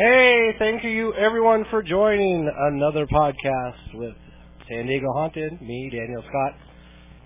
Hey, 0.00 0.54
thank 0.60 0.84
you 0.84 1.12
everyone 1.14 1.64
for 1.70 1.82
joining 1.82 2.48
another 2.56 3.04
podcast 3.08 3.94
with 3.94 4.14
San 4.68 4.86
Diego 4.86 5.08
Haunted, 5.12 5.60
me, 5.60 5.90
Daniel 5.90 6.22
Scott. 6.22 6.54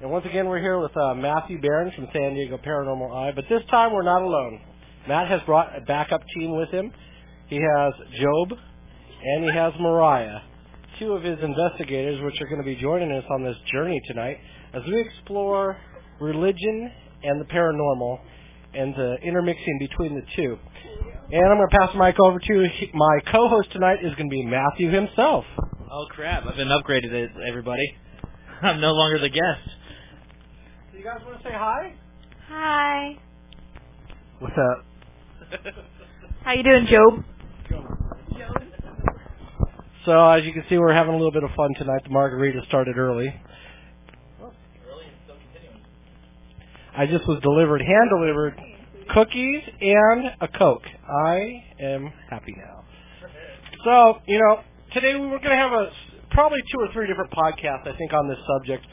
And 0.01 0.11
once 0.11 0.25
again, 0.25 0.49
we're 0.49 0.59
here 0.59 0.81
with 0.81 0.97
uh, 0.97 1.13
Matthew 1.13 1.61
Barron 1.61 1.93
from 1.95 2.09
San 2.15 2.33
Diego 2.33 2.57
Paranormal 2.57 3.15
Eye, 3.15 3.33
but 3.37 3.45
this 3.51 3.61
time 3.71 3.93
we're 3.93 4.03
not 4.03 4.23
alone. 4.23 4.59
Matt 5.07 5.29
has 5.29 5.43
brought 5.43 5.77
a 5.77 5.83
backup 5.83 6.23
team 6.35 6.57
with 6.57 6.71
him. 6.71 6.91
He 7.49 7.57
has 7.57 7.93
Job 8.19 8.59
and 9.23 9.45
he 9.45 9.51
has 9.53 9.75
Mariah, 9.79 10.39
two 10.99 11.13
of 11.13 11.23
his 11.23 11.41
investigators, 11.43 12.23
which 12.23 12.41
are 12.41 12.47
going 12.47 12.63
to 12.63 12.65
be 12.65 12.77
joining 12.77 13.13
us 13.13 13.25
on 13.33 13.45
this 13.45 13.57
journey 13.71 14.01
tonight 14.07 14.39
as 14.73 14.81
we 14.87 14.99
explore 14.99 15.77
religion 16.23 16.91
and 17.23 17.39
the 17.39 17.45
paranormal 17.45 18.19
and 18.73 18.95
the 18.95 19.17
intermixing 19.23 19.79
between 19.79 20.15
the 20.15 20.23
two. 20.35 20.57
And 21.33 21.51
I'm 21.51 21.57
going 21.57 21.71
to 21.71 21.79
pass 21.79 21.89
the 21.95 21.99
mic 21.99 22.21
over 22.21 22.39
to 22.39 22.69
my 22.93 23.21
co-host 23.33 23.73
tonight 23.73 24.01
is 24.05 24.15
going 24.17 24.29
to 24.29 24.35
be 24.35 24.45
Matthew 24.45 24.91
himself. 24.91 25.47
Oh 25.91 26.05
crap! 26.11 26.45
I've 26.47 26.57
been 26.57 26.69
upgraded, 26.69 27.31
everybody. 27.49 27.97
I'm 28.63 28.83
no 28.83 28.93
longer 28.93 29.19
the 29.19 29.31
guest. 29.31 29.67
So 30.91 30.99
you 30.99 31.05
guys 31.05 31.21
want 31.25 31.39
to 31.39 31.43
say 31.43 31.55
hi? 31.55 31.95
Hi. 32.49 33.19
What's 34.41 34.55
up? 34.59 34.85
How 36.45 36.53
you 36.53 36.63
doing, 36.63 36.87
Job? 36.87 37.25
So 40.05 40.29
as 40.29 40.45
you 40.45 40.53
can 40.53 40.65
see, 40.69 40.77
we're 40.77 40.93
having 40.93 41.15
a 41.15 41.17
little 41.17 41.33
bit 41.33 41.45
of 41.45 41.51
fun 41.57 41.71
tonight. 41.79 42.03
The 42.05 42.11
margarita 42.11 42.61
started 42.69 42.99
early. 42.99 43.29
Early 44.39 45.07
and 45.07 45.17
still 45.25 45.37
continuing. 45.51 45.81
I 46.95 47.07
just 47.07 47.27
was 47.27 47.41
delivered, 47.41 47.81
hand 47.81 48.11
delivered, 48.11 48.61
cookies 49.15 49.63
and 49.81 50.25
a 50.41 50.49
Coke. 50.49 50.83
I 51.09 51.65
am 51.81 52.13
happy 52.31 52.55
now. 52.57 52.85
So, 53.85 54.19
you 54.27 54.39
know, 54.39 54.61
today 54.93 55.15
we 55.15 55.27
were 55.27 55.39
going 55.39 55.51
to 55.51 55.57
have 55.57 55.73
a 55.73 55.91
probably 56.31 56.61
two 56.73 56.81
or 56.81 56.93
three 56.93 57.07
different 57.07 57.31
podcasts, 57.33 57.87
I 57.87 57.97
think, 57.97 58.13
on 58.13 58.29
this 58.29 58.39
subject. 58.59 58.87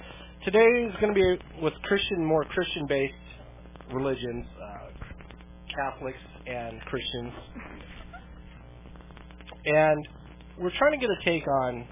Today 0.45 0.65
is 0.65 0.93
going 0.99 1.13
to 1.13 1.19
be 1.19 1.61
with 1.61 1.73
Christian, 1.83 2.25
more 2.25 2.43
Christian-based 2.45 3.13
religions, 3.93 4.45
uh, 4.61 4.87
Catholics 5.75 6.17
and 6.47 6.81
Christians, 6.81 7.33
and 9.65 10.07
we're 10.57 10.75
trying 10.77 10.91
to 10.91 10.97
get 10.97 11.09
a 11.09 11.25
take 11.25 11.47
on 11.47 11.87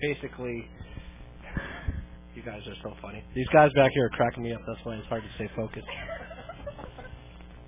basically. 0.00 0.68
You 2.34 2.42
guys 2.42 2.62
are 2.66 2.74
so 2.82 2.92
funny. 3.00 3.22
These 3.32 3.46
guys 3.52 3.70
back 3.76 3.92
here 3.94 4.06
are 4.06 4.10
cracking 4.10 4.42
me 4.42 4.52
up. 4.52 4.60
That's 4.66 4.84
why 4.84 4.96
it's 4.96 5.06
hard 5.06 5.22
to 5.22 5.28
stay 5.36 5.48
focused. 5.54 5.86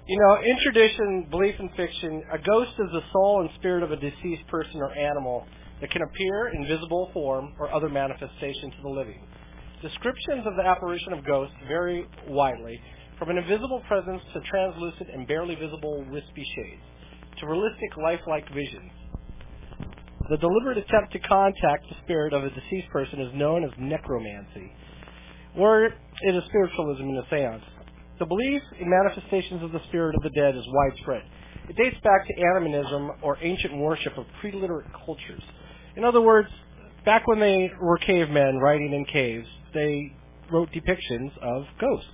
You 0.06 0.16
know, 0.20 0.36
in 0.38 0.56
tradition, 0.62 1.26
belief 1.30 1.56
in 1.58 1.68
fiction, 1.70 2.22
a 2.32 2.38
ghost 2.38 2.70
is 2.78 2.86
the 2.92 3.02
soul 3.12 3.40
and 3.40 3.50
spirit 3.58 3.82
of 3.82 3.90
a 3.90 3.96
deceased 3.96 4.46
person 4.46 4.76
or 4.76 4.96
animal 4.96 5.44
that 5.80 5.90
can 5.90 6.02
appear 6.02 6.54
in 6.54 6.64
visible 6.68 7.10
form 7.12 7.54
or 7.58 7.74
other 7.74 7.88
manifestation 7.88 8.70
to 8.70 8.82
the 8.82 8.88
living. 8.88 9.26
Descriptions 9.82 10.46
of 10.46 10.54
the 10.54 10.62
apparition 10.62 11.12
of 11.12 11.26
ghosts 11.26 11.56
vary 11.66 12.06
widely, 12.28 12.80
from 13.18 13.30
an 13.30 13.38
invisible 13.38 13.82
presence 13.88 14.22
to 14.32 14.40
translucent 14.42 15.10
and 15.12 15.26
barely 15.26 15.56
visible 15.56 16.04
wispy 16.08 16.46
shades, 16.54 16.82
to 17.41 17.48
realistic 17.48 17.91
lifelike 18.00 18.46
visions. 18.54 18.92
The 20.30 20.36
deliberate 20.36 20.78
attempt 20.78 21.14
to 21.14 21.18
contact 21.18 21.82
the 21.88 21.96
spirit 22.04 22.32
of 22.32 22.44
a 22.44 22.50
deceased 22.50 22.91
person 22.92 23.20
is 23.22 23.32
known 23.34 23.64
as 23.64 23.70
necromancy, 23.76 24.70
or 25.58 25.86
it 25.86 25.94
is 26.22 26.44
spiritualism 26.46 27.02
in 27.02 27.16
a 27.16 27.26
seance. 27.28 27.64
The 28.19 28.27
belief 28.27 28.62
in 28.81 28.89
manifestations 28.89 29.62
of 29.62 29.72
the 29.72 29.81
spirit 29.89 30.14
of 30.17 30.22
the 30.22 30.31
dead 30.31 30.56
is 30.56 30.64
widespread. 30.67 31.22
It 31.69 31.77
dates 31.77 31.97
back 32.03 32.27
to 32.27 32.34
animism 32.41 33.11
or 33.22 33.36
ancient 33.42 33.77
worship 33.77 34.17
of 34.17 34.25
pre-literate 34.41 34.86
cultures. 35.05 35.42
In 35.97 36.05
other 36.05 36.22
words, 36.22 36.48
back 37.05 37.27
when 37.27 37.41
they 37.41 37.70
were 37.81 37.98
cavemen 37.98 38.59
writing 38.59 38.93
in 38.94 39.05
caves, 39.05 39.47
they 39.75 40.12
wrote 40.50 40.71
depictions 40.71 41.37
of 41.43 41.65
ghosts. 41.81 42.09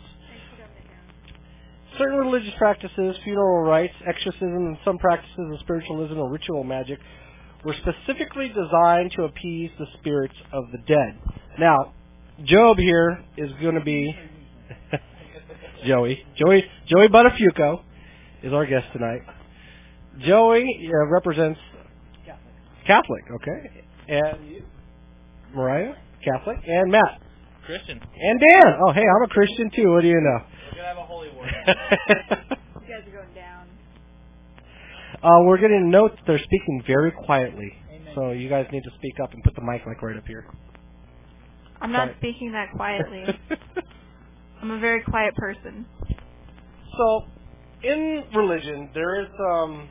Certain 1.98 2.18
religious 2.18 2.54
practices, 2.56 3.16
funeral 3.22 3.62
rites, 3.62 3.94
exorcism, 4.08 4.66
and 4.66 4.78
some 4.84 4.98
practices 4.98 5.52
of 5.52 5.60
spiritualism 5.60 6.18
or 6.18 6.30
ritual 6.30 6.64
magic 6.64 6.98
were 7.64 7.74
specifically 7.74 8.48
designed 8.48 9.12
to 9.14 9.24
appease 9.24 9.70
the 9.78 9.86
spirits 10.00 10.34
of 10.52 10.64
the 10.72 10.78
dead. 10.78 11.18
Now, 11.58 11.92
Job 12.44 12.78
here 12.78 13.22
is 13.36 13.52
going 13.60 13.74
to 13.74 13.84
be 13.84 14.16
Joey. 15.86 16.24
Joey 16.36 16.64
Joey 16.88 17.08
Buttafuoco 17.08 17.82
is 18.42 18.52
our 18.52 18.66
guest 18.66 18.86
tonight. 18.92 19.22
Joey 20.20 20.64
uh, 20.88 21.06
represents 21.08 21.58
Catholic, 22.86 23.22
okay, 23.32 23.84
and 24.08 24.50
you, 24.50 24.62
Mariah, 25.54 25.94
Catholic, 26.24 26.58
and 26.66 26.90
Matt, 26.90 27.22
Christian. 27.64 28.00
and 28.00 28.40
Dan. 28.40 28.74
Oh, 28.84 28.92
hey, 28.92 29.02
I'm 29.02 29.22
a 29.24 29.28
Christian 29.28 29.70
too. 29.74 29.92
What 29.92 30.02
do 30.02 30.08
you 30.08 30.20
know? 30.20 30.38
We're 30.72 30.76
gonna 30.76 30.88
have 30.88 30.96
a 30.98 31.04
holy 31.04 31.28
war. 31.30 31.46
You 31.46 31.74
guys 31.74 31.76
are 33.06 33.12
going 33.12 33.34
down. 33.36 33.68
uh, 35.22 35.44
we're 35.44 35.58
getting 35.58 35.84
a 35.86 35.90
note 35.90 36.10
that 36.16 36.22
they're 36.26 36.38
speaking 36.42 36.82
very 36.86 37.12
quietly, 37.12 37.72
so 38.16 38.30
you 38.32 38.48
guys 38.48 38.66
need 38.72 38.82
to 38.82 38.90
speak 38.98 39.14
up 39.22 39.32
and 39.32 39.42
put 39.44 39.54
the 39.54 39.62
mic 39.62 39.82
like 39.86 40.02
right 40.02 40.16
up 40.16 40.26
here. 40.26 40.44
I'm 41.80 41.92
not 41.92 42.08
Sorry. 42.08 42.16
speaking 42.18 42.52
that 42.52 42.72
quietly. 42.74 43.24
I'm 44.62 44.70
a 44.70 44.78
very 44.78 45.02
quiet 45.02 45.34
person. 45.34 45.84
So, 46.96 47.24
in 47.82 48.22
religion, 48.32 48.90
there 48.94 49.20
is 49.22 49.28
um, 49.52 49.88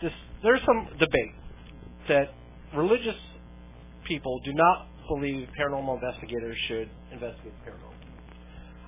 this, 0.00 0.12
there's 0.44 0.60
some 0.64 0.88
debate 1.00 1.34
that 2.08 2.28
religious 2.76 3.16
people 4.06 4.40
do 4.44 4.52
not 4.54 4.86
believe 5.08 5.48
paranormal 5.58 6.00
investigators 6.00 6.56
should 6.68 6.88
investigate 7.12 7.54
paranormal. 7.66 7.92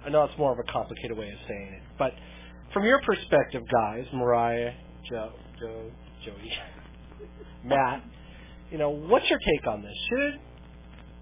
I 0.07 0.11
know 0.11 0.23
it's 0.23 0.39
more 0.39 0.53
of 0.53 0.61
a 0.61 0.73
complicated 0.73 1.19
way 1.19 1.29
of 1.29 1.39
saying 1.49 1.73
it, 1.75 1.83
but 1.99 2.13
from 2.73 2.85
your 2.85 3.01
perspective, 3.03 3.65
guys, 3.73 4.05
Mariah, 4.15 4.75
Joe, 5.11 5.33
Joe, 5.59 5.91
Joey, 6.25 6.53
Matt, 7.65 8.05
you 8.71 8.79
know, 8.79 8.91
what's 8.91 9.29
your 9.29 9.41
take 9.41 9.67
on 9.67 9.83
this? 9.83 9.97
Should 10.09 10.41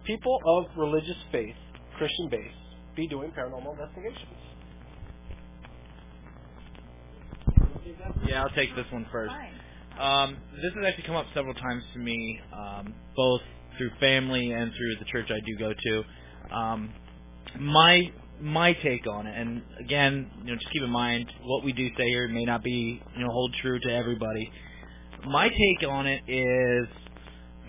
people 0.05 0.39
of 0.47 0.67
religious 0.77 1.17
faith, 1.33 1.57
Christian 1.97 2.29
base, 2.29 2.53
be 2.97 3.09
doing 3.09 3.31
paranormal 3.31 3.73
investigations? 3.73 4.29
Yeah, 8.27 8.43
I'll 8.43 8.51
take 8.51 8.75
this 8.75 8.87
one 8.91 9.07
first. 9.13 9.35
Um, 9.99 10.37
this 10.57 10.73
has 10.75 10.85
actually 10.87 11.05
come 11.05 11.17
up 11.17 11.27
several 11.35 11.55
times 11.55 11.85
to 11.93 11.99
me, 11.99 12.41
um, 12.53 12.95
both 13.17 13.41
through 13.79 13.91
family 14.01 14.53
and 14.53 14.73
through 14.73 14.97
the 14.99 15.05
church 15.07 15.31
I 15.31 15.41
do 15.41 15.57
go 15.59 15.73
to. 15.73 16.55
Um, 16.55 16.93
my 17.61 18.03
my 18.41 18.73
take 18.73 19.07
on 19.07 19.27
it, 19.27 19.39
and 19.39 19.63
again, 19.81 20.31
you 20.41 20.47
know, 20.47 20.55
just 20.55 20.73
keep 20.73 20.83
in 20.83 20.91
mind 20.91 21.31
what 21.43 21.65
we 21.65 21.73
do 21.73 21.89
say 21.97 22.09
here 22.09 22.27
may 22.29 22.45
not 22.45 22.65
be, 22.65 23.01
you 23.17 23.25
know, 23.25 23.31
hold 23.31 23.55
true 23.63 23.79
to 23.79 23.91
everybody. 23.93 24.51
My 25.27 25.49
take 25.49 25.89
on 25.89 26.07
it 26.07 26.23
is, 26.27 26.89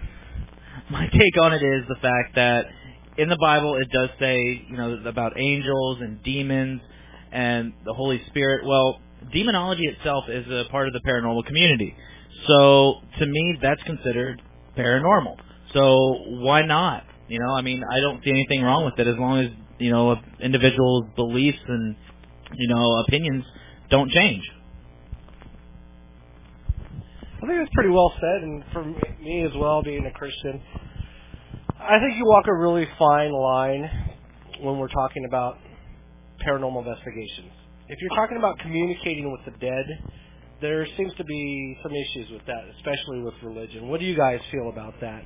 my 0.89 1.07
take 1.07 1.41
on 1.41 1.53
it 1.53 1.61
is 1.61 1.83
the 1.87 1.95
fact 2.01 2.35
that 2.35 2.65
in 3.17 3.29
the 3.29 3.37
Bible 3.39 3.75
it 3.75 3.89
does 3.91 4.09
say, 4.19 4.37
you 4.69 4.77
know, 4.77 4.97
about 5.05 5.33
angels 5.37 5.99
and 6.01 6.21
demons 6.23 6.81
and 7.31 7.73
the 7.85 7.93
Holy 7.93 8.21
Spirit. 8.27 8.65
Well, 8.65 8.99
demonology 9.33 9.83
itself 9.85 10.25
is 10.29 10.45
a 10.47 10.69
part 10.69 10.87
of 10.87 10.93
the 10.93 11.01
paranormal 11.07 11.45
community. 11.45 11.95
So 12.47 12.95
to 13.19 13.25
me, 13.25 13.57
that's 13.61 13.81
considered 13.83 14.41
paranormal. 14.77 15.37
So 15.73 16.15
why 16.41 16.65
not? 16.65 17.03
You 17.27 17.39
know, 17.39 17.53
I 17.53 17.61
mean, 17.61 17.83
I 17.89 17.99
don't 18.01 18.23
see 18.23 18.29
anything 18.29 18.61
wrong 18.61 18.85
with 18.85 18.99
it 18.99 19.07
as 19.07 19.15
long 19.17 19.39
as 19.39 19.49
you 19.79 19.91
know 19.91 20.15
individual's 20.39 21.05
beliefs 21.15 21.57
and 21.67 21.95
you 22.53 22.67
know 22.67 23.03
opinions 23.07 23.43
don't 23.89 24.09
change. 24.11 24.43
I 27.37 27.47
think 27.47 27.59
that's 27.59 27.73
pretty 27.73 27.89
well 27.89 28.13
said, 28.15 28.43
and 28.43 28.63
for 28.71 28.83
me 28.83 29.43
as 29.43 29.51
well, 29.57 29.83
being 29.83 30.05
a 30.05 30.11
Christian, 30.11 30.61
I 31.87 31.99
think 31.99 32.17
you 32.17 32.25
walk 32.25 32.45
a 32.47 32.53
really 32.53 32.87
fine 32.97 33.31
line 33.31 34.15
when 34.61 34.79
we're 34.79 34.87
talking 34.87 35.23
about 35.25 35.59
paranormal 36.43 36.79
investigations. 36.79 37.51
If 37.87 37.99
you're 38.01 38.15
talking 38.15 38.37
about 38.37 38.57
communicating 38.57 39.31
with 39.31 39.41
the 39.45 39.51
dead, 39.59 39.85
there 40.61 40.87
seems 40.97 41.13
to 41.13 41.23
be 41.23 41.77
some 41.83 41.91
issues 41.91 42.31
with 42.31 42.43
that, 42.47 42.63
especially 42.77 43.21
with 43.21 43.35
religion. 43.43 43.87
What 43.87 43.99
do 43.99 44.07
you 44.07 44.17
guys 44.17 44.39
feel 44.51 44.69
about 44.69 44.99
that? 45.01 45.25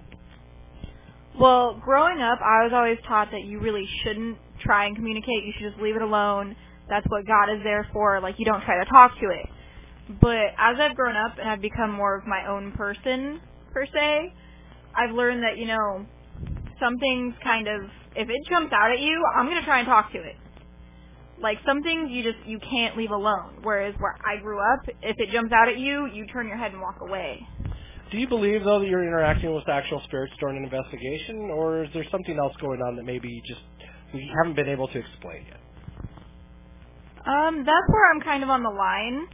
Well, 1.40 1.80
growing 1.82 2.20
up, 2.20 2.40
I 2.42 2.64
was 2.64 2.72
always 2.74 2.98
taught 3.08 3.30
that 3.32 3.46
you 3.46 3.62
really 3.62 3.88
shouldn't 4.04 4.38
try 4.62 4.86
and 4.86 4.98
communicate. 4.98 5.46
You 5.46 5.54
should 5.58 5.72
just 5.72 5.82
leave 5.82 5.96
it 5.96 6.02
alone. 6.02 6.58
That's 6.90 7.06
what 7.08 7.26
God 7.26 7.54
is 7.56 7.64
there 7.64 7.88
for. 7.94 8.20
Like, 8.20 8.36
you 8.38 8.44
don't 8.44 8.66
try 8.66 8.84
to 8.84 8.90
talk 8.90 9.14
to 9.22 9.28
it. 9.30 9.48
But 10.20 10.52
as 10.58 10.76
I've 10.78 10.98
grown 10.98 11.16
up 11.16 11.38
and 11.40 11.48
I've 11.48 11.62
become 11.62 11.92
more 11.92 12.18
of 12.18 12.28
my 12.28 12.50
own 12.50 12.74
person, 12.74 13.40
per 13.72 13.86
se, 13.86 14.34
I've 14.94 15.16
learned 15.16 15.44
that, 15.44 15.58
you 15.58 15.68
know, 15.68 16.06
some 16.80 16.98
things 17.00 17.36
kind 17.44 17.68
of, 17.68 17.82
if 18.16 18.30
it 18.30 18.42
jumps 18.50 18.74
out 18.74 18.92
at 18.92 19.00
you, 19.00 19.24
I'm 19.36 19.46
going 19.48 19.60
to 19.60 19.66
try 19.66 19.80
and 19.80 19.88
talk 19.88 20.12
to 20.14 20.20
it. 20.20 20.36
Like, 21.42 21.58
some 21.66 21.84
things 21.84 22.10
you 22.12 22.24
just, 22.24 22.38
you 22.46 22.60
can't 22.60 22.98
leave 22.98 23.12
alone. 23.12 23.60
Whereas 23.64 23.96
where 24.00 24.16
I 24.26 24.42
grew 24.42 24.60
up, 24.60 24.82
if 25.02 25.16
it 25.20 25.32
jumps 25.32 25.54
out 25.54 25.70
at 25.70 25.78
you, 25.80 26.08
you 26.14 26.26
turn 26.28 26.48
your 26.48 26.58
head 26.58 26.72
and 26.74 26.82
walk 26.82 26.98
away. 27.02 27.40
do 28.12 28.18
you 28.18 28.28
believe 28.28 28.64
though 28.64 28.80
that 28.80 28.88
you're 28.88 29.04
interacting 29.08 29.54
with 29.56 29.68
actual 29.70 30.02
spirits 30.06 30.34
during 30.40 30.58
an 30.58 30.64
investigation, 30.66 31.50
or 31.52 31.84
is 31.84 31.90
there 31.94 32.06
something 32.12 32.38
else 32.40 32.54
going 32.62 32.82
on 32.82 32.96
that 32.98 33.04
maybe 33.04 33.42
just 33.48 33.62
we 34.14 34.30
haven't 34.40 34.56
been 34.56 34.70
able 34.70 34.88
to 34.90 35.00
explain 35.00 35.46
yet? 35.48 35.60
Um, 37.26 37.60
that's 37.66 37.88
where 37.90 38.12
I'm 38.14 38.22
kind 38.22 38.44
of 38.44 38.50
on 38.50 38.64
the 38.64 38.70
line. 38.70 39.28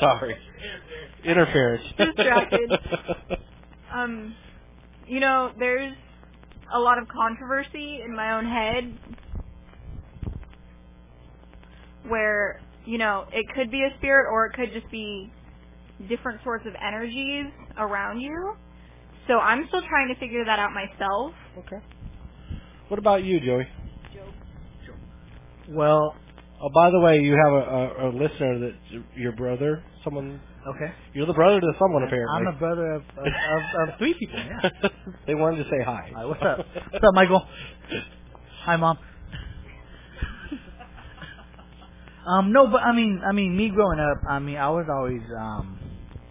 Sorry. 0.00 0.36
Interference. 1.24 1.84
Distracted. 1.96 2.70
um, 3.92 4.34
you 5.06 5.20
know, 5.20 5.52
there's 5.58 5.94
a 6.72 6.78
lot 6.78 6.98
of 6.98 7.08
controversy 7.08 8.00
in 8.04 8.14
my 8.14 8.36
own 8.36 8.46
head 8.46 8.98
where, 12.08 12.60
you 12.84 12.98
know, 12.98 13.26
it 13.32 13.46
could 13.54 13.70
be 13.70 13.82
a 13.82 13.96
spirit 13.98 14.30
or 14.30 14.46
it 14.46 14.54
could 14.54 14.72
just 14.72 14.90
be 14.90 15.32
different 16.08 16.42
sorts 16.42 16.66
of 16.66 16.74
energies 16.82 17.46
around 17.78 18.20
you. 18.20 18.54
So 19.26 19.38
I'm 19.38 19.66
still 19.68 19.82
trying 19.88 20.08
to 20.08 20.20
figure 20.20 20.44
that 20.44 20.58
out 20.58 20.72
myself. 20.72 21.32
Okay. 21.58 21.82
What 22.88 22.98
about 22.98 23.24
you, 23.24 23.40
Joey? 23.40 23.66
Joe. 24.12 24.26
Well, 25.68 26.14
oh, 26.60 26.68
by 26.74 26.90
the 26.90 27.00
way, 27.00 27.20
you 27.20 27.32
have 27.42 27.52
a, 27.52 27.56
a, 27.56 28.08
a 28.08 28.10
listener 28.10 28.58
that 28.58 28.74
your 29.16 29.32
brother, 29.32 29.82
someone. 30.02 30.40
Okay. 30.66 30.92
You're 31.12 31.26
the 31.26 31.34
brother 31.34 31.60
to 31.60 31.72
someone 31.78 32.04
apparently. 32.04 32.46
I'm 32.48 32.54
a 32.54 32.58
brother 32.58 32.92
of 32.94 33.02
of, 33.18 33.26
of, 33.26 33.88
of 33.88 33.98
three 33.98 34.14
people. 34.14 34.38
Yeah. 34.38 34.70
they 35.26 35.34
wanted 35.34 35.64
to 35.64 35.70
say 35.70 35.82
hi. 35.84 36.10
Hi. 36.14 36.24
What's 36.24 36.42
up? 36.42 36.58
What's 36.90 37.04
up, 37.04 37.14
Michael? 37.14 37.46
Hi, 38.62 38.76
mom. 38.76 38.98
um, 42.26 42.52
no, 42.52 42.66
but 42.68 42.82
I 42.82 42.94
mean, 42.94 43.20
I 43.28 43.32
mean, 43.32 43.56
me 43.56 43.68
growing 43.68 44.00
up, 44.00 44.18
I 44.28 44.38
mean, 44.38 44.56
I 44.56 44.70
was 44.70 44.86
always, 44.90 45.22
um, 45.38 45.78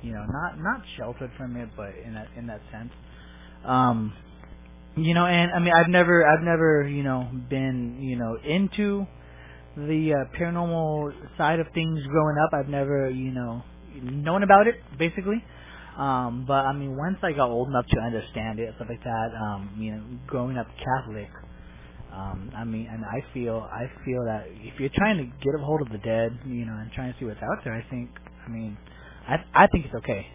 you 0.01 0.13
know, 0.13 0.25
not 0.27 0.59
not 0.59 0.81
sheltered 0.97 1.31
from 1.37 1.55
it, 1.57 1.69
but 1.77 1.91
in 2.03 2.15
that 2.15 2.27
in 2.35 2.47
that 2.47 2.61
sense, 2.71 2.91
um, 3.65 4.13
you 4.95 5.13
know, 5.13 5.25
and 5.27 5.51
I 5.51 5.59
mean, 5.59 5.73
I've 5.73 5.89
never, 5.89 6.27
I've 6.27 6.43
never, 6.43 6.87
you 6.87 7.03
know, 7.03 7.29
been, 7.49 7.99
you 8.01 8.17
know, 8.17 8.37
into 8.43 9.05
the 9.77 10.13
uh, 10.13 10.37
paranormal 10.37 11.13
side 11.37 11.59
of 11.59 11.67
things 11.73 11.99
growing 12.07 12.37
up. 12.43 12.51
I've 12.53 12.69
never, 12.69 13.09
you 13.09 13.31
know, 13.31 13.63
known 14.01 14.43
about 14.43 14.67
it 14.67 14.75
basically. 14.97 15.43
Um, 15.97 16.45
but 16.47 16.65
I 16.65 16.73
mean, 16.73 16.97
once 16.97 17.17
I 17.23 17.33
got 17.33 17.49
old 17.49 17.69
enough 17.69 17.85
to 17.91 17.99
understand 17.99 18.59
it, 18.59 18.73
stuff 18.77 18.87
like 18.89 19.03
that, 19.03 19.29
um, 19.39 19.75
you 19.77 19.91
know, 19.91 20.03
growing 20.27 20.57
up 20.57 20.67
Catholic, 20.77 21.29
um, 22.13 22.51
I 22.55 22.63
mean, 22.63 22.87
and 22.91 23.05
I 23.05 23.23
feel, 23.33 23.67
I 23.71 23.91
feel 24.05 24.23
that 24.25 24.45
if 24.49 24.79
you're 24.79 24.91
trying 24.95 25.17
to 25.17 25.23
get 25.23 25.55
a 25.59 25.63
hold 25.63 25.81
of 25.81 25.89
the 25.91 25.97
dead, 25.99 26.37
you 26.45 26.65
know, 26.65 26.73
and 26.73 26.91
trying 26.93 27.13
to 27.13 27.19
see 27.19 27.25
what's 27.25 27.41
out 27.41 27.63
there, 27.63 27.73
I 27.73 27.85
think, 27.89 28.09
I 28.45 28.49
mean, 28.49 28.77
I, 29.27 29.37
I 29.53 29.67
think 29.67 29.85
it's 29.85 29.95
okay. 29.95 30.27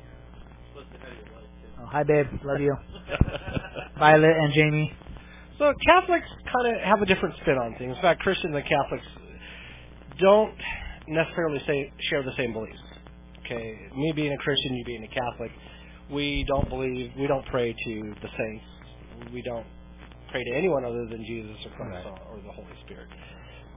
Oh, 1.80 1.86
hi, 1.86 2.02
babe. 2.02 2.26
Love 2.44 2.60
you. 2.60 2.76
Violet 3.98 4.36
and 4.36 4.52
Jamie. 4.54 4.92
So 5.58 5.72
Catholics 5.86 6.26
kind 6.52 6.74
of 6.76 6.82
have 6.82 7.02
a 7.02 7.06
different 7.06 7.36
spin 7.42 7.56
on 7.58 7.74
things. 7.78 7.96
In 7.96 8.02
fact, 8.02 8.20
Christians 8.20 8.54
and 8.56 8.64
Catholics 8.64 9.06
don't 10.20 10.54
necessarily 11.08 11.60
say 11.66 11.92
share 12.10 12.22
the 12.22 12.32
same 12.36 12.52
beliefs. 12.52 12.78
Okay, 13.50 13.78
me 13.96 14.12
being 14.14 14.32
a 14.32 14.36
Christian, 14.36 14.76
you 14.76 14.84
being 14.84 15.04
a 15.04 15.08
Catholic, 15.08 15.50
we 16.12 16.44
don't 16.46 16.68
believe, 16.68 17.12
we 17.18 17.26
don't 17.26 17.46
pray 17.46 17.72
to 17.72 18.14
the 18.20 18.28
saints. 18.36 18.64
We 19.32 19.40
don't 19.40 19.64
pray 20.30 20.44
to 20.44 20.50
anyone 20.54 20.84
other 20.84 21.06
than 21.06 21.24
Jesus 21.24 21.56
or 21.64 21.70
Christ 21.76 22.06
right. 22.06 22.20
or 22.30 22.42
the 22.44 22.52
Holy 22.52 22.68
Spirit. 22.84 23.08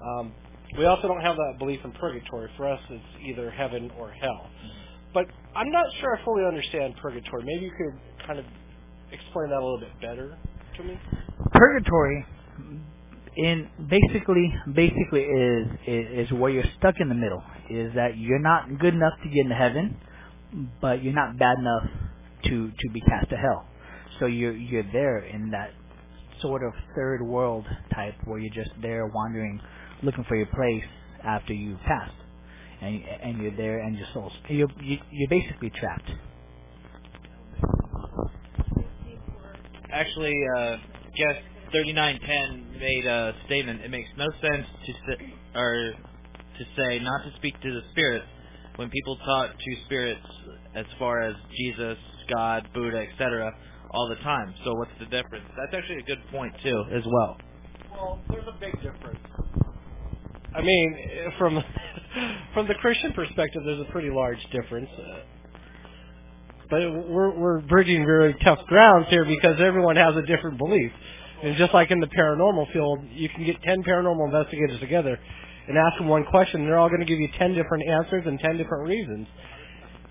Um, 0.04 0.34
we 0.78 0.86
also 0.86 1.08
don't 1.08 1.22
have 1.22 1.38
that 1.38 1.56
belief 1.58 1.80
in 1.86 1.94
purgatory. 1.94 2.50
For 2.58 2.68
us, 2.68 2.82
it's 2.90 3.04
either 3.26 3.50
heaven 3.50 3.90
or 3.98 4.12
hell. 4.12 4.50
But 5.14 5.28
I'm 5.56 5.72
not 5.72 5.86
sure 6.02 6.18
I 6.18 6.26
fully 6.26 6.44
understand 6.46 6.96
purgatory. 7.02 7.44
Maybe 7.46 7.66
you 7.66 7.72
could 7.72 8.28
kind 8.28 8.40
of 8.40 8.46
explain 9.14 9.52
that 9.52 9.60
a 9.60 9.64
little 9.64 9.80
bit 9.80 10.02
better 10.02 10.38
to 10.78 10.84
me. 10.84 11.00
Purgatory, 11.54 12.26
in 13.38 13.70
basically, 13.90 14.54
basically 14.74 15.22
is, 15.24 15.68
is 15.88 16.28
is 16.28 16.32
where 16.34 16.52
you're 16.52 16.66
stuck 16.80 16.96
in 17.00 17.10
the 17.10 17.16
middle. 17.16 17.44
Is 17.70 17.94
that 17.96 18.18
you're 18.18 18.40
not 18.40 18.80
good 18.80 18.94
enough 18.94 19.14
to 19.24 19.30
get 19.30 19.40
into 19.46 19.56
heaven, 19.56 19.98
but 20.82 21.04
you're 21.04 21.14
not 21.14 21.40
bad 21.40 21.58
enough 21.60 21.90
to 22.46 22.72
to 22.72 22.90
be 22.94 23.02
cast 23.02 23.30
to 23.32 23.38
hell. 23.38 23.68
So 24.20 24.28
you're 24.28 24.56
you're 24.56 24.90
there 24.92 25.20
in 25.20 25.52
that 25.52 25.72
sort 26.42 26.64
of 26.64 26.74
third 26.96 27.22
world 27.24 27.66
type 27.96 28.16
where 28.26 28.40
you're 28.40 28.54
just 28.54 28.72
there 28.82 29.08
wandering, 29.08 29.62
looking 30.04 30.26
for 30.28 30.36
your 30.36 30.48
place 30.48 30.84
after 31.24 31.54
you've 31.54 31.80
passed 31.82 32.16
and 32.82 33.04
and 33.24 33.42
you're 33.42 33.56
there 33.56 33.80
and 33.80 33.98
your 33.98 34.08
soul's 34.14 34.34
you're 34.50 34.70
you're 35.12 35.30
basically 35.30 35.72
trapped. 35.72 36.12
Actually, 39.92 40.36
uh, 40.58 40.78
guest 41.18 41.42
3910 41.72 42.80
made 42.80 43.06
a 43.06 43.34
statement. 43.46 43.82
It 43.82 43.92
makes 43.92 44.10
no 44.18 44.28
sense 44.42 44.68
to 44.86 44.94
say, 44.94 45.34
or 45.56 45.94
to 46.58 46.64
say 46.78 47.00
not 47.00 47.24
to 47.24 47.32
speak 47.38 47.60
to 47.62 47.72
the 47.72 47.82
spirits 47.92 48.26
when 48.76 48.90
people 48.90 49.18
talk 49.26 49.52
to 49.52 49.76
spirits 49.86 50.26
as 50.76 50.86
far 50.98 51.22
as 51.22 51.36
Jesus, 51.58 51.98
God, 52.34 52.68
Buddha, 52.74 53.06
etc. 53.12 53.54
all 53.92 54.08
the 54.10 54.22
time. 54.24 54.54
So 54.64 54.74
what's 54.76 54.92
the 55.00 55.06
difference? 55.06 55.46
That's 55.58 55.74
actually 55.74 56.00
a 56.00 56.04
good 56.04 56.22
point 56.32 56.54
too, 56.64 56.84
as 56.94 57.04
well. 57.06 57.38
Well, 57.92 58.20
there's 58.30 58.48
a 58.48 58.60
big 58.60 58.74
difference. 58.76 59.20
I 60.56 60.62
mean, 60.62 60.98
from 61.38 61.64
from 62.54 62.68
the 62.68 62.76
Christian 62.76 63.14
perspective, 63.14 63.62
there's 63.66 63.82
a 63.82 63.92
pretty 63.92 64.10
large 64.10 64.40
difference. 64.52 64.90
Uh, 64.98 65.20
but 66.70 66.80
we're 67.10 67.38
we're 67.38 67.60
bridging 67.62 68.06
very 68.06 68.36
tough 68.44 68.60
grounds 68.68 69.08
here 69.10 69.26
because 69.26 69.60
everyone 69.60 69.96
has 69.98 70.16
a 70.16 70.22
different 70.22 70.58
belief. 70.58 70.92
And 71.44 71.58
just 71.58 71.74
like 71.74 71.92
in 71.92 72.00
the 72.00 72.08
paranormal 72.08 72.72
field, 72.72 73.00
you 73.12 73.30
can 73.30 73.46
get 73.46 73.62
ten 73.64 73.84
paranormal 73.84 74.26
investigators 74.26 74.80
together 74.80 75.20
and 75.68 75.78
ask 75.78 75.98
them 75.98 76.08
one 76.08 76.26
question, 76.26 76.62
and 76.62 76.70
they're 76.70 76.78
all 76.78 76.90
going 76.90 77.00
to 77.02 77.06
give 77.06 77.20
you 77.20 77.30
ten 77.38 77.54
different 77.54 77.88
answers 77.88 78.24
and 78.26 78.40
ten 78.40 78.58
different 78.58 78.88
reasons. 78.88 79.28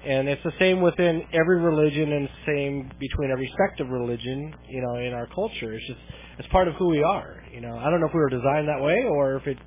And 0.04 0.28
it's 0.28 0.42
the 0.42 0.52
same 0.58 0.80
within 0.80 1.22
every 1.32 1.60
religion, 1.60 2.12
and 2.12 2.28
same 2.46 2.90
between 2.98 3.30
every 3.30 3.52
sect 3.58 3.80
of 3.80 3.88
religion. 3.90 4.54
You 4.68 4.82
know, 4.82 4.96
in 4.96 5.12
our 5.12 5.26
culture, 5.34 5.72
it's 5.72 5.86
just 5.86 6.00
it's 6.38 6.48
part 6.48 6.68
of 6.68 6.74
who 6.74 6.88
we 6.88 7.02
are. 7.02 7.44
You 7.52 7.60
know, 7.60 7.76
I 7.76 7.90
don't 7.90 8.00
know 8.00 8.06
if 8.06 8.14
we 8.14 8.20
were 8.20 8.30
designed 8.30 8.68
that 8.68 8.80
way 8.80 9.04
or 9.08 9.36
if 9.36 9.46
it 9.46 9.58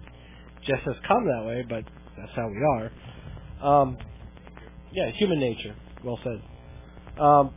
just 0.66 0.82
has 0.84 0.96
come 1.08 1.26
that 1.26 1.46
way, 1.46 1.64
but 1.68 1.84
that's 2.18 2.32
how 2.36 2.48
we 2.50 2.58
are. 2.64 2.92
Um, 3.62 3.98
yeah, 4.92 5.12
human 5.12 5.40
nature. 5.40 5.76
Well 6.04 6.20
said. 6.24 7.22
Um, 7.22 7.54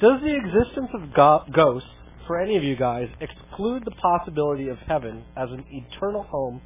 does 0.00 0.20
the 0.22 0.34
existence 0.34 0.88
of 0.94 1.12
go- 1.14 1.44
ghosts, 1.52 1.88
for 2.28 2.38
any 2.38 2.56
of 2.56 2.62
you 2.62 2.76
guys, 2.76 3.08
exclude 3.20 3.82
the 3.84 3.90
possibility 3.92 4.68
of 4.68 4.76
heaven 4.86 5.24
as 5.36 5.48
an 5.50 5.64
eternal 5.70 6.22
home 6.24 6.60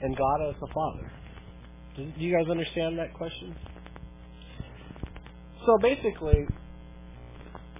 and 0.00 0.16
God 0.16 0.48
as 0.48 0.54
the 0.60 0.68
Father? 0.72 1.12
Do, 1.96 2.10
you 2.16 2.34
guys 2.34 2.48
understand 2.48 2.98
that 2.98 3.12
question? 3.12 3.54
So 5.66 5.76
basically, 5.82 6.46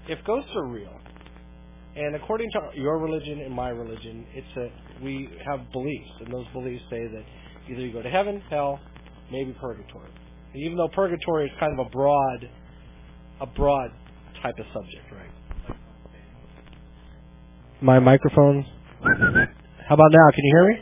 if 0.08 0.18
ghosts 0.26 0.50
are 0.54 0.66
real, 0.66 0.92
and 1.94 2.16
according 2.16 2.50
to 2.50 2.60
your 2.74 2.98
religion 2.98 3.40
and 3.40 3.54
my 3.54 3.68
religion, 3.70 4.26
it's 4.34 4.56
a 4.56 5.02
we 5.02 5.30
have 5.46 5.60
beliefs, 5.72 6.10
and 6.20 6.32
those 6.32 6.46
beliefs 6.52 6.82
say 6.90 7.06
that 7.06 7.24
either 7.70 7.80
you 7.80 7.92
go 7.92 8.02
to 8.02 8.10
heaven, 8.10 8.42
hell, 8.50 8.80
maybe 9.30 9.56
purgatory. 9.60 10.10
Even 10.54 10.76
though 10.76 10.88
purgatory 10.88 11.46
is 11.46 11.52
kind 11.58 11.78
of 11.78 11.86
a 11.86 11.90
broad, 11.90 12.50
a 13.40 13.46
broad 13.46 13.90
type 14.42 14.54
of 14.58 14.66
subject, 14.74 15.10
right? 15.12 15.31
My 17.82 17.98
microphone. 17.98 18.64
How 19.02 19.94
about 19.94 20.12
now? 20.12 20.30
Can 20.32 20.44
you 20.44 20.52
hear 20.54 20.68
me? 20.68 20.78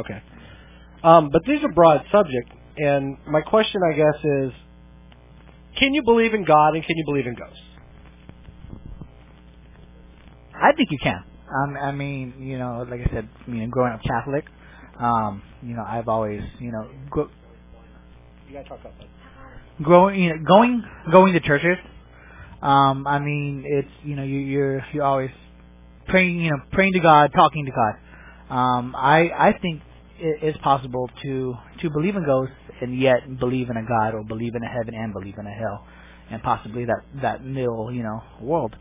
Okay. 0.00 0.22
Um, 1.04 1.30
but 1.32 1.42
these 1.46 1.62
are 1.62 1.72
broad 1.72 2.02
subject, 2.10 2.50
and 2.76 3.16
my 3.28 3.40
question, 3.40 3.80
I 3.88 3.96
guess, 3.96 4.24
is: 4.24 4.52
Can 5.78 5.94
you 5.94 6.02
believe 6.02 6.34
in 6.34 6.44
God 6.44 6.74
and 6.74 6.84
can 6.84 6.96
you 6.96 7.04
believe 7.06 7.26
in 7.26 7.34
ghosts? 7.34 7.60
I 10.54 10.72
think 10.76 10.90
you 10.90 10.98
can. 11.00 11.22
Um, 11.48 11.76
I 11.80 11.92
mean, 11.92 12.34
you 12.40 12.58
know, 12.58 12.84
like 12.90 13.00
I 13.00 13.12
said, 13.12 13.28
you 13.46 13.54
know, 13.54 13.66
growing 13.68 13.92
up 13.92 14.00
Catholic, 14.02 14.44
um, 15.00 15.42
you 15.62 15.74
know, 15.76 15.84
I've 15.86 16.08
always, 16.08 16.42
you 16.58 16.72
know, 16.72 16.90
go, 17.10 17.30
you 18.48 18.54
gotta 18.54 18.68
talk 18.68 18.80
about 18.80 18.98
that. 18.98 19.08
Growing, 19.82 20.20
you 20.20 20.30
know, 20.30 20.44
going, 20.44 20.82
going 21.12 21.32
to 21.34 21.40
churches. 21.40 21.78
Um, 22.62 23.06
I 23.06 23.18
mean, 23.18 23.64
it's 23.66 23.88
you 24.04 24.16
know, 24.16 24.24
you, 24.24 24.38
you're 24.38 24.84
you're 24.92 25.04
always 25.04 25.30
praying, 26.08 26.40
you 26.40 26.50
know, 26.50 26.58
praying 26.72 26.94
to 26.94 27.00
God, 27.00 27.32
talking 27.34 27.66
to 27.66 27.72
God. 27.72 27.94
Um, 28.54 28.94
I 28.96 29.30
I 29.36 29.58
think 29.60 29.82
it 30.18 30.42
is 30.42 30.56
possible 30.62 31.08
to 31.22 31.54
to 31.82 31.90
believe 31.90 32.16
in 32.16 32.24
ghosts 32.24 32.54
and 32.80 32.98
yet 32.98 33.38
believe 33.38 33.70
in 33.70 33.76
a 33.76 33.84
God 33.84 34.14
or 34.14 34.24
believe 34.24 34.54
in 34.54 34.62
a 34.62 34.68
heaven 34.68 34.94
and 34.94 35.12
believe 35.12 35.38
in 35.38 35.46
a 35.46 35.50
hell, 35.52 35.86
and 36.30 36.42
possibly 36.42 36.84
that 36.86 37.02
that 37.22 37.44
middle, 37.44 37.92
you 37.92 38.02
know, 38.02 38.22
world. 38.40 38.74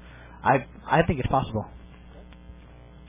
I 0.43 0.65
I 0.89 1.03
think 1.03 1.19
it's 1.19 1.29
possible. 1.29 1.65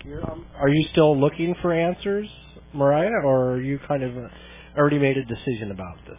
Um, 0.06 0.46
are 0.56 0.68
you 0.68 0.86
still 0.92 1.18
looking 1.18 1.54
for 1.60 1.72
answers, 1.72 2.28
Mariah, 2.72 3.20
or 3.24 3.52
are 3.54 3.60
you 3.60 3.78
kind 3.86 4.02
of, 4.02 4.16
uh, 4.16 4.28
already 4.76 4.98
made 4.98 5.18
a 5.18 5.24
decision 5.24 5.70
about 5.70 5.96
this? 6.06 6.18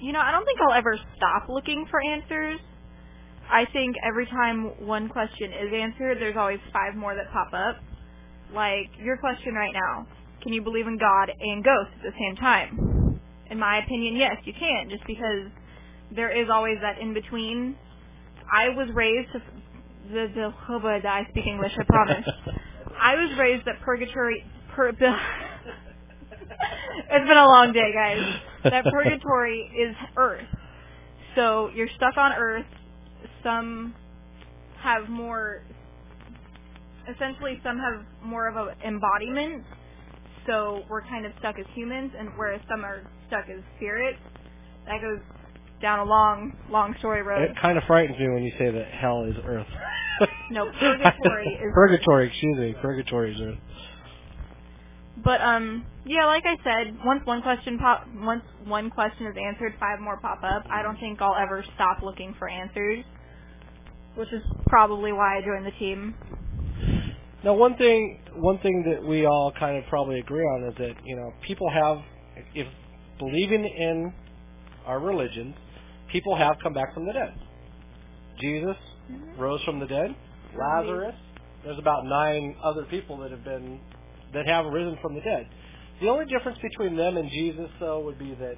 You 0.00 0.12
know, 0.12 0.20
I 0.20 0.30
don't 0.30 0.44
think 0.44 0.58
I'll 0.60 0.76
ever 0.76 0.98
stop 1.16 1.48
looking 1.48 1.86
for 1.90 2.00
answers. 2.02 2.60
I 3.50 3.66
think 3.72 3.96
every 4.06 4.26
time 4.26 4.86
one 4.86 5.08
question 5.08 5.52
is 5.52 5.72
answered, 5.74 6.18
there's 6.20 6.36
always 6.36 6.60
five 6.72 6.94
more 6.94 7.14
that 7.14 7.32
pop 7.32 7.52
up. 7.52 7.82
Like 8.54 8.90
your 9.02 9.16
question 9.16 9.54
right 9.54 9.72
now, 9.72 10.06
can 10.42 10.52
you 10.52 10.62
believe 10.62 10.86
in 10.86 10.98
God 10.98 11.30
and 11.38 11.64
ghosts 11.64 11.92
at 11.96 12.02
the 12.02 12.12
same 12.18 12.36
time? 12.36 13.20
In 13.50 13.58
my 13.58 13.78
opinion, 13.78 14.16
yes, 14.16 14.36
you 14.44 14.52
can, 14.52 14.88
just 14.88 15.04
because 15.06 15.50
there 16.14 16.30
is 16.30 16.48
always 16.52 16.78
that 16.82 17.00
in 17.00 17.14
between. 17.14 17.76
I 18.52 18.68
was 18.70 18.88
raised 18.94 19.32
to 19.32 19.42
the 20.12 20.26
the 20.34 20.52
oh 20.68 20.80
that 20.82 21.06
I 21.06 21.26
speak 21.30 21.46
English, 21.46 21.72
I 21.78 21.84
promise. 21.84 22.26
I 23.00 23.14
was 23.14 23.38
raised 23.38 23.66
that 23.66 23.80
purgatory 23.82 24.44
pur, 24.74 24.88
it's 27.10 27.28
been 27.28 27.38
a 27.38 27.46
long 27.46 27.72
day, 27.72 27.92
guys. 27.92 28.40
That 28.64 28.84
purgatory 28.92 29.70
is 29.76 29.96
earth. 30.16 30.46
So 31.34 31.70
you're 31.74 31.88
stuck 31.96 32.16
on 32.16 32.32
earth. 32.32 32.66
Some 33.42 33.94
have 34.82 35.08
more 35.08 35.62
essentially 37.08 37.60
some 37.62 37.78
have 37.78 38.04
more 38.22 38.48
of 38.48 38.56
an 38.56 38.74
embodiment. 38.86 39.64
So 40.46 40.82
we're 40.88 41.02
kind 41.02 41.26
of 41.26 41.32
stuck 41.38 41.58
as 41.58 41.66
humans 41.74 42.12
and 42.18 42.30
whereas 42.36 42.60
some 42.68 42.84
are 42.84 43.02
stuck 43.28 43.44
as 43.48 43.62
spirits. 43.76 44.18
That 44.86 45.00
goes 45.00 45.20
down 45.80 46.00
a 46.00 46.04
long, 46.04 46.52
long 46.70 46.94
story 46.98 47.22
road. 47.22 47.42
It 47.42 47.56
kind 47.60 47.78
of 47.78 47.84
frightens 47.86 48.18
me 48.18 48.28
when 48.28 48.42
you 48.42 48.52
say 48.58 48.70
that 48.70 48.86
hell 48.90 49.24
is 49.24 49.34
earth. 49.44 49.66
no, 50.50 50.66
purgatory 50.80 51.46
is 51.48 51.72
purgatory. 51.74 52.28
Excuse 52.28 52.58
me, 52.58 52.74
purgatory 52.80 53.34
is 53.34 53.40
earth. 53.40 53.58
But 55.22 55.40
um, 55.42 55.84
yeah, 56.06 56.26
like 56.26 56.44
I 56.46 56.56
said, 56.64 56.96
once 57.04 57.20
one 57.26 57.42
question 57.42 57.78
pop, 57.78 58.06
once 58.14 58.42
one 58.64 58.90
question 58.90 59.26
is 59.26 59.36
answered, 59.36 59.74
five 59.78 60.00
more 60.00 60.16
pop 60.16 60.42
up. 60.42 60.64
I 60.70 60.82
don't 60.82 60.98
think 60.98 61.20
I'll 61.20 61.36
ever 61.36 61.64
stop 61.74 62.02
looking 62.02 62.34
for 62.38 62.48
answers, 62.48 63.04
which 64.14 64.32
is 64.32 64.42
probably 64.66 65.12
why 65.12 65.38
I 65.38 65.40
joined 65.40 65.66
the 65.66 65.78
team. 65.78 66.14
Now, 67.42 67.54
one 67.54 67.76
thing, 67.76 68.20
one 68.34 68.58
thing 68.58 68.84
that 68.90 69.06
we 69.06 69.26
all 69.26 69.52
kind 69.58 69.76
of 69.76 69.84
probably 69.88 70.18
agree 70.18 70.42
on 70.42 70.68
is 70.68 70.74
that 70.78 70.94
you 71.04 71.16
know 71.16 71.32
people 71.46 71.70
have, 71.70 71.98
if 72.54 72.66
believing 73.18 73.64
in 73.64 74.12
our 74.86 75.00
religions, 75.00 75.54
people 76.12 76.36
have 76.36 76.56
come 76.62 76.74
back 76.74 76.92
from 76.92 77.06
the 77.06 77.12
dead. 77.12 77.34
Jesus 78.40 78.76
mm-hmm. 79.10 79.40
rose 79.40 79.60
from 79.64 79.80
the 79.80 79.86
dead. 79.86 80.14
Lazarus. 80.58 81.14
There's 81.64 81.78
about 81.78 82.04
nine 82.04 82.56
other 82.62 82.84
people 82.84 83.18
that 83.18 83.30
have 83.30 83.44
been 83.44 83.80
that 84.34 84.46
have 84.46 84.66
risen 84.66 84.98
from 85.00 85.14
the 85.14 85.20
dead. 85.20 85.48
The 86.00 86.08
only 86.08 86.24
difference 86.26 86.58
between 86.62 86.96
them 86.96 87.16
and 87.16 87.30
Jesus, 87.30 87.68
though, 87.78 88.00
would 88.00 88.18
be 88.18 88.34
that 88.40 88.56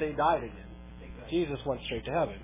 they 0.00 0.12
died 0.12 0.44
again. 0.44 0.66
Jesus 1.30 1.58
went 1.66 1.80
straight 1.84 2.04
to 2.04 2.10
heaven. 2.10 2.36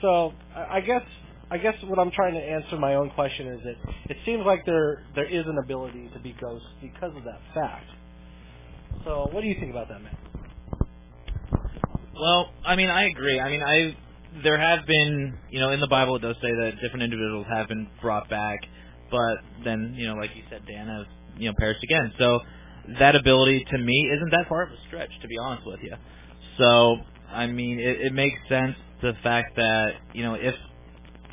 So 0.00 0.32
I 0.54 0.80
guess 0.80 1.02
I 1.50 1.58
guess 1.58 1.74
what 1.84 1.98
I'm 1.98 2.10
trying 2.10 2.34
to 2.34 2.40
answer 2.40 2.76
my 2.76 2.94
own 2.94 3.10
question 3.10 3.48
is 3.48 3.60
that 3.64 3.76
it 4.08 4.16
seems 4.24 4.44
like 4.46 4.64
there 4.66 5.04
there 5.14 5.28
is 5.28 5.46
an 5.46 5.58
ability 5.58 6.10
to 6.14 6.20
be 6.20 6.34
ghosts 6.40 6.66
because 6.80 7.16
of 7.16 7.24
that 7.24 7.40
fact. 7.54 7.86
So 9.04 9.28
what 9.32 9.42
do 9.42 9.48
you 9.48 9.56
think 9.60 9.70
about 9.70 9.88
that, 9.88 10.02
man? 10.02 10.14
Well, 12.18 12.50
I 12.64 12.76
mean, 12.76 12.90
I 12.90 13.04
agree. 13.04 13.40
I 13.40 13.50
mean, 13.50 13.62
I 13.62 13.96
there 14.42 14.58
have 14.58 14.86
been, 14.86 15.38
you 15.50 15.60
know, 15.60 15.70
in 15.70 15.80
the 15.80 15.86
Bible 15.86 16.16
it 16.16 16.22
does 16.22 16.36
say 16.42 16.50
that 16.50 16.72
different 16.82 17.02
individuals 17.02 17.46
have 17.52 17.68
been 17.68 17.88
brought 18.00 18.28
back, 18.28 18.60
but 19.10 19.38
then, 19.64 19.94
you 19.96 20.06
know, 20.06 20.14
like 20.14 20.30
you 20.34 20.42
said, 20.50 20.62
Dan 20.66 20.88
has, 20.88 21.06
you 21.36 21.48
know, 21.48 21.54
perished 21.58 21.82
again. 21.84 22.12
So 22.18 22.40
that 22.98 23.16
ability 23.16 23.64
to 23.70 23.78
me 23.78 24.10
isn't 24.16 24.30
that 24.30 24.48
far 24.48 24.62
of 24.62 24.70
a 24.70 24.76
stretch, 24.88 25.10
to 25.22 25.28
be 25.28 25.38
honest 25.38 25.66
with 25.66 25.80
you. 25.82 25.94
So, 26.58 26.96
I 27.30 27.46
mean, 27.46 27.78
it, 27.78 28.00
it 28.00 28.12
makes 28.12 28.36
sense 28.48 28.76
the 29.02 29.12
fact 29.22 29.56
that, 29.56 29.92
you 30.14 30.22
know, 30.22 30.34
if 30.34 30.54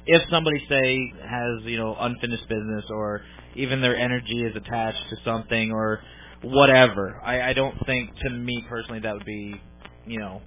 if 0.05 0.21
somebody 0.29 0.65
say 0.69 1.13
has, 1.23 1.63
you 1.63 1.77
know, 1.77 1.95
unfinished 1.99 2.47
business 2.49 2.85
or 2.89 3.21
even 3.55 3.81
their 3.81 3.95
energy 3.95 4.43
is 4.43 4.55
attached 4.55 5.09
to 5.09 5.17
something 5.23 5.71
or 5.71 6.01
whatever, 6.41 7.21
I, 7.23 7.49
I 7.49 7.53
don't 7.53 7.75
think 7.85 8.11
to 8.23 8.29
me 8.29 8.65
personally 8.69 8.99
that 9.01 9.13
would 9.13 9.25
be, 9.25 9.59
you 10.07 10.19
know, 10.19 10.41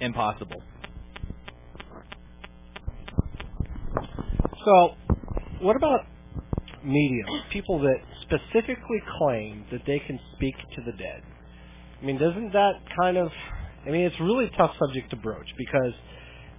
impossible. 0.00 0.62
So, 4.64 4.94
what 5.60 5.76
about 5.76 6.00
mediums? 6.84 7.30
People 7.50 7.80
that 7.80 7.96
specifically 8.22 9.02
claim 9.18 9.64
that 9.72 9.82
they 9.86 10.00
can 10.06 10.18
speak 10.36 10.54
to 10.76 10.82
the 10.84 10.92
dead. 10.92 11.22
I 12.00 12.04
mean, 12.04 12.18
doesn't 12.18 12.52
that 12.52 12.72
kind 13.00 13.16
of? 13.16 13.28
I 13.86 13.90
mean, 13.90 14.02
it's 14.02 14.20
really 14.20 14.46
a 14.46 14.56
tough 14.56 14.74
subject 14.78 15.10
to 15.10 15.16
broach 15.16 15.48
because 15.56 15.92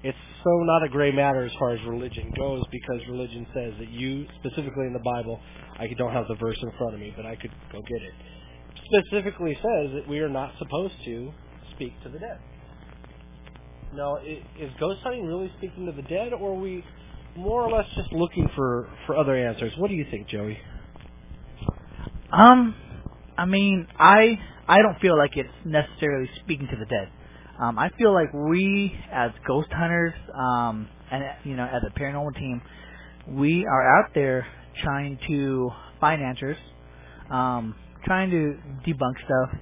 it's 0.04 0.18
so 0.44 0.50
not 0.64 0.84
a 0.84 0.90
gray 0.90 1.12
matter 1.12 1.44
as 1.44 1.52
far 1.60 1.72
as 1.72 1.80
religion 1.88 2.32
goes 2.38 2.64
because 2.72 3.02
religion 3.10 3.46
says 3.54 3.74
that 3.80 3.90
you 3.90 4.26
specifically 4.40 4.88
in 4.88 4.94
the 4.94 5.04
Bible, 5.04 5.40
I 5.78 5.88
don't 5.98 6.14
have 6.14 6.28
the 6.28 6.36
verse 6.36 6.58
in 6.62 6.72
front 6.78 6.94
of 6.94 7.00
me, 7.00 7.14
but 7.16 7.26
I 7.26 7.36
could 7.36 7.52
go 7.72 7.82
get 7.82 8.02
it. 8.02 8.14
Specifically 8.86 9.56
says 9.56 9.92
that 9.96 10.08
we 10.08 10.20
are 10.20 10.30
not 10.30 10.54
supposed 10.58 10.94
to 11.06 11.32
speak 11.76 12.02
to 12.04 12.10
the 12.10 12.20
dead. 12.20 12.40
Now, 13.94 14.18
is 14.18 14.72
ghost 14.80 15.02
hunting 15.04 15.26
really 15.26 15.52
speaking 15.58 15.86
to 15.88 15.92
the 15.92 16.08
dead, 16.08 16.32
or 16.34 16.52
are 16.52 16.60
we 16.60 16.84
more 17.36 17.64
or 17.64 17.72
less 17.72 17.88
just 17.96 18.12
looking 18.14 18.48
for 18.56 18.88
for 19.06 19.18
other 19.18 19.36
answers? 19.36 19.74
What 19.78 19.90
do 19.90 19.96
you 19.96 20.06
think, 20.12 20.28
Joey? 20.28 20.60
Um, 22.32 22.76
I 23.38 23.46
mean, 23.46 23.88
I 23.98 24.40
I 24.68 24.78
don't 24.82 25.00
feel 25.02 25.18
like 25.18 25.32
it's 25.36 25.50
necessarily 25.66 26.30
speaking 26.44 26.68
to 26.68 26.78
the 26.78 26.86
dead. 26.86 27.10
Um, 27.62 27.80
I 27.80 27.90
feel 27.98 28.14
like 28.14 28.34
we 28.34 28.94
as 29.14 29.32
ghost 29.48 29.70
hunters, 29.72 30.14
um, 30.36 30.90
and 31.12 31.24
you 31.46 31.56
know, 31.56 31.66
as 31.66 31.84
a 31.88 32.00
paranormal 32.00 32.36
team, 32.36 32.62
we 33.28 33.66
are 33.66 34.00
out 34.00 34.12
there 34.16 34.48
trying 34.84 35.20
to 35.28 35.72
find 36.02 36.22
answers, 36.22 36.58
um, 37.32 37.76
trying 38.06 38.32
to 38.32 38.58
debunk 38.88 39.14
stuff, 39.26 39.60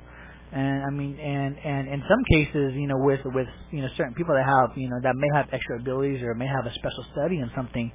and 0.54 0.84
I 0.86 0.92
mean, 0.92 1.20
and 1.20 1.58
and 1.66 1.90
in 1.90 2.04
some 2.10 2.24
cases, 2.32 2.74
you 2.76 2.88
know, 2.88 2.98
with 2.98 3.22
with 3.26 3.48
you 3.72 3.82
know 3.82 3.90
certain 3.98 4.16
people 4.16 4.36
that 4.36 4.46
have 4.46 4.78
you 4.78 4.90
know 4.90 5.00
that 5.04 5.16
may 5.16 5.28
have 5.36 5.48
extra 5.54 5.80
abilities 5.80 6.22
or 6.24 6.34
may 6.36 6.48
have 6.48 6.66
a 6.66 6.74
special 6.76 7.06
study 7.14 7.40
in 7.40 7.52
something, 7.56 7.92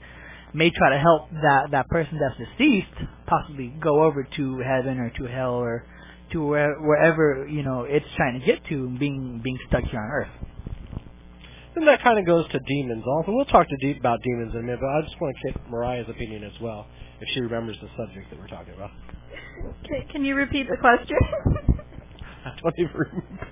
may 0.55 0.71
try 0.71 0.91
to 0.91 1.01
help 1.01 1.31
that 1.43 1.71
that 1.73 1.89
person 1.89 2.21
that's 2.21 2.39
deceased 2.59 3.09
possibly 3.27 3.75
go 3.83 4.05
over 4.05 4.29
to 4.37 4.59
heaven 4.61 4.99
or 4.99 5.11
to 5.19 5.25
hell 5.27 5.55
or 5.55 5.87
to 6.33 6.45
where, 6.45 6.75
wherever 6.81 7.47
you 7.49 7.63
know 7.63 7.83
it's 7.83 8.07
trying 8.17 8.41
to 8.41 8.47
get 8.47 8.65
to, 8.67 8.89
being 8.99 9.41
being 9.43 9.59
stuck 9.69 9.85
here 9.85 10.01
on 10.01 10.11
Earth. 10.11 10.43
And 11.75 11.89
that 11.89 12.03
kind 12.03 12.19
of 12.19 12.27
goes 12.27 12.47
to 12.53 12.59
demons 12.67 13.05
also. 13.07 13.33
We'll 13.33 13.47
talk 13.47 13.67
to 13.67 13.77
deep 13.81 13.99
about 13.99 14.21
demons 14.23 14.53
in 14.53 14.61
a 14.61 14.63
minute, 14.63 14.81
but 14.81 14.89
I 14.89 15.03
just 15.03 15.19
want 15.21 15.35
to 15.35 15.53
get 15.53 15.71
Mariah's 15.71 16.09
opinion 16.09 16.45
as 16.45 16.53
well, 16.61 16.87
if 17.21 17.29
she 17.33 17.41
remembers 17.41 17.79
the 17.81 17.89
subject 17.97 18.29
that 18.29 18.39
we're 18.39 18.49
talking 18.49 18.75
about. 18.75 18.91
Okay, 19.85 20.07
can 20.13 20.23
you 20.23 20.35
repeat 20.35 20.67
the 20.69 20.77
question? 20.77 21.17
I 22.45 22.51
don't 22.63 22.75
even 22.79 22.93
remember. 22.93 23.49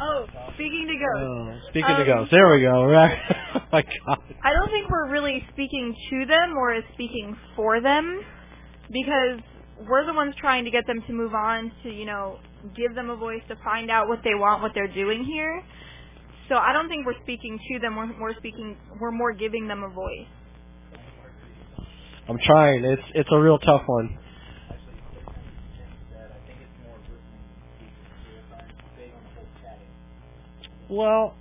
Oh, 0.00 0.26
speaking 0.54 0.88
to 0.88 0.94
ghosts. 0.94 1.62
Oh, 1.64 1.68
speaking 1.70 1.90
um, 1.90 1.98
to 1.98 2.04
ghosts. 2.04 2.30
There 2.32 2.50
we 2.50 2.62
go. 2.62 2.84
Right. 2.84 3.18
oh 3.54 3.60
my 3.72 3.82
God. 3.82 4.18
I 4.42 4.52
don't 4.52 4.70
think 4.70 4.90
we're 4.90 5.10
really 5.10 5.44
speaking 5.52 5.94
to 6.10 6.26
them 6.26 6.56
or 6.56 6.80
speaking 6.94 7.36
for 7.54 7.80
them 7.80 8.20
because 8.90 9.40
we're 9.88 10.06
the 10.06 10.14
ones 10.14 10.34
trying 10.40 10.64
to 10.64 10.70
get 10.70 10.86
them 10.86 11.02
to 11.06 11.12
move 11.12 11.34
on 11.34 11.72
to, 11.82 11.90
you 11.90 12.04
know, 12.04 12.38
give 12.76 12.94
them 12.94 13.10
a 13.10 13.16
voice 13.16 13.42
to 13.48 13.56
find 13.64 13.90
out 13.90 14.08
what 14.08 14.20
they 14.24 14.34
want, 14.34 14.62
what 14.62 14.72
they're 14.74 14.92
doing 14.92 15.24
here. 15.24 15.62
So 16.48 16.56
I 16.56 16.72
don't 16.72 16.88
think 16.88 17.06
we're 17.06 17.20
speaking 17.22 17.58
to 17.70 17.78
them. 17.78 17.96
We're, 17.96 18.20
we're 18.20 18.36
speaking. 18.36 18.76
We're 19.00 19.10
more 19.10 19.32
giving 19.32 19.68
them 19.68 19.82
a 19.84 19.88
voice. 19.88 20.26
I'm 22.28 22.38
trying. 22.44 22.84
It's 22.84 23.02
it's 23.14 23.28
a 23.32 23.38
real 23.38 23.58
tough 23.58 23.82
one. 23.86 24.18
Well, 30.88 31.34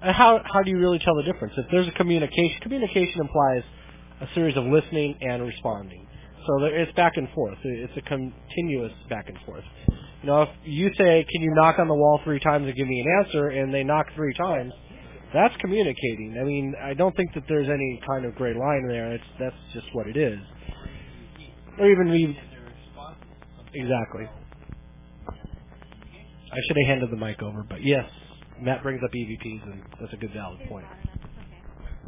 how 0.00 0.40
how 0.44 0.62
do 0.62 0.70
you 0.70 0.78
really 0.78 1.00
tell 1.00 1.16
the 1.16 1.24
difference? 1.24 1.54
If 1.56 1.66
there's 1.70 1.88
a 1.88 1.92
communication, 1.92 2.60
communication 2.62 3.20
implies 3.20 3.62
a 4.20 4.26
series 4.34 4.56
of 4.56 4.64
listening 4.64 5.16
and 5.20 5.42
responding. 5.42 6.06
So 6.46 6.58
there, 6.60 6.78
it's 6.80 6.92
back 6.92 7.12
and 7.16 7.28
forth. 7.34 7.58
It's 7.62 7.92
a 7.96 8.02
continuous 8.02 8.92
back 9.08 9.28
and 9.28 9.38
forth. 9.44 9.64
You 10.22 10.26
know, 10.26 10.42
if 10.42 10.48
you 10.64 10.90
say, 10.96 11.24
"Can 11.30 11.42
you 11.42 11.52
knock 11.54 11.78
on 11.78 11.88
the 11.88 11.94
wall 11.94 12.20
three 12.24 12.40
times 12.40 12.66
and 12.66 12.74
give 12.74 12.88
me 12.88 13.00
an 13.00 13.24
answer?" 13.24 13.48
and 13.48 13.72
they 13.72 13.84
knock 13.84 14.06
three 14.14 14.34
times, 14.34 14.72
that's 15.32 15.54
communicating. 15.58 16.36
I 16.40 16.44
mean, 16.44 16.74
I 16.82 16.94
don't 16.94 17.14
think 17.16 17.34
that 17.34 17.44
there's 17.48 17.68
any 17.68 18.00
kind 18.06 18.24
of 18.24 18.34
gray 18.34 18.54
line 18.54 18.86
there. 18.88 19.12
It's 19.12 19.24
that's 19.38 19.56
just 19.72 19.86
what 19.92 20.06
it 20.06 20.16
is. 20.16 20.38
Or 21.78 21.90
even 21.90 22.10
we 22.10 22.38
exactly. 23.74 24.28
I 26.52 26.56
should 26.66 26.76
have 26.78 26.86
handed 26.86 27.10
the 27.10 27.16
mic 27.16 27.42
over, 27.42 27.62
but 27.62 27.84
yes. 27.84 28.04
Matt 28.60 28.82
brings 28.82 29.00
up 29.02 29.10
EVPs, 29.10 29.62
and 29.64 29.82
that's 30.00 30.12
a 30.12 30.16
good 30.16 30.32
valid 30.34 30.58
point. 30.68 30.84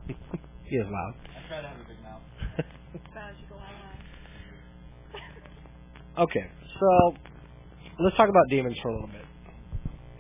he 0.65 0.77
is 0.77 0.87
loud. 0.87 1.15
I 1.25 1.49
try 1.49 1.63
to 1.63 1.69
have 1.69 1.79
a 1.79 1.89
big 1.89 2.03
mouth. 2.03 2.21
okay, 6.19 6.47
so 6.81 7.15
let's 8.01 8.17
talk 8.17 8.29
about 8.29 8.49
demons 8.49 8.77
for 8.83 8.89
a 8.89 8.95
little 8.95 9.09
bit. 9.09 9.25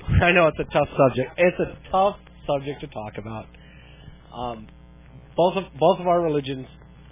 I 0.22 0.32
know 0.32 0.48
it's 0.48 0.58
a 0.58 0.72
tough 0.72 0.88
subject. 0.96 1.32
It's 1.36 1.58
a 1.58 1.90
tough 1.90 2.16
subject 2.46 2.80
to 2.80 2.86
talk 2.88 3.18
about. 3.18 3.46
Um, 4.34 4.66
both 5.36 5.56
of 5.56 5.64
both 5.78 6.00
of 6.00 6.06
our 6.06 6.20
religions 6.20 6.66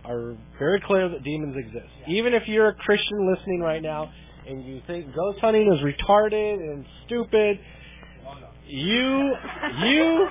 are 0.04 0.36
very 0.58 0.80
clear 0.80 1.08
that 1.08 1.22
demons 1.22 1.56
exist. 1.56 1.86
Yeah. 2.06 2.14
Even 2.14 2.34
if 2.34 2.46
you're 2.46 2.68
a 2.68 2.74
Christian 2.74 3.32
listening 3.34 3.60
right 3.60 3.82
now 3.82 4.10
and 4.46 4.64
you 4.64 4.80
think 4.86 5.14
ghost 5.14 5.40
hunting 5.40 5.72
is 5.72 5.80
retarded 5.80 6.54
and 6.54 6.84
stupid, 7.06 7.60
you 8.66 9.34
you 9.84 10.28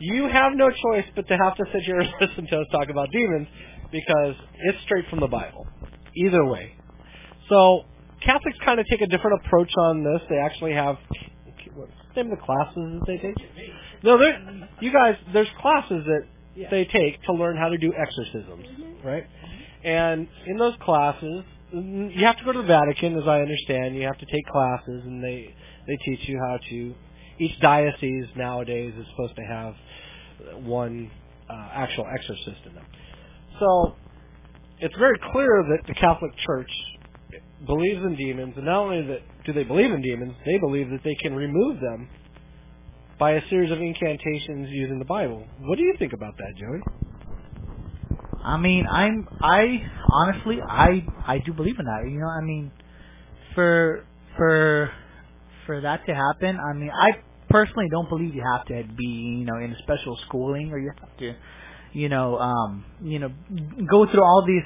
you 0.00 0.28
have 0.28 0.52
no 0.54 0.68
choice 0.70 1.04
but 1.14 1.26
to 1.28 1.36
have 1.36 1.56
to 1.56 1.64
sit 1.72 1.82
here 1.82 1.98
and 2.00 2.08
listen 2.20 2.46
to 2.46 2.60
us 2.60 2.66
talk 2.72 2.88
about 2.88 3.08
demons 3.12 3.48
because 3.90 4.34
it's 4.64 4.78
straight 4.84 5.04
from 5.10 5.20
the 5.20 5.26
Bible. 5.26 5.66
Either 6.16 6.44
way. 6.46 6.74
So 7.48 7.82
Catholics 8.24 8.58
kind 8.64 8.80
of 8.80 8.86
take 8.86 9.00
a 9.00 9.06
different 9.06 9.40
approach 9.44 9.72
on 9.78 10.04
this. 10.04 10.22
They 10.28 10.38
actually 10.38 10.74
have 10.74 10.96
what's 11.74 11.92
the 12.14 12.22
name 12.22 12.32
of 12.32 12.38
the 12.38 12.44
classes 12.44 12.74
that 12.74 13.06
they 13.06 13.18
take? 13.18 13.36
No, 14.02 14.20
you 14.80 14.92
guys, 14.92 15.16
there's 15.32 15.48
classes 15.60 16.04
that 16.06 16.22
they 16.70 16.84
take 16.84 17.22
to 17.24 17.32
learn 17.32 17.56
how 17.56 17.68
to 17.68 17.78
do 17.78 17.92
exorcisms, 17.94 18.66
mm-hmm. 18.66 19.06
right? 19.06 19.24
And 19.84 20.28
in 20.46 20.58
those 20.58 20.74
classes, 20.82 21.44
you 21.72 22.24
have 22.26 22.36
to 22.38 22.44
go 22.44 22.52
to 22.52 22.60
the 22.60 22.66
Vatican, 22.66 23.16
as 23.16 23.26
I 23.26 23.40
understand. 23.40 23.96
You 23.96 24.02
have 24.02 24.18
to 24.18 24.26
take 24.26 24.46
classes, 24.46 25.02
and 25.04 25.22
they 25.22 25.54
they 25.86 25.96
teach 26.04 26.28
you 26.28 26.38
how 26.38 26.58
to. 26.68 26.94
Each 27.38 27.58
diocese 27.60 28.26
nowadays 28.36 28.92
is 28.96 29.06
supposed 29.10 29.34
to 29.36 29.42
have 29.42 29.74
one 30.62 31.10
uh, 31.48 31.68
actual 31.72 32.06
exorcist 32.12 32.60
in 32.66 32.74
them. 32.74 32.84
So 33.58 33.96
it's 34.80 34.96
very 34.98 35.18
clear 35.32 35.64
that 35.70 35.86
the 35.86 35.94
Catholic 35.94 36.32
Church 36.44 36.70
believes 37.66 38.02
in 38.04 38.16
demons, 38.16 38.54
and 38.56 38.66
not 38.66 38.78
only 38.78 39.06
that 39.06 39.20
do 39.44 39.52
they 39.52 39.64
believe 39.64 39.90
in 39.90 40.02
demons, 40.02 40.34
they 40.44 40.58
believe 40.58 40.90
that 40.90 41.00
they 41.04 41.14
can 41.16 41.34
remove 41.34 41.80
them 41.80 42.08
by 43.18 43.32
a 43.32 43.40
series 43.48 43.70
of 43.70 43.78
incantations 43.78 44.68
using 44.70 44.98
the 44.98 45.04
Bible. 45.04 45.46
What 45.60 45.78
do 45.78 45.84
you 45.84 45.94
think 45.98 46.12
about 46.12 46.36
that, 46.38 46.54
Joey? 46.58 46.80
I 48.44 48.56
mean, 48.56 48.86
I'm 48.86 49.28
I 49.40 49.82
honestly 50.10 50.58
I 50.60 51.06
I 51.26 51.38
do 51.38 51.52
believe 51.52 51.78
in 51.78 51.84
that. 51.84 52.10
You 52.10 52.18
know, 52.18 52.26
I 52.28 52.40
mean, 52.40 52.72
for 53.54 54.04
for 54.36 54.90
for 55.66 55.80
that 55.80 56.04
to 56.06 56.14
happen, 56.14 56.58
I 56.58 56.72
mean, 56.72 56.90
I 56.90 57.20
personally 57.48 57.88
don't 57.90 58.08
believe 58.08 58.34
you 58.34 58.42
have 58.42 58.66
to 58.66 58.82
be 58.96 59.04
you 59.04 59.44
know 59.44 59.56
in 59.56 59.76
special 59.82 60.18
schooling 60.26 60.70
or 60.72 60.78
you 60.78 60.90
have 60.98 61.16
to 61.18 61.34
you 61.92 62.08
know 62.08 62.38
um 62.38 62.84
you 63.02 63.18
know 63.18 63.30
go 63.90 64.10
through 64.10 64.24
all 64.24 64.44
these 64.46 64.64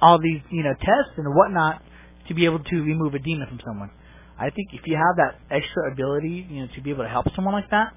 all 0.00 0.18
these 0.18 0.40
you 0.50 0.62
know 0.62 0.72
tests 0.74 1.18
and 1.18 1.26
whatnot 1.34 1.82
to 2.30 2.34
be 2.34 2.44
able 2.44 2.60
to 2.60 2.76
remove 2.76 3.12
a 3.14 3.18
demon 3.18 3.48
from 3.48 3.60
someone. 3.66 3.90
I 4.38 4.50
think 4.50 4.68
if 4.72 4.82
you 4.86 4.96
have 4.96 5.16
that 5.16 5.54
extra 5.54 5.92
ability, 5.92 6.46
you 6.48 6.60
know, 6.62 6.68
to 6.76 6.80
be 6.80 6.90
able 6.90 7.02
to 7.02 7.10
help 7.10 7.26
someone 7.34 7.52
like 7.52 7.68
that, 7.70 7.92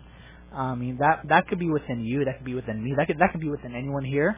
I 0.51 0.73
mean 0.75 0.97
that 0.99 1.21
that 1.29 1.47
could 1.47 1.59
be 1.59 1.69
within 1.69 2.03
you, 2.03 2.25
that 2.25 2.37
could 2.39 2.45
be 2.45 2.55
within 2.55 2.83
me, 2.83 2.93
that 2.97 3.07
could 3.07 3.19
that 3.19 3.31
could 3.31 3.41
be 3.41 3.49
within 3.49 3.75
anyone 3.75 4.03
here, 4.03 4.37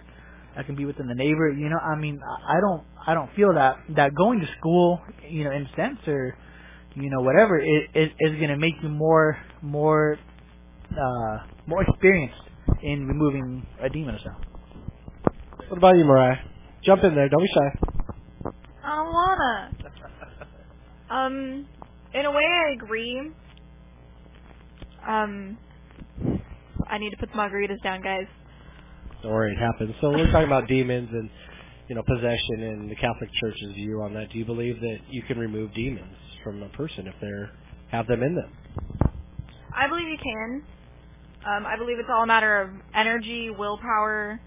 that 0.55 0.65
can 0.65 0.75
be 0.75 0.85
within 0.85 1.07
the 1.07 1.15
neighbor. 1.15 1.49
You 1.49 1.69
know, 1.69 1.77
I 1.77 1.95
mean, 1.95 2.19
I 2.21 2.59
don't 2.59 2.83
I 3.07 3.13
don't 3.13 3.33
feel 3.35 3.53
that 3.53 3.77
that 3.95 4.13
going 4.13 4.41
to 4.41 4.47
school, 4.59 4.99
you 5.27 5.45
know, 5.45 5.51
in 5.51 5.67
sense 5.77 5.99
or 6.07 6.37
you 6.95 7.09
know 7.09 7.21
whatever 7.21 7.57
is 7.59 7.87
is, 7.95 8.09
is 8.19 8.31
going 8.35 8.49
to 8.49 8.57
make 8.57 8.75
you 8.83 8.89
more 8.89 9.37
more 9.61 10.19
uh 10.91 11.37
more 11.67 11.83
experienced 11.83 12.41
in 12.83 13.07
removing 13.07 13.65
a 13.81 13.89
demon 13.89 14.15
or 14.15 14.19
so. 14.19 14.31
What 15.69 15.77
about 15.77 15.97
you, 15.97 16.03
Mariah? 16.03 16.37
Jump 16.83 17.03
in 17.03 17.15
there. 17.15 17.29
Don't 17.29 17.41
be 17.41 17.47
shy. 17.47 17.94
I 18.86 19.01
wanna. 19.01 19.72
Um, 21.10 21.68
in 22.13 22.25
a 22.25 22.32
way, 22.32 22.44
I 22.46 22.74
agree. 22.74 23.32
Um, 25.08 25.58
I 26.88 26.98
need 26.98 27.12
to 27.12 27.17
put 27.17 27.30
the 27.32 27.38
margaritas 27.38 27.82
down, 27.84 28.02
guys. 28.02 28.26
Don't 29.21 29.32
worry, 29.32 29.52
it 29.54 29.60
happens. 29.60 29.95
So 30.02 30.10
we're 30.12 30.32
talking 30.32 30.48
about 30.48 30.67
demons 30.67 31.10
and 31.12 31.30
you 31.88 31.95
know 31.95 32.04
possession 32.04 32.63
and 32.63 32.89
the 32.89 32.95
Catholic 32.95 33.30
Church's 33.41 33.74
view 33.76 34.02
on 34.02 34.13
that. 34.13 34.32
Do 34.32 34.38
you 34.39 34.45
believe 34.45 34.80
that 34.82 34.98
you 35.10 35.24
can 35.24 35.38
remove 35.38 35.74
demons 35.74 36.15
from 36.43 36.62
a 36.63 36.69
person 36.69 37.08
if 37.08 37.15
they 37.21 37.32
have 37.91 38.08
them 38.08 38.24
in 38.24 38.36
them? 38.36 38.54
I 39.76 39.88
believe 39.88 40.08
you 40.08 40.17
can. 40.21 40.63
Um, 41.45 41.65
I 41.65 41.78
believe 41.78 42.00
it's 42.00 42.10
all 42.12 42.24
a 42.24 42.28
matter 42.28 42.62
of 42.62 42.69
energy, 42.95 43.50
willpower. 43.52 44.39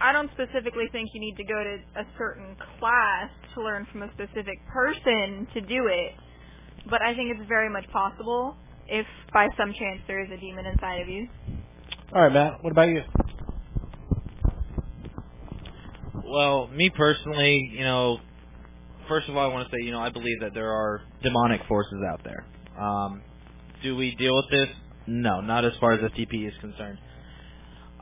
I 0.00 0.12
don't 0.12 0.30
specifically 0.32 0.86
think 0.92 1.10
you 1.12 1.20
need 1.20 1.36
to 1.36 1.44
go 1.44 1.62
to 1.62 2.00
a 2.00 2.04
certain 2.16 2.56
class 2.78 3.30
to 3.54 3.62
learn 3.62 3.86
from 3.92 4.02
a 4.02 4.10
specific 4.12 4.58
person 4.66 5.46
to 5.54 5.60
do 5.60 5.88
it. 5.88 6.12
But 6.88 7.02
I 7.02 7.14
think 7.14 7.36
it's 7.36 7.46
very 7.48 7.68
much 7.68 7.84
possible 7.92 8.56
if 8.88 9.06
by 9.32 9.46
some 9.58 9.72
chance 9.72 10.00
there 10.06 10.24
is 10.24 10.30
a 10.30 10.40
demon 10.40 10.64
inside 10.66 11.02
of 11.02 11.08
you. 11.08 11.28
All 12.14 12.22
right, 12.22 12.32
Matt. 12.32 12.64
What 12.64 12.72
about 12.72 12.88
you? 12.88 13.02
Well, 16.24 16.68
me 16.68 16.90
personally, 16.90 17.70
you 17.72 17.84
know, 17.84 18.18
first 19.08 19.28
of 19.28 19.36
all, 19.36 19.48
I 19.48 19.52
want 19.52 19.68
to 19.68 19.76
say, 19.76 19.84
you 19.84 19.92
know, 19.92 20.00
I 20.00 20.10
believe 20.10 20.40
that 20.40 20.54
there 20.54 20.70
are 20.70 21.02
demonic 21.22 21.60
forces 21.68 21.98
out 22.10 22.22
there. 22.24 22.46
Um, 22.80 23.22
do 23.82 23.96
we 23.96 24.14
deal 24.14 24.34
with 24.34 24.50
this? 24.50 24.68
No, 25.06 25.40
not 25.40 25.64
as 25.64 25.72
far 25.80 25.92
as 25.92 26.00
FTP 26.00 26.48
is 26.48 26.54
concerned. 26.60 26.98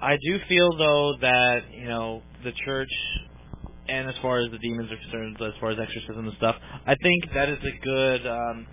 I 0.00 0.16
do 0.16 0.38
feel 0.48 0.76
though 0.76 1.14
that 1.20 1.60
you 1.72 1.88
know 1.88 2.22
the 2.44 2.52
church 2.64 2.88
and 3.88 4.08
as 4.08 4.14
far 4.20 4.38
as 4.38 4.50
the 4.50 4.58
demons 4.58 4.90
are 4.92 4.96
concerned, 4.96 5.36
as 5.40 5.58
far 5.60 5.70
as 5.70 5.78
exorcism 5.78 6.28
and 6.28 6.36
stuff, 6.36 6.56
I 6.86 6.94
think 7.02 7.32
that 7.34 7.48
is 7.48 7.58
a 7.58 7.84
good 7.84 8.26
um, 8.26 8.66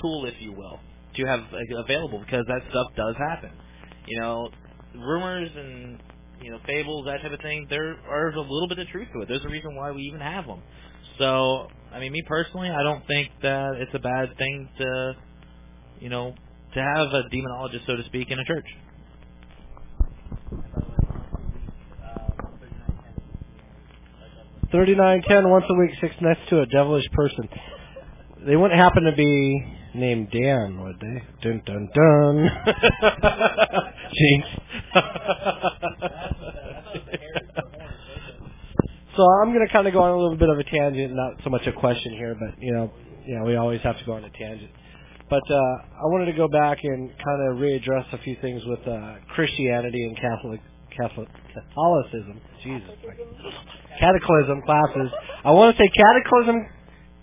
tool, 0.00 0.26
if 0.26 0.34
you 0.40 0.52
will, 0.52 0.80
to 1.16 1.24
have 1.24 1.40
available 1.84 2.18
because 2.18 2.44
that 2.48 2.62
stuff 2.70 2.88
does 2.96 3.14
happen. 3.16 3.50
You 4.06 4.20
know, 4.20 4.48
rumors 4.94 5.50
and 5.56 6.00
you 6.42 6.50
know 6.50 6.58
fables, 6.66 7.06
that 7.06 7.22
type 7.22 7.32
of 7.32 7.40
thing. 7.40 7.66
There 7.70 7.96
are 8.08 8.30
a 8.30 8.40
little 8.40 8.68
bit 8.68 8.78
of 8.78 8.88
truth 8.88 9.08
to 9.14 9.22
it. 9.22 9.28
There's 9.28 9.44
a 9.44 9.48
reason 9.48 9.74
why 9.76 9.92
we 9.92 10.02
even 10.02 10.20
have 10.20 10.46
them. 10.46 10.62
So, 11.18 11.68
I 11.92 12.00
mean, 12.00 12.12
me 12.12 12.22
personally, 12.26 12.68
I 12.68 12.82
don't 12.82 13.06
think 13.06 13.30
that 13.42 13.76
it's 13.76 13.94
a 13.94 13.98
bad 13.98 14.36
thing 14.36 14.68
to, 14.78 15.16
you 16.00 16.10
know, 16.10 16.34
to 16.74 16.80
have 16.80 17.06
a 17.08 17.22
demonologist, 17.32 17.86
so 17.86 17.96
to 17.96 18.04
speak, 18.04 18.30
in 18.30 18.38
a 18.38 18.44
church. 18.44 18.66
3910 24.76 25.48
once 25.48 25.64
a 25.70 25.74
week 25.74 25.90
sits 26.02 26.14
next 26.20 26.50
to 26.50 26.60
a 26.60 26.66
devilish 26.66 27.08
person. 27.12 27.48
They 28.46 28.56
wouldn't 28.56 28.78
happen 28.78 29.04
to 29.04 29.16
be 29.16 29.64
named 29.94 30.30
Dan, 30.30 30.82
would 30.82 31.00
they? 31.00 31.24
Dun 31.40 31.62
dun 31.64 31.88
dun. 31.94 32.50
Jinx. 34.12 34.48
so 39.16 39.22
I'm 39.40 39.54
going 39.54 39.66
to 39.66 39.72
kind 39.72 39.86
of 39.86 39.94
go 39.94 40.02
on 40.02 40.10
a 40.10 40.18
little 40.18 40.36
bit 40.36 40.50
of 40.50 40.58
a 40.58 40.64
tangent, 40.64 41.14
not 41.14 41.42
so 41.42 41.48
much 41.48 41.66
a 41.66 41.72
question 41.72 42.12
here, 42.12 42.36
but 42.38 42.62
you 42.62 42.74
know, 42.74 42.92
you 43.24 43.38
know, 43.38 43.44
we 43.44 43.56
always 43.56 43.80
have 43.80 43.98
to 43.98 44.04
go 44.04 44.12
on 44.12 44.24
a 44.24 44.30
tangent. 44.30 44.70
But 45.30 45.42
uh, 45.50 45.54
I 45.54 46.04
wanted 46.04 46.26
to 46.26 46.36
go 46.36 46.48
back 46.48 46.80
and 46.82 47.08
kind 47.08 47.50
of 47.50 47.56
readdress 47.56 48.12
a 48.12 48.18
few 48.18 48.36
things 48.42 48.62
with 48.66 48.86
uh, 48.86 49.14
Christianity 49.34 50.04
and 50.04 50.16
Catholic 50.16 50.60
Catholicism. 50.96 52.40
Jesus. 52.62 52.90
Cataclysm 53.98 54.62
classes. 54.62 55.10
I 55.44 55.50
want 55.50 55.76
to 55.76 55.82
say 55.82 55.88
cataclysm 55.88 56.66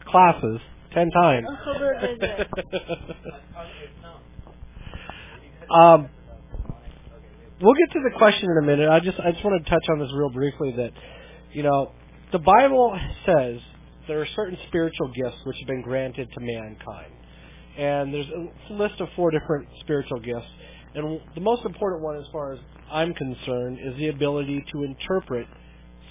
classes 0.06 0.60
ten 0.94 1.10
times. 1.12 1.48
um, 5.82 6.10
we'll 7.62 7.74
get 7.76 7.94
to 7.94 8.00
the 8.04 8.12
question 8.18 8.50
in 8.52 8.64
a 8.64 8.68
minute. 8.68 8.90
I 8.90 9.00
just 9.00 9.20
I 9.20 9.32
just 9.32 9.44
want 9.44 9.64
to 9.64 9.70
touch 9.70 9.84
on 9.92 10.00
this 10.00 10.10
real 10.16 10.30
briefly. 10.30 10.74
That 10.78 10.92
you 11.54 11.64
know, 11.64 11.92
the 12.32 12.40
Bible 12.40 12.98
says 13.26 13.60
there 14.08 14.22
are 14.22 14.28
certain 14.36 14.58
spiritual 14.68 15.12
gifts 15.14 15.38
which 15.46 15.58
have 15.60 15.68
been 15.68 15.82
granted 15.82 16.30
to 16.34 16.40
mankind, 16.40 17.14
and 17.78 18.14
there's 18.14 18.28
a 18.70 18.74
list 18.74 19.00
of 19.00 19.08
four 19.16 19.32
different 19.32 19.68
spiritual 19.82 20.20
gifts. 20.20 20.48
And 20.96 21.20
the 21.34 21.42
most 21.42 21.66
important 21.66 22.04
one, 22.04 22.18
as 22.18 22.26
far 22.32 22.54
as 22.54 22.60
I'm 22.92 23.14
concerned, 23.14 23.80
is 23.84 23.98
the 23.98 24.10
ability 24.10 24.64
to 24.74 24.84
interpret 24.84 25.48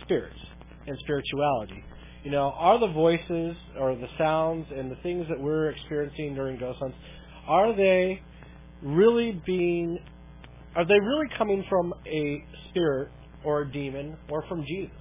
spirits 0.02 0.38
and 0.86 0.96
spirituality. 1.00 1.84
You 2.24 2.30
know, 2.30 2.52
are 2.56 2.78
the 2.78 2.88
voices 2.88 3.56
or 3.78 3.94
the 3.94 4.08
sounds 4.18 4.66
and 4.76 4.90
the 4.90 4.96
things 4.96 5.26
that 5.28 5.40
we're 5.40 5.70
experiencing 5.70 6.34
during 6.34 6.58
ghost 6.58 6.78
hunts, 6.78 6.96
are 7.46 7.74
they 7.74 8.22
really 8.82 9.40
being, 9.46 9.98
are 10.76 10.84
they 10.84 10.98
really 11.00 11.26
coming 11.36 11.64
from 11.68 11.92
a 12.06 12.44
spirit 12.70 13.10
or 13.44 13.62
a 13.62 13.72
demon 13.72 14.16
or 14.30 14.44
from 14.48 14.64
Jesus? 14.64 14.96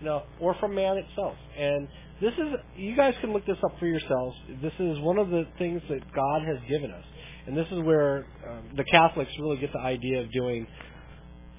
You 0.00 0.06
know, 0.06 0.22
or 0.40 0.54
from 0.60 0.74
man 0.74 0.96
itself? 0.96 1.36
And 1.58 1.88
this 2.20 2.32
is, 2.32 2.54
you 2.76 2.96
guys 2.96 3.14
can 3.20 3.32
look 3.32 3.46
this 3.46 3.58
up 3.64 3.78
for 3.78 3.86
yourselves. 3.86 4.36
This 4.62 4.72
is 4.78 4.98
one 5.00 5.18
of 5.18 5.28
the 5.28 5.44
things 5.58 5.82
that 5.88 6.00
God 6.14 6.42
has 6.46 6.56
given 6.68 6.90
us. 6.90 7.04
And 7.46 7.56
this 7.56 7.66
is 7.72 7.80
where 7.82 8.26
um, 8.48 8.70
the 8.76 8.84
Catholics 8.84 9.30
really 9.38 9.56
get 9.58 9.72
the 9.72 9.80
idea 9.80 10.20
of 10.20 10.30
doing 10.32 10.66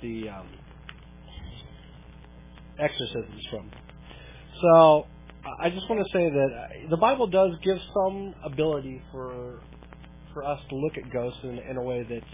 the 0.02 0.30
um, 0.30 0.48
exorcisms 2.80 3.41
from. 3.50 3.69
So 4.62 5.08
I 5.60 5.69
just 5.69 5.89
want 5.89 6.06
to 6.06 6.13
say 6.13 6.30
that 6.30 6.50
uh, 6.54 6.89
the 6.89 6.98
Bible 6.98 7.28
does 7.28 7.52
give 7.63 7.78
some 7.93 8.34
ability 8.43 9.02
for 9.12 9.60
for 10.34 10.43
us 10.43 10.60
to 10.69 10.76
look 10.76 10.93
at 10.98 11.12
ghosts 11.12 11.39
in, 11.43 11.60
in 11.60 11.78
a 11.78 11.82
way 11.82 12.06
that's 12.10 12.26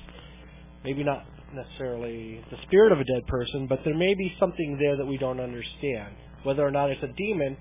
maybe 0.86 1.04
not 1.04 1.26
necessarily 1.54 2.42
the 2.50 2.58
spirit 2.64 2.92
of 2.92 3.00
a 3.00 3.04
dead 3.04 3.26
person, 3.28 3.68
but 3.68 3.80
there 3.84 3.96
may 3.96 4.14
be 4.14 4.34
something 4.40 4.78
there 4.80 4.96
that 4.96 5.06
we 5.06 5.18
don't 5.18 5.40
understand. 5.40 6.16
Whether 6.44 6.66
or 6.66 6.72
not 6.72 6.90
it's 6.90 7.04
a 7.04 7.12
demon, 7.18 7.58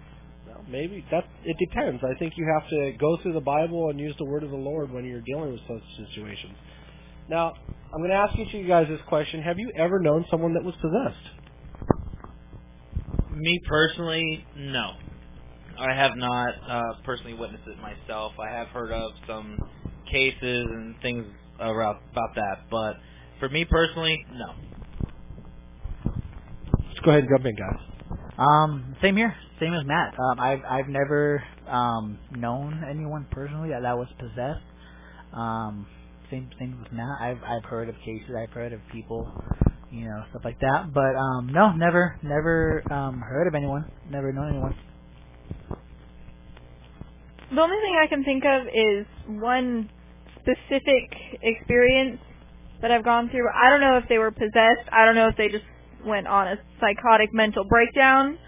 well, 0.49 0.65
maybe 0.69 1.05
that 1.11 1.25
it 1.45 1.57
depends. 1.59 2.03
I 2.03 2.19
think 2.19 2.35
you 2.37 2.47
have 2.59 2.69
to 2.71 2.93
go 2.99 3.19
through 3.23 3.35
the 3.35 3.41
Bible 3.41 3.91
and 3.91 4.01
use 4.01 4.15
the 4.19 4.25
word 4.25 4.43
of 4.43 4.51
the 4.51 4.57
Lord 4.57 4.93
when 4.93 5.05
you're 5.05 5.21
dealing 5.21 5.53
with 5.53 5.61
such 5.69 5.83
situations. 6.09 6.55
Now, 7.29 7.53
I'm 7.93 8.01
going 8.01 8.11
to 8.11 8.17
ask 8.17 8.39
each 8.39 8.49
of 8.55 8.61
you 8.61 8.67
guys 8.67 8.87
this 8.89 9.01
question: 9.09 9.43
Have 9.43 9.59
you 9.59 9.71
ever 9.77 9.99
known 9.99 10.25
someone 10.31 10.55
that 10.55 10.65
was 10.65 10.75
possessed? 10.81 11.37
Me 13.33 13.61
personally, 13.69 14.45
no. 14.57 14.93
I 15.79 15.95
have 15.95 16.17
not 16.17 16.49
uh, 16.69 16.83
personally 17.05 17.35
witnessed 17.35 17.65
it 17.69 17.79
myself. 17.81 18.33
I 18.39 18.51
have 18.51 18.69
heard 18.69 18.91
of 18.91 19.13
some 19.29 19.59
cases 20.11 20.67
and 20.71 20.97
things 21.03 21.25
around 21.61 21.99
about 22.13 22.35
that, 22.35 22.69
but 22.71 22.95
for 23.39 23.49
me 23.49 23.65
personally, 23.65 24.25
no. 24.33 24.55
Let's 26.89 27.01
go 27.05 27.11
ahead 27.13 27.25
and 27.25 27.31
jump 27.37 27.47
in, 27.47 27.55
guys. 27.55 27.98
Um, 28.39 28.97
same 29.03 29.17
here, 29.17 29.35
same 29.61 29.75
as 29.75 29.85
Matt. 29.87 30.15
Um, 30.19 30.41
I've 30.41 30.61
I've 30.69 30.89
never 30.89 31.43
um 31.69 32.19
known 32.33 32.85
anyone 32.91 33.27
personally 33.33 33.71
that, 33.71 33.83
that 33.83 33.99
was 33.99 34.09
possessed. 34.19 34.65
Um, 35.35 35.87
same 36.31 36.51
same 36.59 36.81
with 36.83 36.93
Matt. 36.93 37.21
I've 37.21 37.43
I've 37.45 37.65
heard 37.65 37.89
of 37.91 37.97
cases. 38.05 38.31
I've 38.39 38.53
heard 38.53 38.73
of 38.73 38.81
people, 38.93 39.31
you 39.91 40.07
know, 40.07 40.25
stuff 40.31 40.43
like 40.45 40.61
that. 40.61 40.93
But 40.95 41.17
um, 41.17 41.53
no, 41.53 41.73
never 41.73 42.19
never 42.23 42.85
um 42.93 43.21
heard 43.21 43.49
of 43.49 43.55
anyone. 43.55 43.87
Never 44.11 44.33
known 44.33 44.51
anyone. 44.51 44.77
The 47.55 47.63
only 47.63 47.77
thing 47.79 47.99
I 48.03 48.09
can 48.09 48.25
think 48.25 48.45
of 48.45 48.67
is 48.75 49.07
one 49.41 49.91
specific 50.41 51.11
experience 51.43 52.21
that 52.83 52.91
I've 52.91 53.05
gone 53.05 53.31
through. 53.31 53.49
I 53.55 53.71
don't 53.71 53.81
know 53.81 53.99
if 53.99 54.09
they 54.09 54.19
were 54.19 54.33
possessed. 54.33 54.89
I 54.93 55.07
don't 55.07 55.15
know 55.17 55.29
if 55.29 55.37
they 55.37 55.49
just 55.49 55.65
went 56.09 56.27
on 56.27 56.49
a 56.49 56.57
psychotic 56.81 57.33
mental 57.33 57.65
breakdown. 57.65 58.39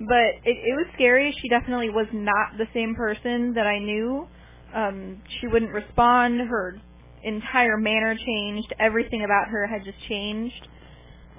But 0.00 0.42
it, 0.44 0.56
it 0.56 0.76
was 0.76 0.86
scary. 0.94 1.36
She 1.40 1.48
definitely 1.48 1.90
was 1.90 2.06
not 2.12 2.58
the 2.58 2.66
same 2.74 2.94
person 2.94 3.54
that 3.54 3.66
I 3.66 3.78
knew. 3.78 4.26
Um, 4.74 5.22
she 5.40 5.46
wouldn't 5.46 5.72
respond. 5.72 6.40
Her 6.40 6.80
entire 7.22 7.76
manner 7.76 8.16
changed. 8.16 8.74
Everything 8.78 9.24
about 9.24 9.48
her 9.48 9.66
had 9.66 9.84
just 9.84 9.98
changed. 10.08 10.68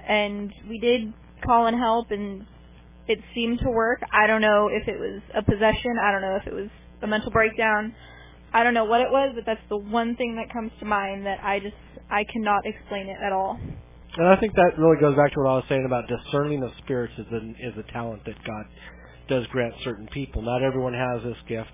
And 0.08 0.52
we 0.68 0.78
did 0.78 1.12
call 1.44 1.66
in 1.66 1.76
help, 1.76 2.10
and 2.10 2.46
it 3.08 3.18
seemed 3.34 3.60
to 3.60 3.70
work. 3.70 4.00
I 4.12 4.26
don't 4.26 4.40
know 4.40 4.68
if 4.72 4.88
it 4.88 4.98
was 4.98 5.20
a 5.34 5.42
possession. 5.42 5.96
I 6.02 6.12
don't 6.12 6.22
know 6.22 6.36
if 6.40 6.46
it 6.46 6.54
was 6.54 6.70
a 7.02 7.06
mental 7.06 7.30
breakdown. 7.30 7.94
I 8.52 8.62
don't 8.62 8.74
know 8.74 8.84
what 8.84 9.00
it 9.00 9.10
was, 9.10 9.32
but 9.34 9.44
that's 9.44 9.60
the 9.68 9.76
one 9.76 10.16
thing 10.16 10.36
that 10.36 10.52
comes 10.52 10.72
to 10.80 10.86
mind 10.86 11.26
that 11.26 11.38
I 11.42 11.60
just 11.60 11.76
I 12.10 12.24
cannot 12.24 12.64
explain 12.64 13.08
it 13.08 13.18
at 13.22 13.32
all. 13.32 13.58
And 14.18 14.28
I 14.28 14.36
think 14.40 14.54
that 14.54 14.78
really 14.78 14.98
goes 14.98 15.14
back 15.14 15.32
to 15.34 15.40
what 15.40 15.50
I 15.50 15.54
was 15.56 15.64
saying 15.68 15.84
about 15.84 16.04
discerning 16.08 16.62
of 16.62 16.70
spirits 16.82 17.12
is 17.18 17.26
a, 17.32 17.36
is 17.36 17.74
a 17.76 17.92
talent 17.92 18.24
that 18.24 18.36
God 18.46 18.64
does 19.28 19.46
grant 19.48 19.74
certain 19.84 20.08
people. 20.12 20.40
Not 20.40 20.62
everyone 20.62 20.94
has 20.94 21.22
this 21.22 21.36
gift, 21.46 21.72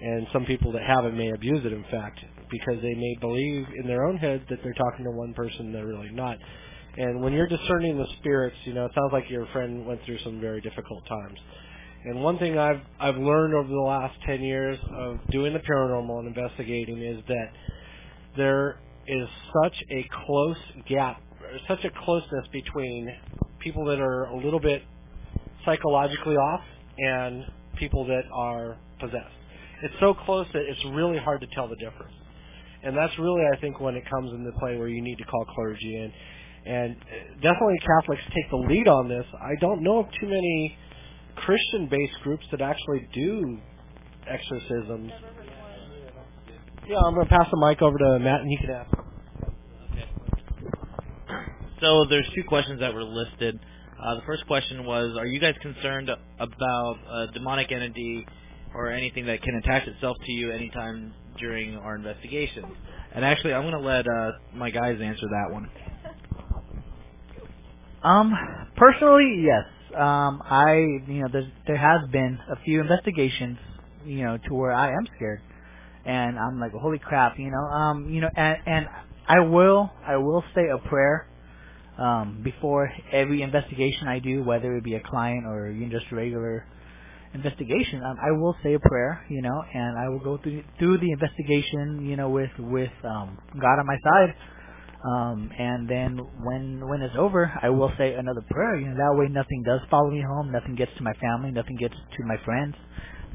and 0.00 0.26
some 0.32 0.44
people 0.44 0.70
that 0.72 0.82
have 0.82 1.04
it 1.06 1.14
may 1.14 1.30
abuse 1.30 1.64
it, 1.64 1.72
in 1.72 1.84
fact, 1.90 2.20
because 2.50 2.80
they 2.82 2.94
may 2.94 3.16
believe 3.20 3.66
in 3.80 3.88
their 3.88 4.04
own 4.04 4.16
head 4.16 4.44
that 4.48 4.60
they're 4.62 4.74
talking 4.74 5.04
to 5.04 5.10
one 5.10 5.34
person 5.34 5.72
they're 5.72 5.86
really 5.86 6.10
not. 6.12 6.38
And 6.98 7.20
when 7.20 7.32
you're 7.32 7.48
discerning 7.48 7.98
the 7.98 8.06
spirits, 8.18 8.56
you 8.64 8.74
know, 8.74 8.84
it 8.84 8.92
sounds 8.94 9.12
like 9.12 9.28
your 9.28 9.46
friend 9.52 9.84
went 9.84 10.04
through 10.04 10.18
some 10.22 10.40
very 10.40 10.60
difficult 10.60 11.04
times. 11.06 11.38
And 12.04 12.22
one 12.22 12.38
thing 12.38 12.58
I've 12.58 12.80
I've 13.00 13.16
learned 13.16 13.54
over 13.54 13.68
the 13.68 13.80
last 13.80 14.14
10 14.26 14.42
years 14.42 14.78
of 14.96 15.18
doing 15.30 15.52
the 15.52 15.60
paranormal 15.60 16.18
and 16.18 16.28
investigating 16.28 17.00
is 17.00 17.22
that 17.28 17.48
there 18.36 18.78
is 19.06 19.28
such 19.62 19.76
a 19.90 20.08
close 20.26 20.56
gap, 20.88 21.20
such 21.68 21.84
a 21.84 21.90
closeness 22.04 22.46
between 22.52 23.08
people 23.60 23.84
that 23.86 24.00
are 24.00 24.24
a 24.24 24.36
little 24.36 24.60
bit 24.60 24.82
psychologically 25.64 26.36
off 26.36 26.60
and 26.98 27.44
people 27.78 28.04
that 28.06 28.22
are 28.32 28.76
possessed. 29.00 29.34
It's 29.82 29.94
so 30.00 30.14
close 30.14 30.46
that 30.52 30.62
it's 30.62 30.84
really 30.92 31.18
hard 31.18 31.40
to 31.40 31.46
tell 31.54 31.68
the 31.68 31.76
difference. 31.76 32.14
And 32.84 32.96
that's 32.96 33.16
really, 33.18 33.42
I 33.52 33.60
think, 33.60 33.80
when 33.80 33.94
it 33.94 34.04
comes 34.08 34.32
into 34.32 34.50
play 34.58 34.76
where 34.76 34.88
you 34.88 35.02
need 35.02 35.16
to 35.18 35.24
call 35.24 35.44
clergy 35.54 35.96
in. 35.96 36.12
And 36.64 36.96
definitely 37.36 37.78
Catholics 37.80 38.22
take 38.34 38.50
the 38.50 38.56
lead 38.56 38.88
on 38.88 39.08
this. 39.08 39.24
I 39.40 39.54
don't 39.60 39.82
know 39.82 40.00
of 40.00 40.06
too 40.20 40.28
many 40.28 40.76
Christian-based 41.36 42.22
groups 42.22 42.44
that 42.50 42.60
actually 42.60 43.08
do 43.12 43.58
exorcisms. 44.28 45.12
Yeah, 46.88 46.98
I'm 47.06 47.14
going 47.14 47.26
to 47.26 47.30
pass 47.30 47.48
the 47.50 47.66
mic 47.66 47.82
over 47.82 47.96
to 47.96 48.18
Matt, 48.18 48.40
and 48.40 48.48
he 48.48 48.56
can 48.56 48.70
ask. 48.70 49.01
So 51.82 52.06
there's 52.08 52.28
two 52.34 52.44
questions 52.44 52.78
that 52.80 52.94
were 52.94 53.02
listed. 53.02 53.58
Uh, 54.00 54.14
the 54.14 54.22
first 54.22 54.46
question 54.46 54.84
was, 54.86 55.16
are 55.18 55.26
you 55.26 55.40
guys 55.40 55.54
concerned 55.60 56.10
about 56.38 56.98
a 57.10 57.26
demonic 57.34 57.72
entity 57.72 58.24
or 58.72 58.90
anything 58.92 59.26
that 59.26 59.42
can 59.42 59.56
attach 59.56 59.88
itself 59.88 60.16
to 60.24 60.32
you 60.32 60.52
anytime 60.52 61.12
during 61.40 61.76
our 61.76 61.96
investigations? 61.96 62.68
And 63.14 63.24
actually, 63.24 63.52
I'm 63.54 63.62
going 63.62 63.74
to 63.74 63.80
let 63.80 64.06
uh, 64.06 64.32
my 64.54 64.70
guys 64.70 64.98
answer 65.02 65.26
that 65.30 65.52
one. 65.52 65.68
Um, 68.04 68.32
personally, 68.76 69.44
yes. 69.44 69.64
Um, 69.96 70.42
I, 70.44 70.74
you 71.06 71.22
know, 71.22 71.28
there 71.68 71.76
has 71.76 72.10
been 72.10 72.38
a 72.50 72.56
few 72.64 72.80
investigations, 72.80 73.58
you 74.04 74.24
know, 74.24 74.38
to 74.48 74.54
where 74.54 74.72
I 74.72 74.88
am 74.88 75.06
scared, 75.14 75.40
and 76.04 76.38
I'm 76.38 76.58
like, 76.58 76.72
holy 76.72 76.98
crap, 76.98 77.38
you 77.38 77.52
know, 77.52 77.64
um, 77.64 78.10
you 78.10 78.20
know, 78.20 78.28
and 78.34 78.56
and 78.66 78.86
I 79.28 79.40
will, 79.40 79.92
I 80.04 80.16
will 80.16 80.42
say 80.52 80.62
a 80.74 80.78
prayer, 80.78 81.28
um, 81.98 82.42
before 82.44 82.92
every 83.12 83.42
investigation 83.42 84.08
I 84.08 84.20
do, 84.20 84.44
whether 84.44 84.76
it 84.76 84.84
be 84.84 84.94
a 84.94 85.00
client 85.00 85.46
or 85.46 85.70
even 85.70 85.90
just 85.90 86.06
a 86.12 86.16
regular 86.16 86.66
investigation. 87.34 88.02
Um, 88.04 88.16
I 88.22 88.32
will 88.32 88.56
say 88.64 88.74
a 88.74 88.80
prayer, 88.80 89.24
you 89.30 89.42
know, 89.42 89.62
and 89.74 89.98
I 89.98 90.08
will 90.10 90.20
go 90.20 90.38
through 90.42 90.64
through 90.78 90.98
the 90.98 91.12
investigation, 91.12 92.06
you 92.06 92.16
know, 92.16 92.30
with 92.30 92.50
with 92.58 92.92
um, 93.04 93.38
God 93.60 93.78
on 93.80 93.86
my 93.86 93.98
side 94.04 94.34
um, 95.04 95.50
and 95.58 95.88
then 95.88 96.18
when 96.42 96.88
when 96.88 97.02
it's 97.02 97.14
over, 97.18 97.52
I 97.62 97.70
will 97.70 97.92
say 97.98 98.14
another 98.14 98.42
prayer. 98.50 98.76
You 98.76 98.88
know, 98.88 98.96
that 98.96 99.18
way 99.18 99.28
nothing 99.30 99.62
does 99.64 99.80
follow 99.90 100.10
me 100.10 100.22
home, 100.22 100.52
nothing 100.52 100.76
gets 100.76 100.92
to 100.98 101.04
my 101.04 101.14
family, 101.14 101.52
nothing 101.52 101.76
gets 101.76 101.94
to 101.94 102.24
my 102.26 102.36
friends. 102.44 102.74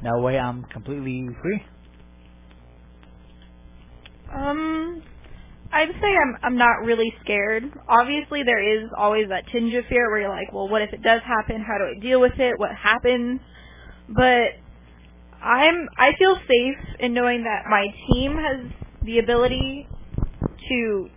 That 0.04 0.20
way 0.20 0.38
I'm 0.40 0.66
completely 0.66 1.28
free. 1.42 1.64
Um, 4.34 5.04
I'd 5.72 5.90
say 6.02 6.08
I'm 6.16 6.38
I'm 6.44 6.58
not 6.58 6.86
really 6.86 7.14
scared. 7.24 7.64
Obviously, 7.88 8.44
there 8.44 8.62
is 8.62 8.90
always 8.98 9.28
that 9.30 9.48
tinge 9.52 9.74
of 9.74 9.86
fear 9.90 10.10
where 10.10 10.22
you're 10.22 10.30
like, 10.30 10.54
well, 10.54 10.70
what 10.70 10.82
if 10.82 10.94
it 10.94 11.04
does 11.04 11.22
happen? 11.26 11.62
How 11.62 11.78
do 11.78 11.86
I 11.96 12.00
deal 12.00 12.22
with 12.22 12.40
it? 12.40 12.58
What 12.58 12.72
happens? 12.72 13.42
But 14.10 14.56
I'm 15.44 15.90
I 15.98 16.12
feel 16.18 16.36
safe 16.36 17.00
in 17.00 17.14
knowing 17.14 17.44
that 17.44 17.70
my 17.70 17.86
team 18.08 18.38
has 18.38 18.72
the 19.04 19.20
ability 19.20 19.88
to 20.70 21.10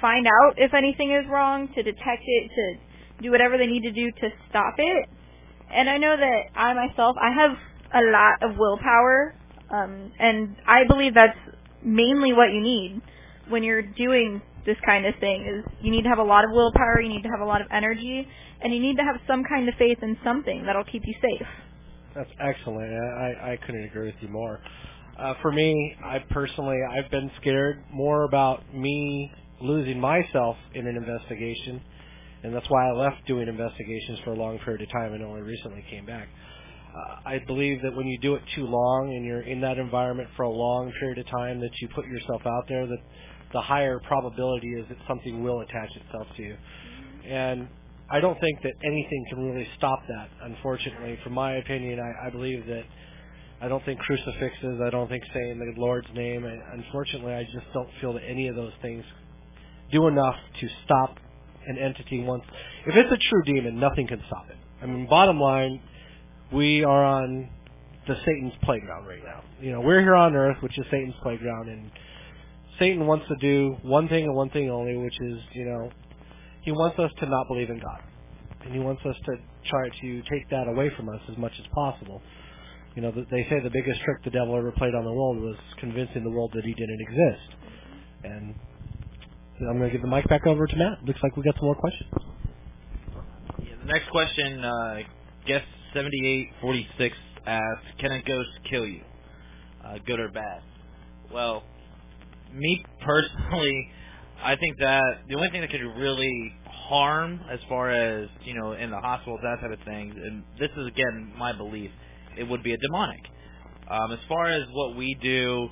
find 0.00 0.26
out 0.26 0.54
if 0.56 0.74
anything 0.74 1.12
is 1.12 1.30
wrong, 1.30 1.68
to 1.74 1.82
detect 1.82 2.22
it, 2.26 2.50
to 2.54 3.22
do 3.22 3.30
whatever 3.30 3.56
they 3.56 3.66
need 3.66 3.82
to 3.82 3.92
do 3.92 4.10
to 4.10 4.28
stop 4.50 4.74
it. 4.78 5.08
And 5.72 5.88
I 5.88 5.96
know 5.98 6.16
that 6.16 6.42
I 6.54 6.74
myself, 6.74 7.16
I 7.20 7.30
have 7.32 7.56
a 7.94 8.10
lot 8.10 8.42
of 8.42 8.58
willpower, 8.58 9.34
um, 9.70 10.12
and 10.18 10.56
I 10.66 10.84
believe 10.86 11.14
that's 11.14 11.38
mainly 11.82 12.32
what 12.32 12.52
you 12.52 12.60
need 12.60 13.00
when 13.48 13.62
you're 13.62 13.82
doing 13.82 14.40
this 14.66 14.76
kind 14.84 15.06
of 15.06 15.14
thing. 15.20 15.46
Is 15.46 15.72
you 15.82 15.90
need 15.90 16.02
to 16.02 16.08
have 16.08 16.18
a 16.18 16.24
lot 16.24 16.44
of 16.44 16.50
willpower, 16.52 17.00
you 17.00 17.08
need 17.08 17.22
to 17.22 17.28
have 17.28 17.40
a 17.40 17.44
lot 17.44 17.60
of 17.60 17.66
energy, 17.70 18.26
and 18.62 18.72
you 18.72 18.80
need 18.80 18.96
to 18.96 19.02
have 19.02 19.16
some 19.26 19.44
kind 19.44 19.68
of 19.68 19.74
faith 19.78 19.98
in 20.02 20.16
something 20.24 20.64
that'll 20.66 20.84
keep 20.84 21.02
you 21.04 21.14
safe. 21.20 21.46
That's 22.14 22.30
excellent. 22.40 22.92
I 22.92 23.52
I 23.52 23.58
couldn't 23.66 23.84
agree 23.84 24.06
with 24.06 24.16
you 24.20 24.28
more. 24.28 24.60
Uh, 25.18 25.34
for 25.42 25.52
me, 25.52 25.94
I 26.04 26.18
personally, 26.30 26.78
I've 26.90 27.10
been 27.10 27.30
scared 27.40 27.84
more 27.92 28.24
about 28.24 28.62
me 28.74 29.30
losing 29.60 30.00
myself 30.00 30.56
in 30.74 30.86
an 30.86 30.96
investigation, 30.96 31.80
and 32.42 32.54
that's 32.54 32.66
why 32.68 32.88
I 32.88 32.92
left 32.92 33.26
doing 33.26 33.46
investigations 33.46 34.18
for 34.24 34.32
a 34.32 34.36
long 34.36 34.58
period 34.58 34.82
of 34.82 34.90
time 34.90 35.12
and 35.12 35.22
only 35.22 35.42
recently 35.42 35.84
came 35.88 36.04
back. 36.04 36.28
Uh, 36.94 37.16
I 37.26 37.38
believe 37.46 37.82
that 37.82 37.94
when 37.94 38.06
you 38.06 38.18
do 38.20 38.34
it 38.34 38.42
too 38.54 38.66
long 38.66 39.12
and 39.14 39.24
you're 39.24 39.40
in 39.40 39.60
that 39.62 39.78
environment 39.78 40.28
for 40.36 40.44
a 40.44 40.50
long 40.50 40.92
period 41.00 41.18
of 41.18 41.26
time, 41.26 41.60
that 41.60 41.70
you 41.80 41.88
put 41.94 42.06
yourself 42.06 42.42
out 42.46 42.64
there, 42.68 42.86
that 42.86 42.98
the 43.52 43.60
higher 43.60 44.00
probability 44.00 44.74
is 44.74 44.86
that 44.88 44.98
something 45.06 45.42
will 45.42 45.60
attach 45.60 45.90
itself 45.96 46.26
to 46.36 46.42
you. 46.42 46.56
And 47.26 47.68
I 48.10 48.20
don't 48.20 48.38
think 48.40 48.62
that 48.62 48.72
anything 48.84 49.24
can 49.30 49.44
really 49.44 49.68
stop 49.78 50.00
that. 50.08 50.28
Unfortunately, 50.42 51.18
from 51.22 51.32
my 51.32 51.56
opinion, 51.56 52.00
I, 52.00 52.26
I 52.26 52.30
believe 52.30 52.66
that 52.66 52.84
I 53.60 53.68
don't 53.68 53.84
think 53.84 54.00
crucifixes. 54.00 54.80
I 54.84 54.90
don't 54.90 55.08
think 55.08 55.24
saying 55.32 55.58
the 55.58 55.80
Lord's 55.80 56.08
name. 56.14 56.44
I, 56.44 56.74
unfortunately, 56.74 57.32
I 57.32 57.44
just 57.44 57.66
don't 57.72 57.88
feel 58.00 58.12
that 58.14 58.22
any 58.28 58.48
of 58.48 58.56
those 58.56 58.72
things 58.82 59.04
do 59.90 60.06
enough 60.08 60.34
to 60.60 60.68
stop 60.84 61.16
an 61.66 61.78
entity 61.78 62.20
once. 62.20 62.42
If 62.86 62.94
it's 62.94 63.10
a 63.10 63.28
true 63.30 63.42
demon, 63.44 63.80
nothing 63.80 64.06
can 64.06 64.22
stop 64.26 64.46
it. 64.50 64.56
I 64.82 64.86
mean, 64.86 65.06
bottom 65.08 65.40
line, 65.40 65.80
we 66.52 66.84
are 66.84 67.04
on 67.04 67.48
the 68.06 68.14
Satan's 68.26 68.52
playground 68.62 69.06
right 69.06 69.24
now. 69.24 69.42
You 69.60 69.72
know, 69.72 69.80
we're 69.80 70.00
here 70.00 70.14
on 70.14 70.36
Earth, 70.36 70.58
which 70.60 70.78
is 70.78 70.84
Satan's 70.90 71.14
playground, 71.22 71.68
and 71.70 71.90
Satan 72.78 73.06
wants 73.06 73.26
to 73.28 73.36
do 73.36 73.76
one 73.82 74.08
thing 74.08 74.24
and 74.24 74.34
one 74.34 74.50
thing 74.50 74.70
only, 74.70 74.96
which 74.96 75.18
is, 75.20 75.38
you 75.52 75.64
know, 75.64 75.90
he 76.62 76.72
wants 76.72 76.98
us 76.98 77.10
to 77.20 77.26
not 77.26 77.46
believe 77.48 77.70
in 77.70 77.78
God. 77.78 78.00
And 78.64 78.72
he 78.72 78.80
wants 78.80 79.02
us 79.04 79.14
to 79.26 79.32
try 79.68 79.88
to 79.88 80.22
take 80.22 80.48
that 80.50 80.66
away 80.68 80.90
from 80.96 81.08
us 81.08 81.20
as 81.30 81.36
much 81.36 81.52
as 81.58 81.66
possible. 81.74 82.22
You 82.96 83.02
know, 83.02 83.10
they 83.10 83.46
say 83.50 83.60
the 83.62 83.70
biggest 83.70 84.00
trick 84.02 84.24
the 84.24 84.30
devil 84.30 84.56
ever 84.56 84.72
played 84.72 84.94
on 84.94 85.04
the 85.04 85.12
world 85.12 85.40
was 85.40 85.56
convincing 85.78 86.24
the 86.24 86.30
world 86.30 86.52
that 86.54 86.64
he 86.64 86.72
didn't 86.72 87.00
exist. 87.00 87.64
And 88.24 88.54
I'm 89.60 89.78
going 89.78 89.90
to 89.90 89.90
give 89.90 90.02
the 90.02 90.08
mic 90.08 90.28
back 90.28 90.46
over 90.46 90.66
to 90.66 90.76
Matt. 90.76 91.04
Looks 91.04 91.20
like 91.22 91.36
we 91.36 91.42
got 91.42 91.54
some 91.56 91.66
more 91.66 91.74
questions. 91.74 92.10
Yeah, 93.60 93.74
the 93.80 93.92
next 93.92 94.08
question, 94.10 94.64
uh, 94.64 94.98
guest 95.46 95.66
7846 95.92 97.16
asks, 97.46 97.84
can 98.00 98.12
a 98.12 98.22
ghost 98.22 98.48
kill 98.70 98.86
you? 98.86 99.02
Uh, 99.84 99.98
good 100.06 100.18
or 100.18 100.30
bad? 100.30 100.62
Well, 101.32 101.62
me 102.54 102.84
personally, 103.04 103.90
I 104.42 104.56
think 104.56 104.78
that 104.80 105.02
the 105.28 105.34
only 105.36 105.50
thing 105.50 105.60
that 105.62 105.70
could 105.70 105.80
really 105.80 106.52
harm 106.66 107.40
as 107.50 107.60
far 107.68 107.90
as, 107.90 108.28
you 108.44 108.54
know, 108.54 108.72
in 108.72 108.90
the 108.90 108.98
hospitals, 108.98 109.40
that 109.42 109.60
type 109.60 109.78
of 109.78 109.84
thing, 109.84 110.10
and 110.10 110.44
this 110.58 110.70
is 110.76 110.86
again 110.86 111.32
my 111.38 111.52
belief, 111.52 111.90
it 112.36 112.44
would 112.44 112.62
be 112.62 112.72
a 112.72 112.76
demonic. 112.76 113.20
Um, 113.90 114.12
as 114.12 114.18
far 114.28 114.46
as 114.46 114.62
what 114.72 114.96
we 114.96 115.16
do, 115.22 115.68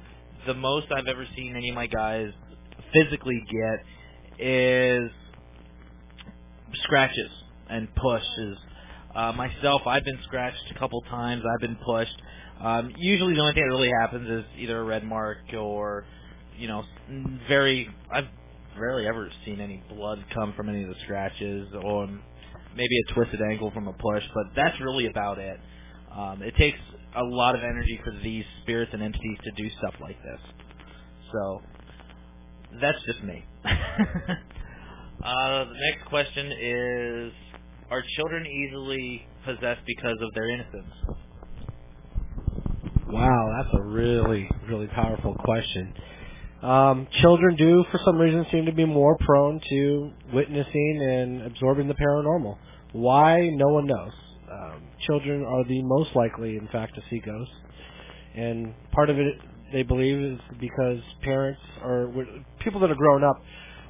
the 0.46 0.54
most 0.54 0.86
I've 0.90 1.06
ever 1.06 1.26
seen 1.36 1.54
any 1.56 1.70
of 1.70 1.74
my 1.74 1.86
guys 1.86 2.30
physically 2.92 3.42
get 3.50 4.46
is 4.46 5.10
scratches 6.84 7.30
and 7.68 7.88
pushes. 7.94 8.58
Uh, 9.14 9.32
myself, 9.32 9.82
I've 9.86 10.04
been 10.04 10.18
scratched 10.24 10.72
a 10.74 10.78
couple 10.78 11.00
times. 11.02 11.42
I've 11.54 11.60
been 11.60 11.76
pushed. 11.84 12.22
Um, 12.60 12.92
usually, 12.96 13.34
the 13.34 13.40
only 13.40 13.54
thing 13.54 13.64
that 13.68 13.74
really 13.74 13.92
happens 14.00 14.28
is 14.28 14.44
either 14.58 14.80
a 14.80 14.84
red 14.84 15.04
mark 15.04 15.38
or, 15.56 16.04
you 16.56 16.68
know, 16.68 16.84
very. 17.48 17.88
I've 18.10 18.28
rarely 18.78 19.06
ever 19.06 19.30
seen 19.44 19.60
any 19.60 19.82
blood 19.88 20.24
come 20.34 20.54
from 20.56 20.68
any 20.68 20.82
of 20.82 20.88
the 20.88 20.96
scratches, 21.04 21.68
or 21.82 22.06
maybe 22.76 22.98
a 23.08 23.14
twisted 23.14 23.40
ankle 23.50 23.70
from 23.70 23.88
a 23.88 23.92
push. 23.92 24.22
But 24.34 24.44
that's 24.56 24.80
really 24.80 25.06
about 25.06 25.38
it. 25.38 25.58
Um, 26.16 26.42
it 26.42 26.54
takes 26.56 26.78
a 27.16 27.22
lot 27.22 27.54
of 27.54 27.62
energy 27.62 28.00
for 28.04 28.12
these 28.22 28.44
spirits 28.62 28.90
and 28.92 29.02
entities 29.02 29.38
to 29.44 29.50
do 29.52 29.68
stuff 29.78 29.94
like 30.00 30.22
this. 30.22 30.40
So 31.32 31.62
that's 32.80 33.02
just 33.06 33.22
me. 33.22 33.44
uh, 33.64 33.74
the 35.64 35.74
next 35.90 36.08
question 36.08 36.52
is: 36.52 37.32
Are 37.90 38.02
children 38.16 38.46
easily 38.46 39.26
possessed 39.44 39.82
because 39.86 40.16
of 40.20 40.32
their 40.34 40.48
innocence? 40.48 40.94
Wow, 43.08 43.62
that's 43.62 43.74
a 43.74 43.82
really, 43.82 44.50
really 44.68 44.86
powerful 44.86 45.34
question. 45.34 45.92
Um, 46.62 47.08
children 47.20 47.56
do, 47.56 47.84
for 47.90 48.00
some 48.04 48.18
reason, 48.18 48.46
seem 48.52 48.66
to 48.66 48.72
be 48.72 48.84
more 48.84 49.16
prone 49.18 49.60
to 49.68 50.10
witnessing 50.32 51.02
and 51.02 51.42
absorbing 51.42 51.88
the 51.88 51.94
paranormal. 51.94 52.56
Why? 52.92 53.48
No 53.52 53.68
one 53.68 53.86
knows 53.86 54.12
um, 54.52 54.82
children 55.06 55.44
are 55.44 55.64
the 55.64 55.82
most 55.82 56.10
likely, 56.14 56.56
in 56.56 56.68
fact, 56.68 56.94
to 56.94 57.02
see 57.10 57.20
ghosts. 57.24 57.54
And 58.34 58.74
part 58.92 59.10
of 59.10 59.18
it, 59.18 59.34
they 59.72 59.82
believe, 59.82 60.18
is 60.18 60.40
because 60.60 60.98
parents 61.22 61.60
or 61.82 62.12
people 62.60 62.80
that 62.80 62.90
are 62.90 62.96
grown 62.96 63.24
up 63.24 63.42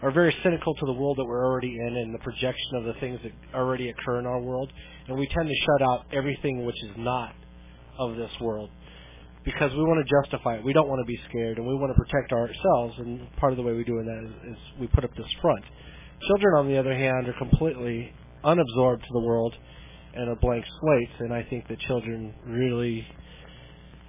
are 0.03 0.11
very 0.11 0.35
cynical 0.43 0.75
to 0.75 0.87
the 0.87 0.93
world 0.93 1.17
that 1.19 1.25
we're 1.25 1.45
already 1.45 1.77
in 1.79 1.97
and 1.97 2.15
the 2.15 2.19
projection 2.19 2.75
of 2.75 2.85
the 2.85 2.95
things 3.01 3.21
that 3.23 3.33
already 3.55 3.89
occur 3.91 4.19
in 4.19 4.27
our 4.27 4.41
world. 4.41 4.73
And 5.09 5.19
we 5.19 5.29
tend 5.29 5.49
to 5.49 5.55
shut 5.55 5.89
out 5.89 6.07
everything 6.13 6.65
which 6.67 6.83
is 6.85 6.91
not 6.97 7.35
of 7.99 8.17
this 8.17 8.31
world 8.41 8.71
because 9.45 9.73
we 9.73 9.83
want 9.83 10.07
to 10.07 10.23
justify 10.23 10.57
it. 10.57 10.65
We 10.65 10.73
don't 10.73 10.89
want 10.89 11.01
to 11.01 11.07
be 11.07 11.19
scared, 11.29 11.59
and 11.59 11.67
we 11.67 11.75
want 11.75 11.93
to 11.95 11.99
protect 11.99 12.33
ourselves. 12.33 12.95
And 12.99 13.35
part 13.37 13.53
of 13.53 13.57
the 13.57 13.63
way 13.63 13.73
we 13.73 13.85
do 13.85 13.99
that 14.03 14.25
is, 14.25 14.53
is 14.53 14.59
we 14.81 14.87
put 14.89 15.05
up 15.05 15.15
this 15.17 15.27
front. 15.41 15.65
Children, 16.29 16.55
on 16.59 16.69
the 16.69 16.79
other 16.79 16.95
hand, 16.95 17.29
are 17.29 17.35
completely 17.39 18.13
unabsorbed 18.45 19.01
to 19.01 19.13
the 19.13 19.21
world 19.21 19.55
and 20.15 20.31
a 20.31 20.37
blank 20.37 20.65
slate, 20.81 21.11
and 21.21 21.33
I 21.33 21.43
think 21.49 21.69
that 21.69 21.79
children 21.81 22.35
really 22.47 23.07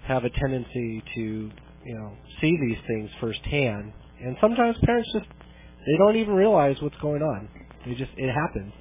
have 0.05 0.25
a 0.25 0.29
tendency 0.29 1.03
to, 1.15 1.21
you 1.21 1.95
know, 1.95 2.11
see 2.41 2.57
these 2.67 2.77
things 2.87 3.09
firsthand. 3.21 3.93
And 4.21 4.35
sometimes 4.41 4.75
parents 4.83 5.09
just 5.13 5.25
they 5.85 5.97
don't 5.97 6.15
even 6.17 6.33
realize 6.33 6.75
what's 6.81 6.97
going 7.01 7.21
on. 7.21 7.49
They 7.85 7.93
just 7.95 8.11
it 8.17 8.31
happens. 8.31 8.73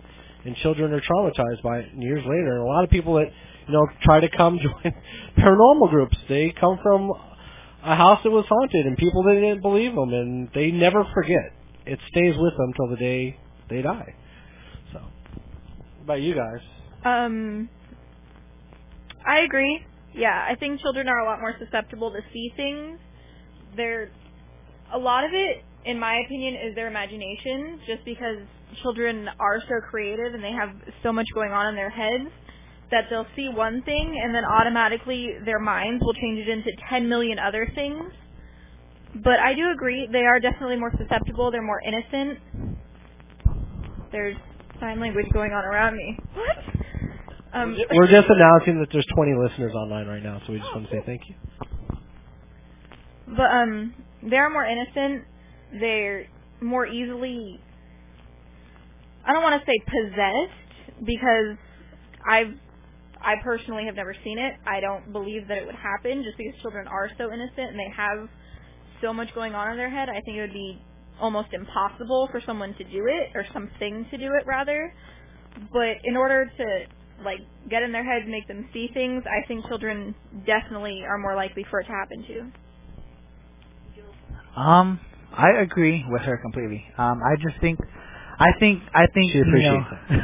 And 0.44 0.56
children 0.56 0.92
are 0.92 1.00
traumatized 1.00 1.62
by 1.62 1.78
it 1.78 1.92
and 1.92 2.02
years 2.02 2.22
later. 2.24 2.56
And 2.56 2.62
a 2.62 2.66
lot 2.66 2.84
of 2.84 2.90
people 2.90 3.14
that, 3.14 3.26
you 3.66 3.72
know, 3.72 3.87
try 4.03 4.20
to 4.20 4.29
come 4.37 4.59
join 4.62 4.94
paranormal 5.38 5.90
groups, 5.90 6.16
they 6.29 6.55
come 6.59 6.79
from 6.83 7.12
a 7.85 7.96
house 7.96 8.20
that 8.22 8.31
was 8.31 8.44
haunted 8.48 8.87
and 8.87 8.96
people 8.96 9.22
that 9.25 9.35
didn't 9.35 9.62
believe 9.62 9.94
them 9.94 10.12
and 10.12 10.48
they 10.55 10.70
never 10.70 11.05
forget. 11.14 11.53
It 11.85 11.98
stays 12.11 12.35
with 12.38 12.57
them 12.57 12.72
till 12.77 12.88
the 12.88 12.96
day 12.96 13.37
they 13.68 13.83
die. 13.83 14.14
So, 14.92 15.01
about 16.05 16.20
you 16.20 16.35
guys? 16.35 16.61
Um, 17.05 17.68
I 19.27 19.40
agree. 19.40 19.85
Yeah, 20.14 20.46
I 20.48 20.55
think 20.57 20.81
children 20.81 21.09
are 21.09 21.18
a 21.20 21.25
lot 21.25 21.40
more 21.40 21.55
susceptible 21.59 22.12
to 22.12 22.20
see 22.33 22.53
things. 22.57 22.98
They're 23.77 24.11
a 24.92 24.98
lot 24.98 25.25
of 25.25 25.31
it, 25.33 25.64
in 25.85 25.98
my 25.98 26.16
opinion, 26.25 26.55
is 26.55 26.75
their 26.75 26.87
imagination. 26.87 27.81
Just 27.87 28.05
because 28.05 28.37
children 28.83 29.29
are 29.40 29.61
so 29.61 29.81
creative 29.90 30.35
and 30.35 30.44
they 30.44 30.53
have 30.53 30.70
so 31.03 31.12
much 31.12 31.27
going 31.35 31.53
on 31.53 31.68
in 31.68 31.75
their 31.75 31.90
heads 31.90 32.31
that 32.92 33.07
they'll 33.11 33.26
see 33.35 33.48
one 33.48 33.83
thing 33.83 34.20
and 34.22 34.35
then 34.35 34.44
automatically 34.44 35.31
their 35.44 35.59
minds 35.59 36.02
will 36.05 36.14
change 36.14 36.38
it 36.38 36.48
into 36.48 36.70
10 36.88 37.09
million 37.09 37.38
other 37.38 37.70
things. 37.74 38.05
But 39.14 39.40
I 39.40 39.55
do 39.55 39.70
agree, 39.74 40.09
they 40.11 40.24
are 40.24 40.38
definitely 40.40 40.76
more 40.76 40.92
susceptible. 40.96 41.50
They're 41.50 41.62
more 41.62 41.83
innocent. 41.85 42.38
There's 44.12 44.37
sign 44.81 45.00
language 45.00 45.26
going 45.33 45.52
on 45.52 45.64
around 45.64 45.96
me. 45.96 46.18
What? 46.35 47.61
Um, 47.61 47.76
We're 47.92 48.07
just 48.07 48.26
announcing 48.31 48.81
that 48.81 48.88
there's 48.92 49.07
20 49.14 49.33
listeners 49.35 49.74
online 49.74 50.07
right 50.07 50.22
now, 50.22 50.40
so 50.46 50.55
we 50.55 50.59
just 50.59 50.74
want 50.74 50.88
to 50.88 50.90
say 50.90 51.02
thank 51.05 51.20
you. 51.28 51.35
But 53.28 53.50
um, 53.50 53.94
they're 54.22 54.48
more 54.48 54.64
innocent. 54.64 55.24
They're 55.78 56.28
more 56.62 56.87
easily. 56.87 57.61
I 59.26 59.35
don't 59.35 59.42
want 59.42 59.61
to 59.61 59.66
say 59.66 59.78
possessed 59.85 61.05
because 61.05 61.59
I've 62.26 62.55
I 63.22 63.35
personally 63.42 63.85
have 63.87 63.94
never 63.94 64.14
seen 64.24 64.38
it. 64.38 64.54
I 64.66 64.80
don't 64.80 65.12
believe 65.12 65.46
that 65.48 65.58
it 65.58 65.66
would 65.66 65.76
happen 65.76 66.24
just 66.24 66.37
because 66.38 66.54
children 66.61 66.88
are 66.88 67.08
so 67.18 67.32
innocent 67.32 67.70
and 67.70 67.78
they 67.78 67.92
have 67.96 68.28
so 69.00 69.12
much 69.12 69.32
going 69.35 69.54
on 69.54 69.70
in 69.70 69.76
their 69.76 69.90
head. 69.90 70.08
I 70.08 70.20
think 70.22 70.38
it 70.38 70.40
would 70.42 70.52
be 70.52 70.80
almost 71.20 71.48
impossible 71.52 72.28
for 72.30 72.40
someone 72.44 72.74
to 72.74 72.85
do 72.85 73.06
it 73.06 73.30
or 73.35 73.44
something 73.52 74.06
to 74.11 74.18
do 74.18 74.32
it 74.35 74.46
rather. 74.46 74.92
But 75.72 75.96
in 76.04 76.16
order 76.16 76.50
to 76.56 77.24
like 77.24 77.38
get 77.70 77.82
in 77.82 77.92
their 77.92 78.04
heads, 78.04 78.26
make 78.28 78.48
them 78.48 78.68
see 78.72 78.88
things, 78.92 79.22
I 79.26 79.46
think 79.46 79.66
children 79.68 80.14
definitely 80.46 81.02
are 81.08 81.18
more 81.18 81.37
likely 81.37 81.64
for 81.70 81.80
it 81.80 81.85
to 81.85 81.92
happen 81.92 82.24
to. 82.26 84.61
Um, 84.61 85.00
I 85.32 85.61
agree 85.62 86.04
with 86.08 86.22
her 86.22 86.38
completely. 86.38 86.85
Um, 86.98 87.20
I 87.22 87.37
just 87.37 87.61
think, 87.61 87.78
I 88.38 88.48
think, 88.58 88.82
I 88.94 89.06
think, 89.14 89.32
she 89.32 89.38
appreciates 89.40 89.87
you 90.11 90.16
know, 90.16 90.22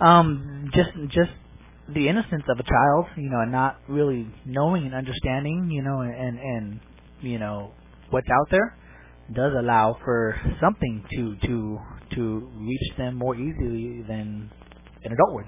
um, 0.06 0.70
just, 0.74 0.90
just 1.08 1.30
the 1.94 2.08
innocence 2.08 2.44
of 2.48 2.58
a 2.58 2.62
child, 2.62 3.06
you 3.16 3.30
know, 3.30 3.40
and 3.40 3.52
not 3.52 3.78
really 3.88 4.26
knowing 4.44 4.84
and 4.84 4.94
understanding, 4.94 5.70
you 5.70 5.82
know, 5.82 6.00
and 6.00 6.38
and 6.38 6.80
you 7.20 7.38
know 7.38 7.72
what's 8.10 8.28
out 8.28 8.48
there, 8.50 8.76
does 9.34 9.52
allow 9.58 9.96
for 10.04 10.40
something 10.60 11.04
to 11.12 11.36
to 11.46 11.78
to 12.14 12.50
reach 12.56 12.96
them 12.96 13.16
more 13.16 13.34
easily 13.34 14.02
than 14.06 14.50
an 15.04 15.12
adult 15.12 15.34
would. 15.34 15.46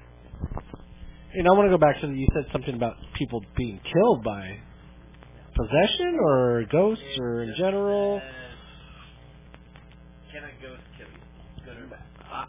And 1.33 1.47
I 1.47 1.51
want 1.51 1.67
to 1.67 1.77
go 1.77 1.77
back 1.77 2.01
to 2.01 2.07
you 2.07 2.27
said 2.33 2.51
something 2.51 2.75
about 2.75 2.95
people 3.17 3.41
being 3.55 3.79
killed 3.83 4.23
by 4.23 4.57
possession 5.55 6.17
or 6.21 6.65
ghosts 6.71 7.03
or 7.19 7.43
in 7.43 7.53
general. 7.57 8.21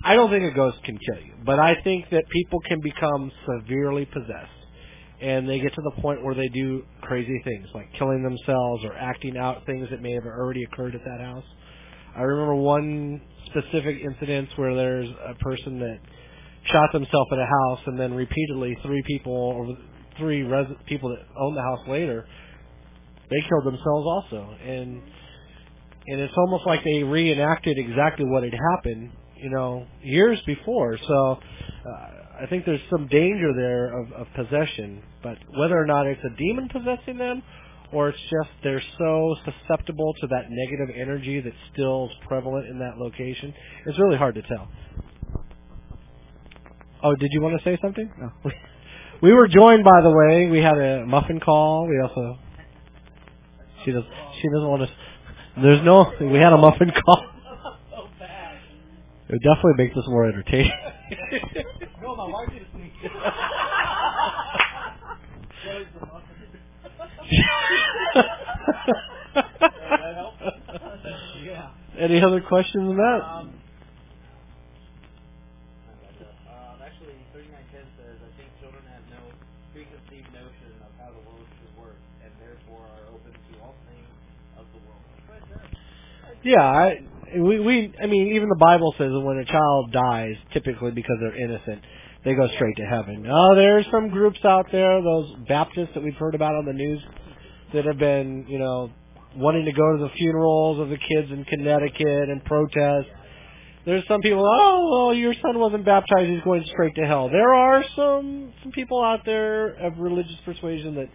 I 0.05 0.15
don't 0.15 0.31
think 0.31 0.45
a 0.45 0.55
ghost 0.55 0.79
can 0.85 0.99
kill 0.99 1.25
you, 1.25 1.35
but 1.47 1.61
I 1.61 1.75
think 1.85 2.07
that 2.11 2.25
people 2.31 2.61
can 2.67 2.81
become 2.81 3.31
severely 3.47 4.05
possessed, 4.07 4.51
and 5.21 5.49
they 5.49 5.61
get 5.61 5.75
to 5.75 5.83
the 5.83 6.03
point 6.03 6.25
where 6.25 6.35
they 6.35 6.49
do 6.49 6.83
crazy 7.03 7.41
things 7.45 7.69
like 7.75 7.87
killing 7.99 8.23
themselves 8.23 8.85
or 8.85 8.95
acting 8.95 9.37
out 9.37 9.65
things 9.67 9.89
that 9.91 10.03
may 10.03 10.13
have 10.13 10.25
already 10.25 10.65
occurred 10.65 10.97
at 10.97 11.03
that 11.05 11.21
house. 11.21 11.45
I 12.17 12.23
remember 12.23 12.57
one 12.57 13.21
specific 13.47 13.99
incident 14.05 14.49
where 14.57 14.75
there's 14.75 15.09
a 15.29 15.35
person 15.35 15.79
that 15.79 15.99
shot 16.65 16.93
themselves 16.93 17.31
at 17.33 17.39
a 17.39 17.47
house, 17.47 17.81
and 17.87 17.99
then 17.99 18.13
repeatedly 18.15 18.77
three 18.83 19.03
people 19.07 19.33
or 19.33 19.77
three 20.19 20.43
res- 20.43 20.67
people 20.87 21.11
that 21.11 21.21
owned 21.39 21.57
the 21.57 21.63
house 21.63 21.87
later, 21.89 22.27
they 23.31 23.41
killed 23.49 23.65
themselves 23.65 24.07
also, 24.07 24.57
and 24.67 25.01
and 26.07 26.21
it's 26.21 26.35
almost 26.37 26.67
like 26.67 26.83
they 26.83 27.05
reenacted 27.05 27.79
exactly 27.79 28.25
what 28.27 28.43
had 28.43 28.53
happened, 28.73 29.13
you 29.43 29.51
know, 29.51 29.87
years 30.03 30.41
before. 30.47 30.99
So 31.07 31.39
uh, 31.87 32.43
I 32.43 32.47
think 32.49 32.65
there's 32.65 32.81
some 32.91 33.09
danger 33.09 33.53
there 33.55 34.01
of, 34.01 34.13
of 34.13 34.27
possession, 34.35 35.03
but 35.23 35.39
whether 35.57 35.79
or 35.79 35.87
not 35.87 36.07
it's 36.07 36.23
a 36.25 36.37
demon 36.37 36.69
possessing 36.69 37.19
them 37.19 37.43
or 37.93 38.09
it's 38.09 38.21
just 38.23 38.49
they're 38.63 38.83
so 38.99 39.37
susceptible 39.45 40.15
to 40.21 40.27
that 40.29 40.47
negative 40.49 40.95
energy 40.99 41.41
that 41.41 41.53
still 41.73 42.11
prevalent 42.27 42.67
in 42.69 42.79
that 42.79 42.97
location. 42.97 43.53
It's 43.87 43.99
really 43.99 44.17
hard 44.17 44.35
to 44.37 44.43
tell. 44.43 44.69
Oh, 47.05 47.15
did 47.15 47.31
you 47.33 47.43
want 47.43 47.59
to 47.59 47.65
say 47.65 47.79
something? 47.83 48.11
No. 48.19 48.51
We 49.23 49.33
were 49.33 49.47
joined, 49.47 49.85
by 49.85 50.01
the 50.03 50.11
way. 50.11 50.49
We 50.49 50.59
had 50.59 50.77
a 50.79 51.07
muffin 51.07 51.39
call. 51.39 51.87
We 51.89 52.01
also 52.03 52.41
she 53.85 53.93
does 53.93 54.03
she 54.41 54.49
doesn't 54.49 54.69
want 54.69 54.83
to. 54.83 55.63
There's 55.63 55.85
no. 55.85 56.13
We 56.21 56.41
had 56.41 56.53
a 56.53 56.57
muffin 56.57 56.91
call. 57.05 57.25
It 59.33 59.43
definitely 59.43 59.75
makes 59.85 59.97
us 59.99 60.05
more 60.09 60.27
entertaining. 60.29 60.73
no, 62.03 62.17
my 62.17 62.29
wife 62.29 62.51
did 62.53 62.67
Any 71.99 72.23
other 72.23 72.41
questions 72.43 72.91
on 72.91 72.97
that? 72.99 73.23
Um, 73.25 73.55
Yeah, 86.45 86.63
I, 86.63 87.01
we 87.37 87.61
we 87.61 87.95
I 88.03 88.07
mean 88.07 88.35
even 88.35 88.49
the 88.49 88.59
Bible 88.59 88.95
says 88.99 89.11
that 89.11 89.21
when 89.21 89.39
a 89.39 89.45
child 89.45 89.93
dies, 89.93 90.35
typically 90.53 90.91
because 90.91 91.17
they're 91.21 91.37
innocent, 91.37 91.83
they 92.25 92.35
go 92.35 92.49
straight 92.55 92.77
to 92.77 92.85
heaven. 92.85 93.27
Oh, 93.29 93.55
there's 93.55 93.87
some 93.91 94.09
groups 94.11 94.39
out 94.45 94.67
there, 94.73 95.03
those 95.03 95.35
Baptists 95.49 95.91
that 95.95 96.03
we've 96.03 96.17
heard 96.17 96.35
about 96.35 96.55
on 96.55 96.65
the 96.65 96.73
news, 96.73 97.01
that 97.75 97.85
have 97.85 97.99
been 97.99 98.47
you 98.49 98.59
know 98.59 98.91
wanting 99.37 99.65
to 99.65 99.73
go 99.73 99.97
to 99.97 100.05
the 100.05 100.11
funerals 100.17 100.79
of 100.81 100.89
the 100.89 100.99
kids 100.99 101.31
in 101.31 101.45
Connecticut 101.45 102.29
and 102.29 102.45
protest. 102.45 103.09
There's 103.85 104.05
some 104.07 104.21
people, 104.21 104.45
oh, 104.47 105.07
well, 105.07 105.15
your 105.15 105.35
son 105.43 105.59
wasn't 105.59 105.85
baptized, 105.85 106.31
he's 106.31 106.43
going 106.43 106.65
straight 106.71 106.95
to 106.95 107.05
hell. 107.05 107.29
There 107.29 107.53
are 107.53 107.85
some 107.97 108.53
some 108.63 108.71
people 108.73 109.03
out 109.03 109.25
there 109.25 109.71
of 109.71 109.99
religious 109.99 110.37
persuasion 110.45 110.95
that 110.97 111.09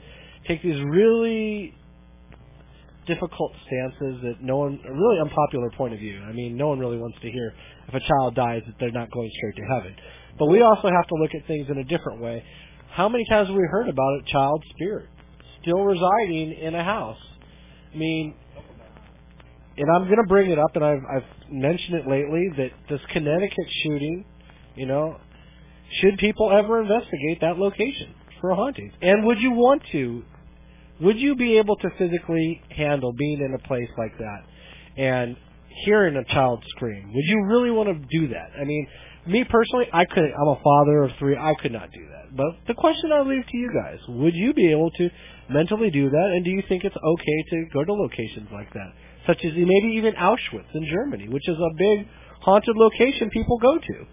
take 0.47 0.62
these 0.62 0.82
really 0.84 1.73
difficult 3.08 3.54
stances 3.65 4.22
that 4.24 4.36
no 4.41 4.58
one, 4.58 4.80
a 4.86 4.91
really 4.91 5.20
unpopular 5.22 5.70
point 5.72 5.93
of 5.93 6.00
view. 6.00 6.22
I 6.22 6.34
mean, 6.34 6.58
no 6.58 6.67
one 6.67 6.80
really 6.80 6.98
wants 6.98 7.17
to 7.22 7.32
hear 7.32 7.54
if 7.88 7.93
a 7.93 8.00
child 8.00 8.36
dies 8.36 8.62
that 8.67 8.76
they're 8.80 8.91
not 8.91 9.12
going 9.12 9.32
straight 9.36 9.56
to 9.56 9.74
heaven. 9.74 9.96
But 10.38 10.48
we 10.48 10.62
also 10.62 10.89
have 10.89 11.08
to 11.08 11.15
look 11.15 11.32
at 11.34 11.48
things 11.48 11.67
in 11.70 11.78
a 11.78 11.84
different 11.84 12.22
way. 12.22 12.43
How 12.91 13.10
many 13.10 13.26
times 13.30 13.48
have 13.48 13.56
we 13.56 13.67
heard 13.72 13.89
about 13.89 14.22
a 14.22 14.32
child 14.32 14.63
spirit 14.76 15.08
still 15.62 15.80
residing 15.80 16.54
in 16.54 16.76
a 16.76 16.84
house? 16.84 17.17
I 17.93 17.98
mean, 17.98 18.36
and 19.78 19.88
I'm 19.96 20.06
going 20.06 20.17
to 20.17 20.28
bring 20.28 20.52
it 20.52 20.60
up, 20.60 20.76
and 20.76 20.84
I've, 20.84 21.04
I've 21.10 21.52
mentioned 21.52 21.98
it 21.98 22.08
lately 22.08 22.50
that 22.58 22.70
this 22.89 23.00
Connecticut 23.12 23.67
shooting, 23.84 24.26
you 24.76 24.86
know, 24.86 25.17
should 26.02 26.17
people 26.17 26.52
ever 26.52 26.82
investigate 26.82 27.41
that 27.41 27.58
location 27.58 28.13
for 28.41 28.50
a 28.50 28.56
haunting? 28.56 28.91
And 29.02 29.26
would 29.26 29.39
you 29.39 29.52
want 29.52 29.84
to 29.91 30.24
would 31.01 31.17
you 31.17 31.36
be 31.36 31.57
able 31.57 31.75
to 31.77 31.89
physically 31.97 32.62
handle 32.69 33.13
being 33.13 33.39
in 33.41 33.53
a 33.53 33.67
place 33.67 33.89
like 33.97 34.17
that 34.17 34.41
and 34.97 35.38
hearing 35.86 36.15
a 36.15 36.23
child 36.33 36.63
scream? 36.69 37.13
Would 37.13 37.25
you 37.25 37.45
really 37.45 37.71
want 37.71 37.89
to 37.89 38.19
do 38.19 38.29
that? 38.29 38.51
I 38.60 38.63
mean, 38.63 38.88
me 39.27 39.43
personally, 39.43 39.86
I 39.93 40.05
couldn't. 40.05 40.33
I'm 40.33 40.47
a 40.47 40.60
father 40.63 41.03
of 41.03 41.12
three. 41.19 41.38
I 41.38 41.53
could 41.62 41.71
not 41.71 41.91
do 41.91 42.05
that. 42.12 42.36
But 42.36 42.67
the 42.67 42.73
question 42.73 43.12
I'll 43.12 43.27
leave 43.27 43.45
to 43.45 43.57
you 43.57 43.69
guys: 43.73 43.99
Would 44.07 44.33
you 44.33 44.53
be 44.53 44.71
able 44.71 44.89
to 44.91 45.10
mentally 45.49 45.91
do 45.91 46.10
that? 46.10 46.31
And 46.33 46.43
do 46.43 46.51
you 46.51 46.63
think 46.67 46.83
it's 46.83 46.95
okay 46.95 47.43
to 47.51 47.65
go 47.73 47.83
to 47.83 47.93
locations 47.93 48.49
like 48.51 48.73
that, 48.73 48.93
such 49.27 49.43
as 49.43 49.51
maybe 49.53 49.95
even 49.97 50.13
Auschwitz 50.15 50.73
in 50.73 50.88
Germany, 50.89 51.27
which 51.29 51.47
is 51.47 51.57
a 51.57 51.69
big 51.77 52.07
haunted 52.41 52.75
location 52.75 53.29
people 53.29 53.57
go 53.57 53.77
to? 53.77 54.05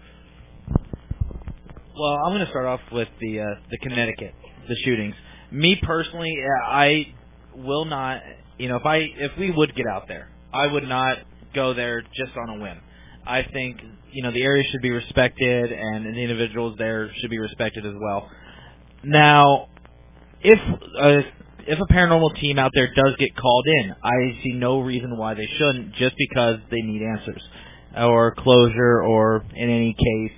Well, 1.97 2.17
I'm 2.25 2.33
going 2.33 2.45
to 2.45 2.49
start 2.49 2.65
off 2.65 2.81
with 2.91 3.07
the 3.21 3.39
uh, 3.39 3.45
the 3.71 3.77
Connecticut, 3.77 4.33
the 4.67 4.75
shootings 4.83 5.15
me 5.51 5.79
personally, 5.81 6.35
I 6.67 7.13
will 7.55 7.85
not. 7.85 8.21
You 8.57 8.69
know, 8.69 8.77
if 8.77 8.85
I 8.85 8.97
if 8.97 9.31
we 9.37 9.51
would 9.51 9.75
get 9.75 9.85
out 9.87 10.07
there, 10.07 10.29
I 10.53 10.67
would 10.67 10.87
not 10.87 11.17
go 11.53 11.73
there 11.73 12.01
just 12.01 12.31
on 12.37 12.57
a 12.57 12.61
whim. 12.61 12.79
I 13.25 13.43
think 13.43 13.81
you 14.11 14.23
know 14.23 14.31
the 14.31 14.43
area 14.43 14.63
should 14.71 14.81
be 14.81 14.91
respected, 14.91 15.71
and 15.71 16.05
the 16.05 16.19
individuals 16.19 16.75
there 16.77 17.11
should 17.19 17.29
be 17.29 17.39
respected 17.39 17.85
as 17.85 17.93
well. 17.99 18.29
Now, 19.03 19.69
if 20.41 20.59
uh, 20.99 21.29
if 21.67 21.79
a 21.79 21.93
paranormal 21.93 22.39
team 22.39 22.59
out 22.59 22.71
there 22.73 22.87
does 22.95 23.15
get 23.17 23.35
called 23.35 23.65
in, 23.67 23.95
I 24.03 24.43
see 24.43 24.53
no 24.53 24.79
reason 24.81 25.17
why 25.17 25.33
they 25.33 25.47
shouldn't, 25.57 25.95
just 25.95 26.15
because 26.17 26.59
they 26.69 26.81
need 26.81 27.01
answers 27.01 27.41
or 27.97 28.35
closure, 28.35 29.03
or 29.03 29.43
in 29.55 29.69
any 29.69 29.93
case, 29.93 30.37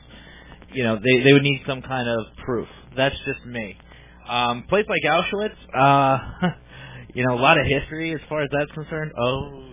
you 0.73 0.83
know, 0.83 0.95
they 0.97 1.23
they 1.23 1.33
would 1.33 1.43
need 1.43 1.61
some 1.67 1.81
kind 1.81 2.07
of 2.07 2.25
proof. 2.45 2.67
That's 2.95 3.15
just 3.25 3.45
me. 3.45 3.77
Um, 4.27 4.63
place 4.67 4.85
like 4.89 5.01
Auschwitz, 5.03 5.55
uh, 5.73 6.49
you 7.13 7.25
know, 7.25 7.35
a 7.35 7.41
lot 7.41 7.57
of 7.59 7.65
history 7.65 8.13
as 8.13 8.19
far 8.27 8.41
as 8.41 8.49
that's 8.51 8.71
concerned. 8.71 9.11
Oh, 9.17 9.63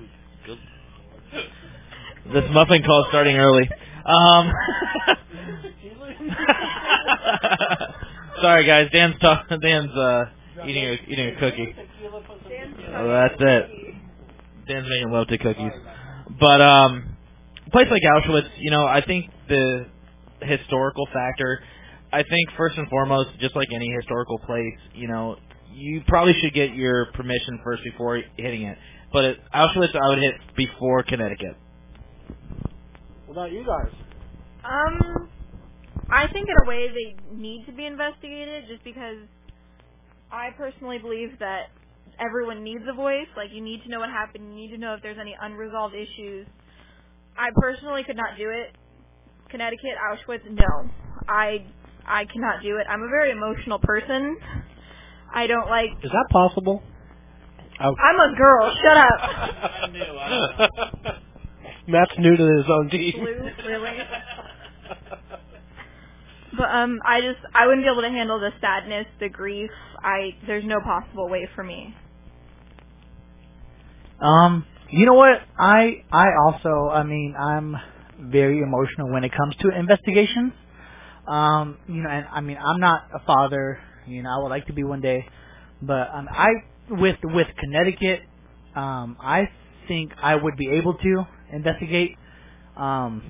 good. 0.46 0.58
this 2.32 2.44
muffin 2.52 2.82
call 2.84 3.06
starting 3.08 3.36
early. 3.36 3.68
Um, 4.06 4.52
sorry 8.42 8.64
guys, 8.66 8.90
Dan's 8.92 9.18
talk, 9.18 9.48
Dan's 9.48 9.90
uh, 9.90 10.26
eating 10.66 10.84
a, 10.84 10.92
eating 11.08 11.34
a 11.36 11.40
cookie. 11.40 11.74
Oh, 12.96 13.08
that's 13.08 13.34
it. 13.40 13.70
Dan's 14.68 14.88
making 14.88 15.10
love 15.10 15.26
to 15.28 15.38
cookies. 15.38 15.72
But 16.38 16.60
um, 16.60 17.16
place 17.72 17.88
like 17.90 18.02
Auschwitz, 18.02 18.50
you 18.58 18.70
know, 18.70 18.86
I 18.86 19.02
think 19.04 19.30
the 19.48 19.86
historical 20.42 21.06
factor 21.12 21.60
I 22.14 22.22
think 22.22 22.48
first 22.56 22.78
and 22.78 22.88
foremost, 22.88 23.30
just 23.40 23.56
like 23.56 23.66
any 23.74 23.90
historical 23.90 24.38
place, 24.38 24.78
you 24.94 25.08
know, 25.08 25.34
you 25.72 26.00
probably 26.06 26.34
should 26.40 26.54
get 26.54 26.72
your 26.72 27.06
permission 27.06 27.58
first 27.64 27.82
before 27.82 28.22
hitting 28.36 28.62
it. 28.62 28.78
But 29.12 29.24
at 29.24 29.36
Auschwitz, 29.52 29.96
I 30.00 30.08
would 30.10 30.18
hit 30.18 30.34
before 30.56 31.02
Connecticut. 31.02 31.56
What 33.26 33.32
about 33.32 33.50
you 33.50 33.64
guys? 33.66 33.92
Um, 34.64 35.28
I 36.08 36.28
think 36.32 36.48
in 36.48 36.54
a 36.64 36.68
way 36.68 36.86
they 36.88 37.34
need 37.34 37.66
to 37.66 37.72
be 37.72 37.84
investigated, 37.84 38.66
just 38.68 38.84
because 38.84 39.26
I 40.30 40.50
personally 40.56 40.98
believe 40.98 41.36
that 41.40 41.70
everyone 42.20 42.62
needs 42.62 42.84
a 42.88 42.94
voice. 42.94 43.26
Like 43.36 43.48
you 43.52 43.60
need 43.60 43.82
to 43.82 43.88
know 43.88 43.98
what 43.98 44.10
happened. 44.10 44.50
You 44.50 44.54
need 44.54 44.70
to 44.70 44.78
know 44.78 44.94
if 44.94 45.02
there's 45.02 45.18
any 45.20 45.34
unresolved 45.40 45.96
issues. 45.96 46.46
I 47.36 47.50
personally 47.56 48.04
could 48.06 48.16
not 48.16 48.38
do 48.38 48.50
it. 48.50 48.76
Connecticut, 49.50 49.98
Auschwitz, 49.98 50.48
no. 50.48 50.90
I 51.28 51.66
I 52.06 52.24
cannot 52.26 52.62
do 52.62 52.76
it. 52.76 52.86
I'm 52.88 53.02
a 53.02 53.08
very 53.08 53.30
emotional 53.30 53.78
person. 53.78 54.36
I 55.32 55.46
don't 55.46 55.68
like. 55.68 55.90
Is 56.02 56.10
that 56.10 56.26
possible? 56.30 56.82
I... 57.78 57.86
I'm 57.86 58.20
a 58.20 58.36
girl. 58.36 58.74
Shut 58.82 58.96
up. 58.96 59.20
Matt's 61.88 62.12
new 62.18 62.36
to 62.36 62.56
his 62.56 62.66
own 62.68 62.88
team. 62.90 63.12
Blue, 63.14 63.50
really? 63.66 63.98
but 66.56 66.68
um, 66.70 67.00
I 67.04 67.20
just 67.20 67.40
I 67.54 67.66
wouldn't 67.66 67.84
be 67.84 67.90
able 67.90 68.02
to 68.02 68.08
handle 68.08 68.40
the 68.40 68.50
sadness, 68.60 69.06
the 69.20 69.28
grief. 69.28 69.70
I 69.98 70.30
there's 70.46 70.64
no 70.64 70.80
possible 70.80 71.28
way 71.28 71.48
for 71.54 71.62
me. 71.64 71.94
Um, 74.20 74.64
you 74.88 75.06
know 75.06 75.14
what? 75.14 75.40
I 75.58 76.04
I 76.12 76.26
also 76.46 76.90
I 76.90 77.02
mean 77.02 77.34
I'm 77.38 77.76
very 78.18 78.60
emotional 78.60 79.12
when 79.12 79.24
it 79.24 79.32
comes 79.36 79.56
to 79.60 79.68
investigations. 79.76 80.52
Um, 81.28 81.78
you 81.88 82.02
know, 82.02 82.10
and 82.10 82.26
I 82.32 82.40
mean, 82.40 82.58
I'm 82.58 82.80
not 82.80 83.08
a 83.14 83.20
father. 83.26 83.80
You 84.06 84.22
know, 84.24 84.30
I 84.30 84.42
would 84.42 84.50
like 84.50 84.66
to 84.68 84.72
be 84.72 84.84
one 84.84 85.00
day, 85.00 85.26
but 85.82 86.10
um, 86.14 86.28
I 86.30 86.48
with 86.90 87.16
with 87.24 87.48
Connecticut, 87.60 88.22
um, 88.76 89.16
I 89.20 89.48
think 89.88 90.12
I 90.22 90.36
would 90.36 90.56
be 90.56 90.70
able 90.70 90.94
to 90.94 91.24
investigate. 91.52 92.16
Um, 92.76 93.22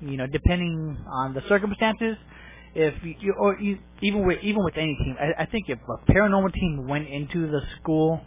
you 0.00 0.16
know, 0.18 0.26
depending 0.26 0.98
on 1.08 1.34
the 1.34 1.42
circumstances, 1.48 2.16
if 2.74 2.94
you 3.20 3.34
or 3.38 3.58
you, 3.60 3.78
even 4.02 4.26
with 4.26 4.40
even 4.42 4.64
with 4.64 4.76
any 4.76 4.96
team, 4.96 5.16
I, 5.20 5.44
I 5.44 5.46
think 5.46 5.66
if 5.68 5.78
a 5.88 6.12
paranormal 6.12 6.52
team 6.54 6.88
went 6.88 7.08
into 7.08 7.48
the 7.50 7.60
school 7.80 8.20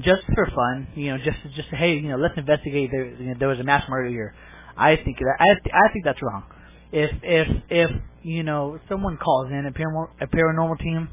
just 0.00 0.22
for 0.34 0.46
fun, 0.54 0.88
you 0.96 1.10
know, 1.10 1.18
just 1.18 1.38
just 1.56 1.68
hey, 1.70 1.96
you 1.96 2.08
know, 2.08 2.16
let's 2.16 2.34
investigate. 2.38 2.90
There, 2.92 3.06
you 3.06 3.26
know, 3.28 3.34
there 3.38 3.48
was 3.48 3.60
a 3.60 3.64
mass 3.64 3.84
murder 3.90 4.08
here. 4.10 4.34
I 4.76 4.96
think 4.96 5.18
that 5.18 5.36
I 5.40 5.50
I 5.52 5.92
think 5.92 6.04
that's 6.06 6.22
wrong 6.22 6.44
if 6.92 7.10
if 7.22 7.48
if 7.70 7.90
you 8.22 8.42
know 8.44 8.80
someone 8.88 9.18
calls 9.18 9.50
in 9.50 9.66
a 9.66 9.72
paranormal, 9.72 10.08
a 10.20 10.26
paranormal 10.28 10.78
team 10.80 11.08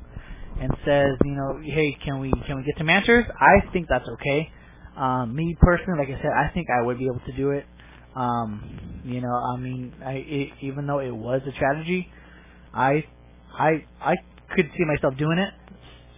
and 0.61 0.71
says 0.85 1.17
you 1.25 1.31
know 1.35 1.59
hey 1.63 1.97
can 2.05 2.19
we 2.19 2.31
can 2.47 2.57
we 2.57 2.63
get 2.63 2.75
some 2.77 2.89
answers? 2.89 3.25
I 3.39 3.71
think 3.73 3.87
that's 3.89 4.07
okay. 4.09 4.51
Um 4.97 5.35
me 5.35 5.55
personally 5.61 5.99
like 5.99 6.09
I 6.09 6.21
said 6.21 6.31
I 6.31 6.51
think 6.53 6.67
I 6.69 6.85
would 6.85 6.99
be 6.99 7.05
able 7.07 7.21
to 7.27 7.33
do 7.37 7.51
it. 7.51 7.65
Um 8.15 9.01
you 9.05 9.21
know 9.21 9.33
I 9.35 9.57
mean 9.57 9.93
I 10.05 10.13
it, 10.27 10.49
even 10.61 10.87
though 10.87 10.99
it 10.99 11.11
was 11.15 11.41
a 11.47 11.51
tragedy 11.57 12.09
I 12.73 13.05
I 13.57 13.85
I 14.01 14.15
could 14.55 14.69
see 14.77 14.85
myself 14.85 15.17
doing 15.17 15.39
it 15.39 15.53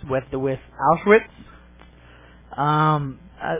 with 0.10 0.26
the 0.32 0.40
with 0.40 0.60
Auschwitz. 0.94 1.46
Um, 2.58 3.20
uh, 3.44 3.58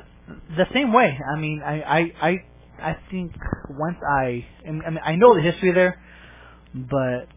the 0.58 0.66
same 0.74 0.94
way. 0.94 1.18
I 1.36 1.40
mean, 1.40 1.62
I, 1.66 1.82
I, 1.82 2.00
I, 2.30 2.32
I 2.82 2.98
think 3.12 3.34
once 3.70 3.98
I, 4.08 4.46
I 4.68 4.72
mean, 4.72 5.00
I 5.04 5.16
know 5.16 5.36
the 5.36 5.42
history 5.42 5.72
there, 5.74 6.02
but 6.74 7.28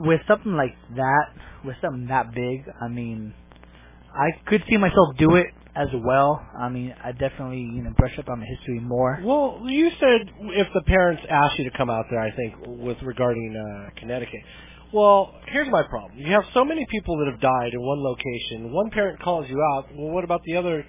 with 0.00 0.20
something 0.28 0.52
like 0.52 0.74
that, 0.96 1.26
with 1.64 1.76
something 1.82 2.06
that 2.08 2.34
big, 2.34 2.64
I 2.80 2.88
mean, 2.88 3.34
I 4.14 4.30
could 4.46 4.62
see 4.68 4.76
myself 4.76 5.16
do 5.18 5.36
it 5.36 5.46
as 5.76 5.88
well. 6.04 6.44
I 6.58 6.68
mean, 6.68 6.94
I 7.02 7.12
definitely 7.12 7.60
you 7.60 7.82
know 7.82 7.90
brush 7.96 8.18
up 8.18 8.28
on 8.28 8.40
the 8.40 8.46
history 8.46 8.80
more. 8.80 9.20
Well, 9.24 9.62
you 9.66 9.90
said 10.00 10.30
if 10.56 10.68
the 10.74 10.82
parents 10.82 11.22
asked 11.28 11.58
you 11.58 11.70
to 11.70 11.76
come 11.76 11.90
out 11.90 12.06
there, 12.10 12.20
I 12.20 12.34
think 12.34 12.54
with 12.66 12.98
regarding 13.02 13.56
uh, 13.56 14.00
Connecticut. 14.00 14.40
Well, 14.92 15.34
here's 15.46 15.70
my 15.70 15.84
problem. 15.84 16.18
You 16.18 16.32
have 16.32 16.42
so 16.52 16.64
many 16.64 16.84
people 16.90 17.16
that 17.18 17.30
have 17.30 17.40
died 17.40 17.74
in 17.74 17.80
one 17.80 18.02
location. 18.02 18.72
One 18.72 18.90
parent 18.90 19.20
calls 19.22 19.48
you 19.48 19.62
out. 19.74 19.86
Well, 19.94 20.10
what 20.10 20.24
about 20.24 20.42
the 20.44 20.56
other 20.56 20.84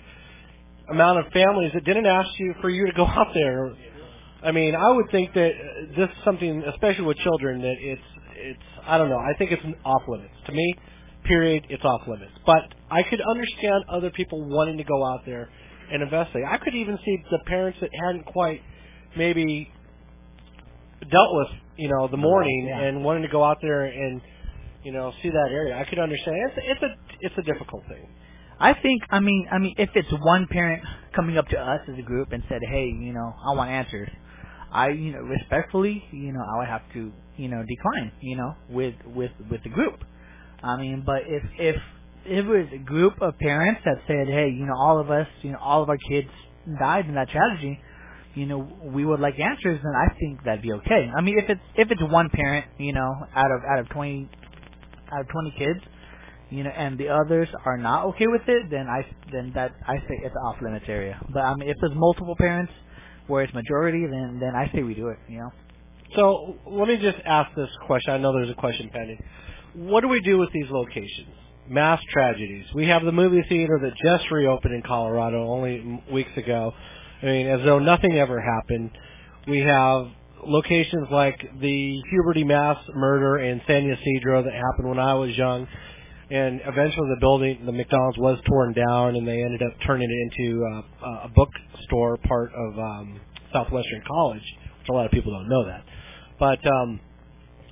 amount 0.89 1.19
of 1.19 1.31
families 1.31 1.71
that 1.75 1.85
didn't 1.85 2.07
ask 2.07 2.27
you 2.39 2.55
for 2.61 2.69
you 2.71 2.87
to 2.87 2.93
go 2.93 3.05
out 3.07 3.27
there? 3.35 3.75
I 4.43 4.51
mean, 4.51 4.75
I 4.75 4.89
would 4.89 5.09
think 5.11 5.33
that 5.33 5.51
uh, 5.51 5.95
this 5.95 6.09
is 6.09 6.23
something, 6.25 6.63
especially 6.73 7.05
with 7.05 7.17
children, 7.17 7.61
that 7.61 7.75
it's 7.79 8.01
it's 8.35 8.63
I 8.85 8.97
don't 8.97 9.09
know. 9.09 9.19
I 9.19 9.37
think 9.37 9.51
it's 9.51 9.63
off 9.85 10.01
limits 10.07 10.33
to 10.47 10.51
me 10.51 10.75
period, 11.23 11.65
it's 11.69 11.83
off 11.83 12.01
limits. 12.07 12.31
But 12.45 12.73
I 12.89 13.03
could 13.03 13.21
understand 13.21 13.85
other 13.89 14.09
people 14.11 14.43
wanting 14.43 14.77
to 14.77 14.83
go 14.83 15.05
out 15.05 15.21
there 15.25 15.49
and 15.91 16.01
investigate. 16.01 16.45
I 16.49 16.57
could 16.57 16.75
even 16.75 16.97
see 17.03 17.17
the 17.29 17.39
parents 17.45 17.79
that 17.81 17.89
hadn't 18.05 18.25
quite 18.25 18.61
maybe 19.17 19.71
dealt 21.01 21.33
with, 21.33 21.47
you 21.77 21.89
know, 21.89 22.07
the 22.07 22.17
mourning 22.17 22.67
yeah. 22.67 22.81
and 22.81 23.03
wanting 23.03 23.23
to 23.23 23.29
go 23.29 23.43
out 23.43 23.57
there 23.61 23.85
and, 23.85 24.21
you 24.83 24.91
know, 24.91 25.11
see 25.21 25.29
that 25.29 25.49
area. 25.51 25.77
I 25.77 25.85
could 25.89 25.99
understand. 25.99 26.37
It's 26.47 26.57
it's 26.57 26.81
a 26.81 27.15
it's 27.19 27.35
a 27.37 27.43
difficult 27.43 27.83
thing. 27.87 28.07
I 28.59 28.73
think 28.73 29.01
I 29.09 29.19
mean 29.19 29.47
I 29.51 29.57
mean 29.57 29.75
if 29.77 29.89
it's 29.95 30.11
one 30.11 30.47
parent 30.47 30.83
coming 31.15 31.37
up 31.37 31.47
to 31.49 31.57
us 31.57 31.81
as 31.91 31.97
a 31.97 32.03
group 32.03 32.31
and 32.31 32.43
said, 32.47 32.61
"Hey, 32.67 32.85
you 32.85 33.13
know, 33.13 33.33
I 33.43 33.55
want 33.55 33.69
answers." 33.71 34.09
I, 34.71 34.89
you 34.89 35.13
know, 35.13 35.19
respectfully, 35.21 36.03
you 36.11 36.33
know, 36.33 36.41
I 36.41 36.59
would 36.59 36.67
have 36.67 36.83
to, 36.93 37.11
you 37.37 37.49
know, 37.49 37.63
decline, 37.67 38.11
you 38.21 38.37
know, 38.37 38.55
with 38.69 38.95
with 39.05 39.31
with 39.49 39.63
the 39.63 39.69
group. 39.69 39.99
I 40.63 40.77
mean, 40.77 41.03
but 41.05 41.23
if 41.27 41.43
if 41.59 41.75
it 42.25 42.45
was 42.45 42.67
a 42.73 42.79
group 42.79 43.21
of 43.21 43.37
parents 43.39 43.81
that 43.85 43.97
said, 44.07 44.27
hey, 44.27 44.49
you 44.49 44.65
know, 44.65 44.75
all 44.77 44.99
of 44.99 45.11
us, 45.11 45.27
you 45.43 45.51
know, 45.51 45.59
all 45.61 45.83
of 45.83 45.89
our 45.89 45.97
kids 46.09 46.29
died 46.79 47.07
in 47.07 47.15
that 47.15 47.29
tragedy, 47.29 47.79
you 48.35 48.45
know, 48.45 48.59
we 48.83 49.05
would 49.05 49.19
like 49.19 49.39
answers, 49.39 49.79
then 49.83 49.93
I 49.95 50.13
think 50.19 50.43
that'd 50.45 50.61
be 50.63 50.73
okay. 50.73 51.09
I 51.17 51.21
mean, 51.21 51.37
if 51.39 51.49
it's 51.49 51.61
if 51.75 51.91
it's 51.91 52.01
one 52.11 52.29
parent, 52.31 52.65
you 52.79 52.93
know, 52.93 53.11
out 53.35 53.51
of 53.51 53.61
out 53.69 53.79
of 53.79 53.89
twenty 53.89 54.29
out 55.13 55.21
of 55.21 55.27
twenty 55.29 55.53
kids, 55.57 55.79
you 56.49 56.63
know, 56.63 56.71
and 56.71 56.97
the 56.97 57.09
others 57.09 57.49
are 57.65 57.77
not 57.77 58.05
okay 58.07 58.27
with 58.27 58.43
it, 58.47 58.69
then 58.71 58.87
I 58.87 59.05
then 59.31 59.51
that 59.55 59.73
I 59.87 59.97
say 60.07 60.19
it's 60.23 60.35
off 60.45 60.57
limits 60.61 60.85
area. 60.87 61.19
But 61.33 61.41
I 61.41 61.55
mean, 61.55 61.69
if 61.69 61.77
there's 61.81 61.95
multiple 61.95 62.35
parents 62.37 62.73
where 63.31 63.43
it's 63.43 63.53
majority, 63.53 64.05
then 64.05 64.39
then 64.39 64.55
I 64.55 64.71
say 64.73 64.83
we 64.83 64.93
do 64.93 65.07
it. 65.09 65.17
You 65.27 65.39
know. 65.39 65.51
So 66.15 66.55
let 66.67 66.87
me 66.87 66.97
just 66.97 67.17
ask 67.25 67.55
this 67.55 67.69
question. 67.87 68.13
I 68.13 68.17
know 68.17 68.33
there's 68.33 68.49
a 68.49 68.55
question 68.55 68.89
pending 68.91 69.19
what 69.73 70.01
do 70.01 70.07
we 70.07 70.21
do 70.21 70.37
with 70.37 70.51
these 70.53 70.69
locations? 70.69 71.29
Mass 71.69 72.01
tragedies. 72.11 72.65
We 72.73 72.87
have 72.87 73.03
the 73.03 73.11
movie 73.11 73.43
theater 73.47 73.79
that 73.83 73.93
just 74.03 74.29
reopened 74.31 74.73
in 74.73 74.81
Colorado 74.81 75.47
only 75.47 76.03
weeks 76.11 76.31
ago. 76.35 76.73
I 77.21 77.25
mean, 77.25 77.47
as 77.47 77.61
though 77.63 77.79
nothing 77.79 78.17
ever 78.17 78.41
happened. 78.41 78.91
We 79.47 79.59
have 79.59 80.07
locations 80.45 81.07
like 81.11 81.39
the 81.59 82.01
Huberty 82.13 82.45
mass 82.45 82.77
murder 82.93 83.39
in 83.39 83.61
San 83.65 83.89
Ysidro 83.89 84.43
that 84.43 84.53
happened 84.53 84.89
when 84.89 84.99
I 84.99 85.13
was 85.13 85.35
young. 85.37 85.67
And 86.31 86.61
eventually 86.61 87.09
the 87.13 87.19
building, 87.19 87.65
the 87.65 87.73
McDonald's 87.73 88.17
was 88.17 88.39
torn 88.47 88.71
down 88.71 89.17
and 89.17 89.27
they 89.27 89.43
ended 89.43 89.61
up 89.61 89.73
turning 89.85 90.09
it 90.09 90.39
into 90.39 90.65
uh, 90.65 91.25
a 91.25 91.29
bookstore 91.35 92.17
part 92.23 92.51
of 92.55 92.79
um, 92.79 93.19
Southwestern 93.51 94.01
College, 94.07 94.43
which 94.79 94.87
a 94.89 94.93
lot 94.93 95.05
of 95.05 95.11
people 95.11 95.33
don't 95.33 95.49
know 95.49 95.65
that. 95.65 95.83
But, 96.39 96.65
um, 96.65 97.01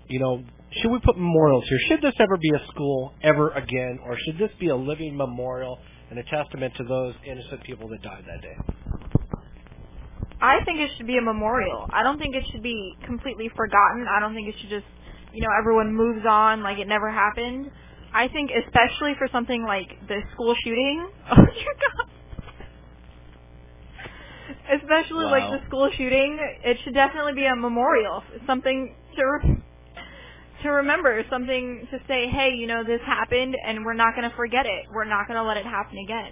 you 0.10 0.20
know, 0.20 0.44
should 0.72 0.92
we 0.92 1.00
put 1.00 1.18
memorials 1.18 1.64
here? 1.70 1.80
Should 1.88 2.02
this 2.02 2.16
ever 2.20 2.36
be 2.36 2.50
a 2.50 2.68
school 2.68 3.14
ever 3.24 3.52
again, 3.52 3.98
or 4.04 4.18
should 4.26 4.38
this 4.38 4.52
be 4.60 4.68
a 4.68 4.76
living 4.76 5.16
memorial 5.16 5.80
and 6.10 6.20
a 6.20 6.24
testament 6.24 6.74
to 6.78 6.84
those 6.84 7.14
innocent 7.26 7.64
people 7.64 7.88
that 7.88 8.02
died 8.02 8.26
that 8.28 8.42
day? 8.42 8.58
I 10.42 10.64
think 10.66 10.82
it 10.82 10.92
should 10.98 11.08
be 11.08 11.18
a 11.18 11.22
memorial. 11.22 11.88
I 11.94 12.04
don't 12.04 12.20
think 12.20 12.36
it 12.36 12.44
should 12.52 12.64
be 12.64 12.96
completely 13.06 13.50
forgotten. 13.56 14.06
I 14.10 14.20
don't 14.20 14.34
think 14.34 14.50
it 14.50 14.56
should 14.60 14.70
just, 14.70 14.86
you 15.34 15.42
know, 15.42 15.50
everyone 15.58 15.96
moves 15.96 16.26
on 16.28 16.62
like 16.62 16.78
it 16.78 16.88
never 16.90 17.10
happened. 17.10 17.72
I 18.14 18.28
think 18.28 18.52
especially 18.52 19.14
for 19.18 19.28
something 19.32 19.64
like 19.64 19.90
the 20.08 20.22
school 20.34 20.56
shooting. 20.64 21.10
Oh 21.32 21.36
my 21.36 21.46
god. 21.46 22.10
Especially 24.82 25.26
wow. 25.26 25.32
like 25.32 25.62
the 25.62 25.66
school 25.68 25.90
shooting, 25.96 26.38
it 26.64 26.78
should 26.84 26.94
definitely 26.94 27.34
be 27.34 27.46
a 27.46 27.56
memorial, 27.56 28.24
something 28.46 28.96
to 29.16 29.56
to 30.64 30.70
remember 30.70 31.24
something 31.30 31.88
to 31.92 31.98
say, 32.08 32.28
hey, 32.28 32.52
you 32.56 32.68
know, 32.68 32.84
this 32.84 33.00
happened 33.06 33.56
and 33.66 33.86
we're 33.86 33.94
not 33.94 34.16
going 34.16 34.30
to 34.30 34.36
forget 34.36 34.66
it. 34.66 34.86
We're 34.94 35.06
not 35.06 35.28
going 35.28 35.38
to 35.38 35.44
let 35.44 35.58
it 35.58 35.66
happen 35.66 35.98
again. 35.98 36.32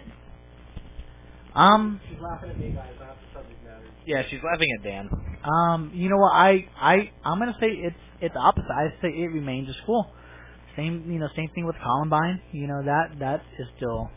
Um. 1.55 1.99
She's 2.07 2.19
laughing 2.19 2.51
at 2.51 2.59
me, 2.59 2.69
guys. 2.69 2.93
Not 2.99 3.17
the 3.17 3.39
subject 3.39 3.63
matter. 3.63 3.85
Yeah, 4.05 4.21
she's 4.29 4.41
laughing 4.43 4.67
at 4.77 4.83
Dan. 4.83 5.09
Um. 5.43 5.91
You 5.93 6.09
know 6.09 6.17
what? 6.17 6.33
I 6.33 6.67
I 6.79 7.11
I'm 7.25 7.39
gonna 7.39 7.57
say 7.59 7.69
it's 7.69 7.95
it's 8.21 8.35
opposite. 8.37 8.69
I 8.69 8.89
say 9.01 9.07
it 9.09 9.31
remains 9.33 9.67
a 9.69 9.73
school. 9.81 10.11
Same 10.77 11.11
you 11.11 11.19
know 11.19 11.27
same 11.35 11.49
thing 11.55 11.65
with 11.65 11.75
Columbine. 11.83 12.39
You 12.51 12.67
know 12.67 12.81
that 12.85 13.19
that 13.19 13.41
is 13.59 13.67
still 13.75 14.09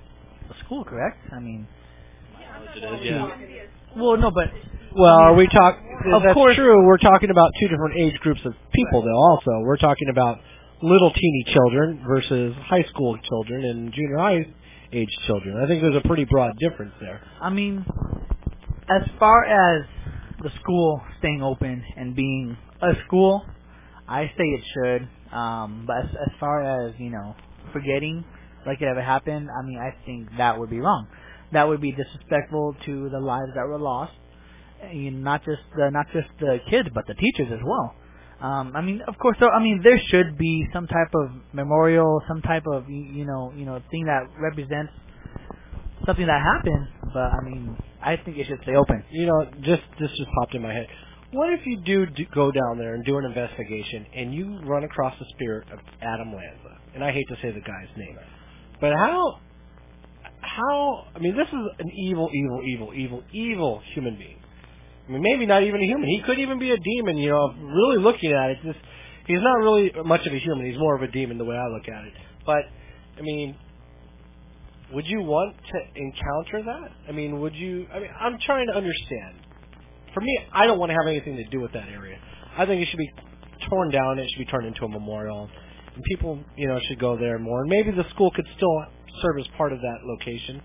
a 0.50 0.64
school, 0.64 0.84
correct? 0.84 1.18
I 1.32 1.40
mean. 1.40 1.66
Yeah, 2.38 2.61
it 2.76 3.00
is, 3.00 3.06
yeah. 3.06 3.30
Well, 3.96 4.16
no, 4.16 4.30
but 4.30 4.46
well, 4.94 5.18
are 5.18 5.34
we 5.34 5.46
talk? 5.48 5.78
Of 6.12 6.22
that's 6.22 6.34
course, 6.34 6.56
true. 6.56 6.86
We're 6.86 6.98
talking 6.98 7.30
about 7.30 7.50
two 7.61 7.68
different 7.68 7.96
age 7.98 8.14
groups 8.20 8.40
of 8.44 8.52
people, 8.72 9.02
though. 9.02 9.16
Also, 9.16 9.50
we're 9.64 9.76
talking 9.76 10.08
about 10.11 10.38
little 10.82 11.12
teeny 11.12 11.44
children 11.52 12.02
versus 12.06 12.54
high 12.66 12.84
school 12.90 13.16
children 13.28 13.64
and 13.64 13.92
junior 13.92 14.18
high 14.18 14.46
age 14.92 15.08
children. 15.26 15.62
I 15.62 15.66
think 15.66 15.82
there's 15.82 15.96
a 15.96 16.06
pretty 16.06 16.24
broad 16.24 16.58
difference 16.58 16.92
there. 17.00 17.20
I 17.40 17.50
mean, 17.50 17.84
as 18.88 19.08
far 19.18 19.44
as 19.44 19.86
the 20.42 20.50
school 20.61 21.00
staying 21.18 21.42
open 21.42 21.84
and 21.96 22.16
being 22.16 22.56
a 22.82 22.92
school, 23.06 23.44
I 24.08 24.26
say 24.26 24.44
it 24.44 24.64
should. 24.74 25.08
Um, 25.33 25.85
but 25.87 25.99
as, 25.99 26.11
as 26.11 26.33
far 26.41 26.62
as 26.89 26.95
you 26.99 27.11
know, 27.11 27.37
forgetting 27.72 28.24
like 28.66 28.81
it 28.83 28.87
ever 28.87 29.03
happened, 29.03 29.49
I 29.51 29.64
mean, 29.66 29.78
I 29.78 29.95
think 30.07 30.28
that 30.39 30.59
would 30.59 30.70
be 30.70 30.81
wrong. 30.81 31.09
That 31.53 31.68
would 31.68 31.81
be 31.81 31.93
disrespectful 31.93 32.76
to 32.87 33.09
the 33.11 33.20
lives 33.20 33.53
that 33.57 33.66
were 33.66 33.78
lost 33.78 34.12
and 34.83 35.22
not 35.24 35.45
just 35.45 35.62
the 35.76 35.91
not 35.91 36.07
just 36.12 36.28
the 36.41 36.59
kids 36.70 36.89
but 36.95 37.07
the 37.07 37.14
teachers 37.14 37.49
as 37.53 37.61
well. 37.64 37.95
Um, 38.41 38.72
I 38.74 38.81
mean, 38.81 39.03
of 39.07 39.18
course, 39.18 39.37
so, 39.39 39.49
I 39.51 39.62
mean, 39.62 39.83
there 39.85 40.01
should 40.09 40.39
be 40.39 40.66
some 40.72 40.87
type 40.87 41.12
of 41.14 41.31
memorial, 41.53 42.22
some 42.26 42.41
type 42.41 42.64
of 42.72 42.89
you 42.89 43.26
know, 43.26 43.53
you 43.57 43.66
know, 43.66 43.83
thing 43.91 44.07
that 44.07 44.28
represents 44.41 44.93
something 46.07 46.26
that 46.26 46.41
happened. 46.43 46.89
But 47.12 47.33
I 47.35 47.41
mean, 47.45 47.76
I 48.03 48.16
think 48.16 48.39
it 48.39 48.47
should 48.47 48.61
stay 48.62 48.76
open. 48.76 49.05
You 49.11 49.26
know, 49.26 49.45
just 49.62 49.83
this 50.01 50.11
just 50.11 50.31
popped 50.39 50.55
in 50.55 50.62
my 50.62 50.72
head. 50.72 50.87
What 51.33 51.53
if 51.53 51.61
you 51.64 51.81
do, 51.85 52.07
do 52.07 52.24
go 52.35 52.51
down 52.51 52.78
there 52.78 52.95
and 52.95 53.05
do 53.05 53.16
an 53.18 53.24
investigation 53.24 54.05
and 54.14 54.35
you 54.35 54.61
run 54.64 54.83
across 54.83 55.14
the 55.18 55.26
spirit 55.35 55.68
of 55.72 55.78
Adam 56.03 56.33
Lanza? 56.33 56.78
And 56.95 57.05
I 57.05 57.12
hate 57.12 57.26
to 57.28 57.37
say 57.37 57.53
the 57.53 57.61
guy's 57.61 57.97
name, 57.97 58.18
but 58.81 58.93
how 58.93 59.39
how 60.41 61.07
I 61.14 61.18
mean, 61.20 61.37
this 61.37 61.47
is 61.47 61.66
an 61.78 61.91
evil, 61.91 62.31
evil, 62.35 62.62
evil, 62.66 62.93
evil, 62.95 63.22
evil 63.33 63.83
human 63.95 64.16
being. 64.16 64.41
I 65.09 65.12
mean, 65.12 65.22
maybe 65.22 65.47
not 65.47 65.62
even 65.62 65.81
a 65.81 65.87
human. 65.87 66.09
He 66.09 66.22
could 66.24 66.39
even 66.39 66.59
be 66.59 66.72
a 66.72 66.76
demon. 66.76 67.16
You 67.16 67.31
know, 67.31 67.55
really 67.59 67.99
looking 67.99 68.33
at 68.33 68.51
it, 68.51 68.59
just 68.64 68.78
he's 69.26 69.41
not 69.41 69.59
really 69.59 69.93
much 70.05 70.26
of 70.26 70.33
a 70.33 70.39
human. 70.39 70.66
He's 70.66 70.78
more 70.78 70.97
of 70.97 71.03
a 71.03 71.09
demon 71.12 71.39
the 71.39 71.45
way 71.45 71.57
I 71.57 71.66
look 71.68 71.89
at 71.89 72.05
it. 72.07 72.12
But 72.45 72.62
I 73.18 73.22
mean, 73.22 73.57
would 74.93 75.07
you 75.07 75.22
want 75.22 75.57
to 75.57 75.78
encounter 75.95 76.62
that? 76.64 76.91
I 77.09 77.12
mean, 77.12 77.41
would 77.41 77.55
you? 77.55 77.87
I 77.93 78.01
mean, 78.01 78.11
I'm 78.18 78.39
trying 78.45 78.66
to 78.66 78.76
understand. 78.76 79.47
For 80.14 80.20
me, 80.20 80.38
I 80.52 80.66
don't 80.66 80.78
want 80.78 80.90
to 80.90 80.94
have 80.94 81.06
anything 81.06 81.36
to 81.36 81.44
do 81.44 81.61
with 81.61 81.72
that 81.72 81.88
area. 81.88 82.18
I 82.56 82.66
think 82.66 82.82
it 82.82 82.88
should 82.90 82.98
be 82.98 83.11
torn 83.68 83.90
down. 83.90 84.18
It 84.18 84.28
should 84.30 84.44
be 84.44 84.50
turned 84.50 84.66
into 84.66 84.84
a 84.84 84.88
memorial, 84.88 85.48
and 85.94 86.02
people, 86.04 86.42
you 86.56 86.68
know, 86.68 86.78
should 86.88 86.98
go 86.98 87.16
there 87.16 87.38
more. 87.38 87.62
And 87.62 87.70
maybe 87.70 87.90
the 87.90 88.08
school 88.11 88.30
could 88.30 88.46
still 88.56 88.84
serve 89.22 89.38
as 89.38 89.46
part 89.56 89.72
of 89.72 89.80
that 89.80 89.98
location. 90.04 90.61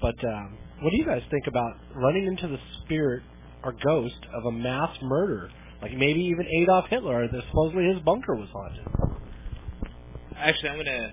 But 0.00 0.14
um, 0.24 0.56
what 0.80 0.90
do 0.90 0.96
you 0.96 1.04
guys 1.04 1.22
think 1.30 1.46
about 1.46 1.72
running 1.94 2.26
into 2.26 2.48
the 2.48 2.58
spirit 2.84 3.22
or 3.64 3.74
ghost 3.84 4.18
of 4.34 4.44
a 4.46 4.52
mass 4.52 4.96
murder. 5.02 5.50
Like 5.80 5.92
maybe 5.92 6.20
even 6.20 6.46
Adolf 6.62 6.86
Hitler. 6.88 7.28
That 7.28 7.42
supposedly 7.48 7.86
his 7.92 8.02
bunker 8.02 8.34
was 8.34 8.48
haunted. 8.52 8.86
Actually, 10.36 10.70
I'm 10.70 10.76
gonna 10.78 11.12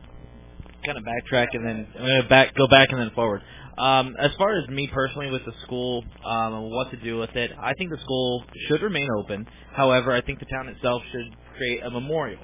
kind 0.86 0.98
of 0.98 1.04
backtrack 1.04 1.48
and 1.54 1.66
then 1.66 1.88
I'm 1.96 2.02
gonna 2.02 2.30
back 2.30 2.56
go 2.56 2.68
back 2.68 2.90
and 2.92 3.00
then 3.00 3.12
forward. 3.16 3.42
Um, 3.80 4.16
as 4.20 4.32
far 4.38 4.58
as 4.60 4.68
me 4.68 4.90
personally 4.94 5.32
with 5.32 5.46
the 5.46 5.54
school 5.64 6.04
um, 6.26 6.54
and 6.54 6.72
what 6.72 6.92
to 6.92 6.98
do 6.98 7.18
with 7.18 7.34
it, 7.36 7.52
I 7.58 7.74
think 7.78 7.92
the 7.92 8.02
school 8.02 8.44
should 8.68 8.82
remain 8.82 9.08
open. 9.18 9.48
However, 9.74 10.12
I 10.12 10.22
think 10.22 10.40
the 10.40 10.46
town 10.46 10.68
itself 10.68 11.02
should 11.12 11.36
create 11.56 11.84
a 11.84 11.90
memorial, 11.90 12.42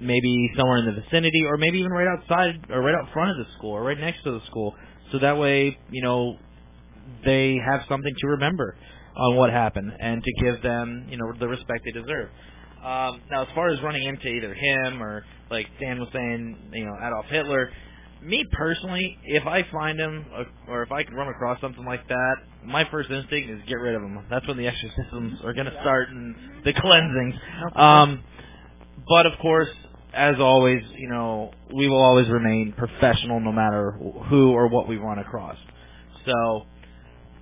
maybe 0.00 0.50
somewhere 0.56 0.78
in 0.78 0.86
the 0.86 1.00
vicinity, 1.00 1.42
or 1.46 1.56
maybe 1.56 1.78
even 1.78 1.90
right 1.90 2.06
outside 2.06 2.64
or 2.70 2.80
right 2.80 2.94
out 2.94 3.12
front 3.12 3.32
of 3.32 3.44
the 3.44 3.52
school 3.58 3.72
or 3.72 3.82
right 3.82 3.98
next 3.98 4.22
to 4.22 4.30
the 4.30 4.40
school, 4.46 4.74
so 5.10 5.18
that 5.18 5.36
way, 5.36 5.76
you 5.90 6.02
know, 6.02 6.36
they 7.24 7.56
have 7.64 7.82
something 7.88 8.12
to 8.16 8.26
remember 8.28 8.76
on 9.16 9.36
what 9.36 9.50
happened 9.50 9.92
and 9.98 10.22
to 10.22 10.32
give 10.44 10.62
them, 10.62 11.06
you 11.10 11.16
know, 11.16 11.32
the 11.40 11.48
respect 11.48 11.80
they 11.84 11.92
deserve. 11.92 12.28
Um, 12.84 13.20
now, 13.30 13.42
as 13.42 13.48
far 13.54 13.68
as 13.70 13.82
running 13.82 14.04
into 14.04 14.28
either 14.28 14.54
him 14.54 15.02
or, 15.02 15.24
like 15.50 15.66
Dan 15.80 15.98
was 15.98 16.08
saying, 16.12 16.70
you 16.72 16.84
know, 16.84 16.94
Adolf 17.02 17.26
Hitler, 17.26 17.70
me 18.22 18.44
personally, 18.52 19.18
if 19.24 19.46
I 19.46 19.64
find 19.70 19.98
him 19.98 20.26
uh, 20.34 20.44
or 20.68 20.82
if 20.82 20.92
I 20.92 21.02
can 21.04 21.14
run 21.14 21.28
across 21.28 21.60
something 21.60 21.84
like 21.84 22.06
that, 22.08 22.36
my 22.64 22.88
first 22.90 23.10
instinct 23.10 23.50
is 23.50 23.60
get 23.68 23.76
rid 23.76 23.94
of 23.94 24.02
him. 24.02 24.24
That's 24.30 24.46
when 24.48 24.56
the 24.56 24.66
exorcisms 24.66 25.40
are 25.44 25.52
going 25.52 25.66
to 25.66 25.78
start 25.82 26.08
and 26.10 26.34
the 26.64 26.72
cleansings. 26.72 27.34
Um, 27.76 28.24
but 29.08 29.26
of 29.26 29.32
course, 29.40 29.68
as 30.12 30.36
always, 30.40 30.82
you 30.96 31.08
know, 31.08 31.52
we 31.74 31.88
will 31.88 32.02
always 32.02 32.28
remain 32.28 32.74
professional 32.76 33.40
no 33.40 33.52
matter 33.52 33.92
who 33.92 34.52
or 34.52 34.68
what 34.68 34.88
we 34.88 34.96
run 34.96 35.18
across. 35.18 35.56
So, 36.24 36.62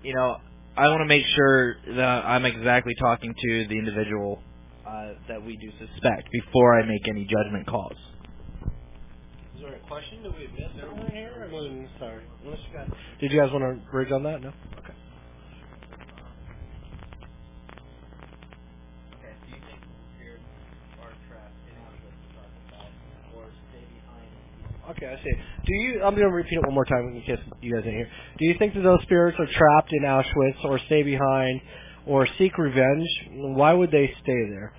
you 0.02 0.14
know, 0.14 0.38
I 0.76 0.88
want 0.88 1.00
to 1.02 1.06
make 1.06 1.24
sure 1.36 1.76
that 1.96 2.24
I'm 2.26 2.44
exactly 2.44 2.94
talking 3.00 3.32
to 3.32 3.66
the 3.68 3.78
individual 3.78 4.42
uh, 4.86 5.12
that 5.28 5.44
we 5.44 5.56
do 5.56 5.70
suspect 5.78 6.28
before 6.32 6.78
I 6.80 6.86
make 6.86 7.06
any 7.08 7.24
judgment 7.26 7.66
calls. 7.66 7.96
Is 9.94 10.02
there 10.10 10.18
a 10.18 10.22
question 10.22 10.22
that 10.24 10.36
we 10.36 10.46
missed 10.58 10.74
earlier 10.82 11.10
here? 11.10 11.46
I 11.46 11.50
mean, 11.50 11.88
sorry. 12.00 12.24
Unless 12.44 12.58
you 12.68 12.76
got, 12.76 12.88
did 13.20 13.30
you 13.30 13.40
guys 13.40 13.50
want 13.52 13.62
to 13.62 13.90
bridge 13.92 14.10
on 14.10 14.24
that? 14.24 14.42
No. 14.42 14.48
Okay. 14.48 14.94
Okay, 24.90 25.06
I 25.06 25.16
see. 25.22 25.30
Do 25.66 25.72
you? 25.74 26.02
I'm 26.02 26.14
going 26.14 26.28
to 26.28 26.34
repeat 26.34 26.56
it 26.56 26.64
one 26.64 26.74
more 26.74 26.84
time 26.84 27.08
in 27.08 27.22
case 27.22 27.38
you 27.60 27.72
guys 27.72 27.84
didn't 27.84 27.96
hear. 27.96 28.10
Do 28.38 28.46
you 28.46 28.54
think 28.58 28.74
that 28.74 28.82
those 28.82 29.00
spirits 29.02 29.38
are 29.38 29.46
trapped 29.46 29.92
in 29.92 30.02
Auschwitz 30.02 30.64
or 30.64 30.78
stay 30.86 31.02
behind 31.02 31.60
or 32.06 32.26
seek 32.38 32.58
revenge? 32.58 33.08
Why 33.32 33.72
would 33.72 33.90
they 33.90 34.12
stay 34.22 34.48
there? 34.50 34.74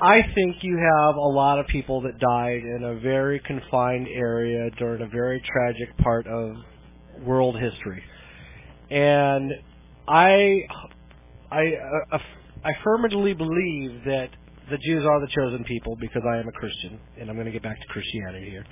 I 0.00 0.20
think 0.34 0.56
you 0.62 0.76
have 0.76 1.16
a 1.16 1.20
lot 1.20 1.58
of 1.58 1.66
people 1.68 2.02
that 2.02 2.18
died 2.18 2.62
in 2.62 2.84
a 2.84 3.00
very 3.00 3.40
confined 3.40 4.06
area 4.08 4.68
during 4.78 5.00
a 5.00 5.06
very 5.06 5.42
tragic 5.46 5.96
part 5.98 6.26
of 6.26 6.56
world 7.24 7.58
history, 7.58 8.02
and 8.90 9.52
I, 10.06 10.66
I, 11.50 11.62
uh, 12.12 12.18
I 12.62 12.72
firmly 12.84 13.32
believe 13.32 14.04
that 14.04 14.28
the 14.70 14.76
Jews 14.78 15.04
are 15.04 15.20
the 15.20 15.28
chosen 15.28 15.64
people 15.64 15.96
because 15.98 16.22
I 16.30 16.38
am 16.38 16.48
a 16.48 16.52
Christian, 16.52 17.00
and 17.18 17.30
I'm 17.30 17.36
going 17.36 17.46
to 17.46 17.52
get 17.52 17.62
back 17.62 17.80
to 17.80 17.86
Christianity 17.86 18.50
here. 18.50 18.66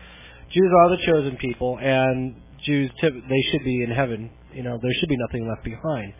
Jews 0.53 0.73
are 0.83 0.91
the 0.91 1.07
chosen 1.07 1.37
people, 1.39 1.79
and 1.81 2.37
Jews 2.65 2.91
they 3.01 3.43
should 3.51 3.65
be 3.65 3.83
in 3.83 3.91
heaven. 3.91 4.31
You 4.53 4.63
know, 4.63 4.79
there 4.83 4.93
should 5.01 5.09
be 5.09 5.17
nothing 5.17 5.49
left 5.49 5.65
behind. 5.65 6.13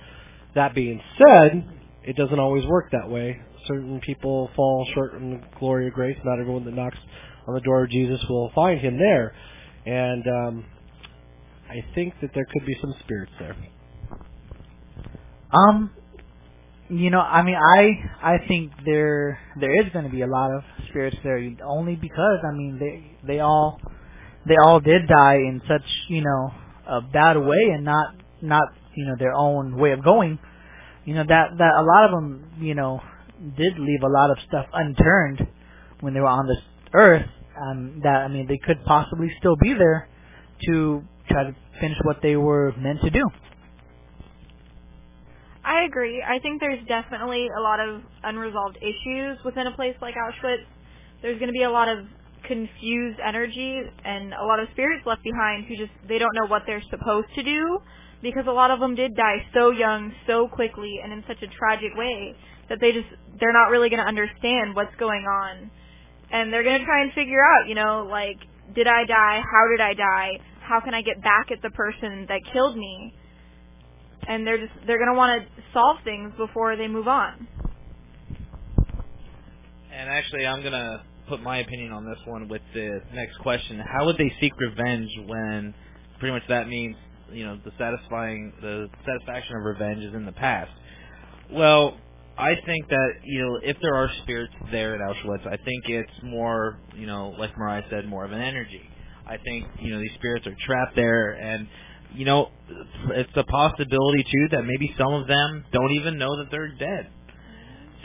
That 0.55 0.75
being 0.75 1.01
said, 1.19 1.69
it 2.05 2.17
doesn't 2.17 2.39
always 2.39 2.65
work 2.65 2.91
that 2.93 3.11
way. 3.11 3.41
Certain 3.67 4.01
people 4.01 4.51
fall 4.57 4.87
short 4.95 5.15
in 5.15 5.31
the 5.31 5.59
glory 5.59 5.89
of 5.89 5.95
grace. 5.95 6.17
Not 6.25 6.41
everyone 6.41 6.65
that 6.65 6.75
knocks 6.75 6.99
on 7.47 7.55
the 7.55 7.61
door 7.61 7.85
of 7.85 7.91
Jesus 7.91 8.21
will 8.29 8.51
find 8.55 8.81
him 8.81 8.99
there, 8.99 9.35
and 9.87 10.25
um, 10.27 10.65
I 11.69 11.85
think 11.95 12.15
that 12.21 12.31
there 12.35 12.47
could 12.53 12.67
be 12.67 12.77
some 12.81 12.95
spirits 13.05 13.33
there. 13.39 13.57
Um, 15.53 15.91
you 16.89 17.11
know, 17.11 17.21
I 17.21 17.43
mean, 17.43 17.57
I 17.57 18.35
I 18.35 18.47
think 18.47 18.73
there 18.85 19.39
there 19.59 19.81
is 19.81 19.91
going 19.93 20.05
to 20.05 20.11
be 20.11 20.23
a 20.23 20.27
lot 20.27 20.51
of 20.55 20.63
spirits 20.89 21.17
there 21.25 21.41
only 21.65 21.97
because 21.97 22.39
I 22.47 22.53
mean 22.53 22.79
they 22.79 23.35
they 23.35 23.41
all 23.41 23.81
they 24.47 24.57
all 24.63 24.81
did 24.81 25.09
die 25.09 25.37
in 25.37 25.63
such 25.67 25.85
you 26.09 26.23
know 26.23 26.53
a 26.87 27.01
bad 27.01 27.39
way 27.39 27.71
and 27.73 27.85
not 27.85 28.15
not 28.43 28.69
you 28.95 29.07
know 29.07 29.15
their 29.19 29.33
own 29.33 29.77
way 29.77 29.93
of 29.93 30.05
going. 30.05 30.39
You 31.05 31.15
know 31.15 31.25
that 31.27 31.57
that 31.57 31.73
a 31.79 31.83
lot 31.83 32.05
of 32.05 32.11
them 32.11 32.53
you 32.61 32.75
know 32.75 33.01
did 33.57 33.79
leave 33.79 34.03
a 34.03 34.09
lot 34.09 34.31
of 34.31 34.39
stuff 34.49 34.67
unturned 34.73 35.47
when 36.01 36.15
they 36.15 36.21
were 36.21 36.27
on 36.27 36.47
this 36.47 36.63
earth. 36.93 37.27
Um, 37.61 38.01
that 38.03 38.23
I 38.23 38.29
mean 38.29 38.49
they 38.49 38.59
could 38.59 38.85
possibly 38.85 39.31
still 39.39 39.57
be 39.57 39.75
there 39.75 40.09
to 40.67 41.03
try 41.29 41.45
to 41.45 41.57
finish 41.81 41.99
what 42.03 42.19
they 42.23 42.37
were 42.37 42.73
meant 42.79 43.01
to 43.03 43.11
do. 43.11 43.31
I 45.65 45.85
agree. 45.85 46.23
I 46.23 46.41
think 46.41 46.61
there's 46.61 46.85
definitely 46.87 47.49
a 47.57 47.61
lot 47.61 47.81
of 47.81 48.03
unresolved 48.23 48.77
issues 48.79 49.39
within 49.45 49.67
a 49.67 49.73
place 49.73 49.95
like 50.03 50.15
Auschwitz. 50.15 50.67
There's 51.23 51.39
going 51.39 51.49
to 51.49 51.57
be 51.57 51.63
a 51.63 51.71
lot 51.71 51.89
of 51.89 52.05
confused 52.47 53.19
energy 53.27 53.81
and 54.05 54.35
a 54.35 54.45
lot 54.45 54.61
of 54.61 54.69
spirits 54.73 55.07
left 55.07 55.23
behind 55.23 55.65
who 55.65 55.77
just 55.77 55.93
they 56.07 56.19
don't 56.19 56.35
know 56.35 56.47
what 56.47 56.63
they're 56.67 56.83
supposed 56.91 57.29
to 57.35 57.43
do 57.43 57.79
because 58.25 58.47
a 58.49 58.53
lot 58.53 58.73
of 58.73 58.81
them 58.81 58.97
did 58.97 59.15
die 59.15 59.47
so 59.55 59.71
young, 59.71 60.13
so 60.27 60.49
quickly 60.49 60.99
and 61.03 61.13
in 61.13 61.23
such 61.29 61.41
a 61.43 61.47
tragic 61.47 61.95
way 61.95 62.35
that 62.69 62.79
they 62.81 62.91
just 62.91 63.07
they're 63.39 63.53
not 63.53 63.71
really 63.71 63.89
going 63.89 64.03
to 64.03 64.09
understand 64.09 64.75
what's 64.75 64.95
going 64.99 65.25
on. 65.25 65.71
And 66.33 66.53
they're 66.53 66.65
going 66.65 66.81
to 66.81 66.85
try 66.85 67.03
and 67.03 67.13
figure 67.13 67.45
out, 67.45 67.69
you 67.69 67.77
know, 67.77 68.09
like 68.11 68.39
did 68.75 68.89
I 68.89 69.05
die? 69.07 69.39
How 69.39 69.69
did 69.71 69.81
I 69.81 69.95
die? 69.95 70.41
How 70.61 70.81
can 70.81 70.95
I 70.95 71.03
get 71.03 71.23
back 71.23 71.53
at 71.53 71.63
the 71.63 71.71
person 71.71 72.27
that 72.29 72.41
killed 72.53 72.77
me? 72.77 73.15
and 74.29 74.47
they're 74.47 74.59
just 74.59 74.73
they're 74.87 74.99
going 74.99 75.11
to 75.11 75.17
want 75.17 75.43
to 75.43 75.63
solve 75.73 75.97
things 76.05 76.33
before 76.37 76.77
they 76.77 76.89
move 76.89 77.09
on. 77.09 77.47
And 79.93 80.11
actually, 80.11 80.47
I'm 80.47 80.61
going 80.61 80.73
to 80.73 81.03
put 81.29 81.43
my 81.43 81.59
opinion 81.59 81.93
on 81.93 82.05
this 82.05 82.19
one 82.27 82.49
with 82.49 82.63
the 82.75 83.01
next 83.15 83.39
question. 83.39 83.79
How 83.79 84.07
would 84.07 84.19
they 84.19 84.33
seek 84.41 84.53
revenge 84.59 85.09
when 85.27 85.75
pretty 86.19 86.33
much 86.33 86.43
that 86.49 86.69
means, 86.69 86.97
you 87.33 87.45
know, 87.45 87.59
the 87.65 87.73
satisfying 87.79 88.53
the 88.61 88.89
satisfaction 89.07 89.57
of 89.57 89.65
revenge 89.65 90.03
is 90.03 90.15
in 90.15 90.25
the 90.27 90.33
past? 90.33 90.71
Well, 91.51 91.99
I 92.37 92.55
think 92.67 92.89
that, 92.89 93.11
you 93.23 93.43
know, 93.43 93.61
if 93.63 93.77
there 93.81 93.95
are 93.95 94.11
spirits 94.23 94.55
there 94.73 94.95
at 94.95 95.01
Auschwitz, 95.01 95.47
I 95.47 95.57
think 95.57 95.89
it's 95.89 96.23
more, 96.23 96.79
you 96.97 97.07
know, 97.07 97.35
like 97.39 97.57
Mariah 97.57 97.85
said, 97.91 98.07
more 98.07 98.25
of 98.25 98.33
an 98.33 98.41
energy. 98.41 98.83
I 99.27 99.37
think, 99.39 99.67
you 99.81 99.93
know, 99.93 100.01
these 100.01 100.13
spirits 100.15 100.47
are 100.47 100.57
trapped 100.67 100.97
there 100.97 101.33
and 101.33 101.69
you 102.15 102.25
know, 102.25 102.49
it's 103.11 103.31
a 103.35 103.45
possibility 103.45 104.25
too 104.25 104.49
that 104.53 104.63
maybe 104.63 104.95
some 104.97 105.13
of 105.13 105.27
them 105.27 105.65
don't 105.73 105.93
even 105.93 106.19
know 106.19 106.37
that 106.39 106.51
they're 106.51 106.69
dead. 106.69 107.11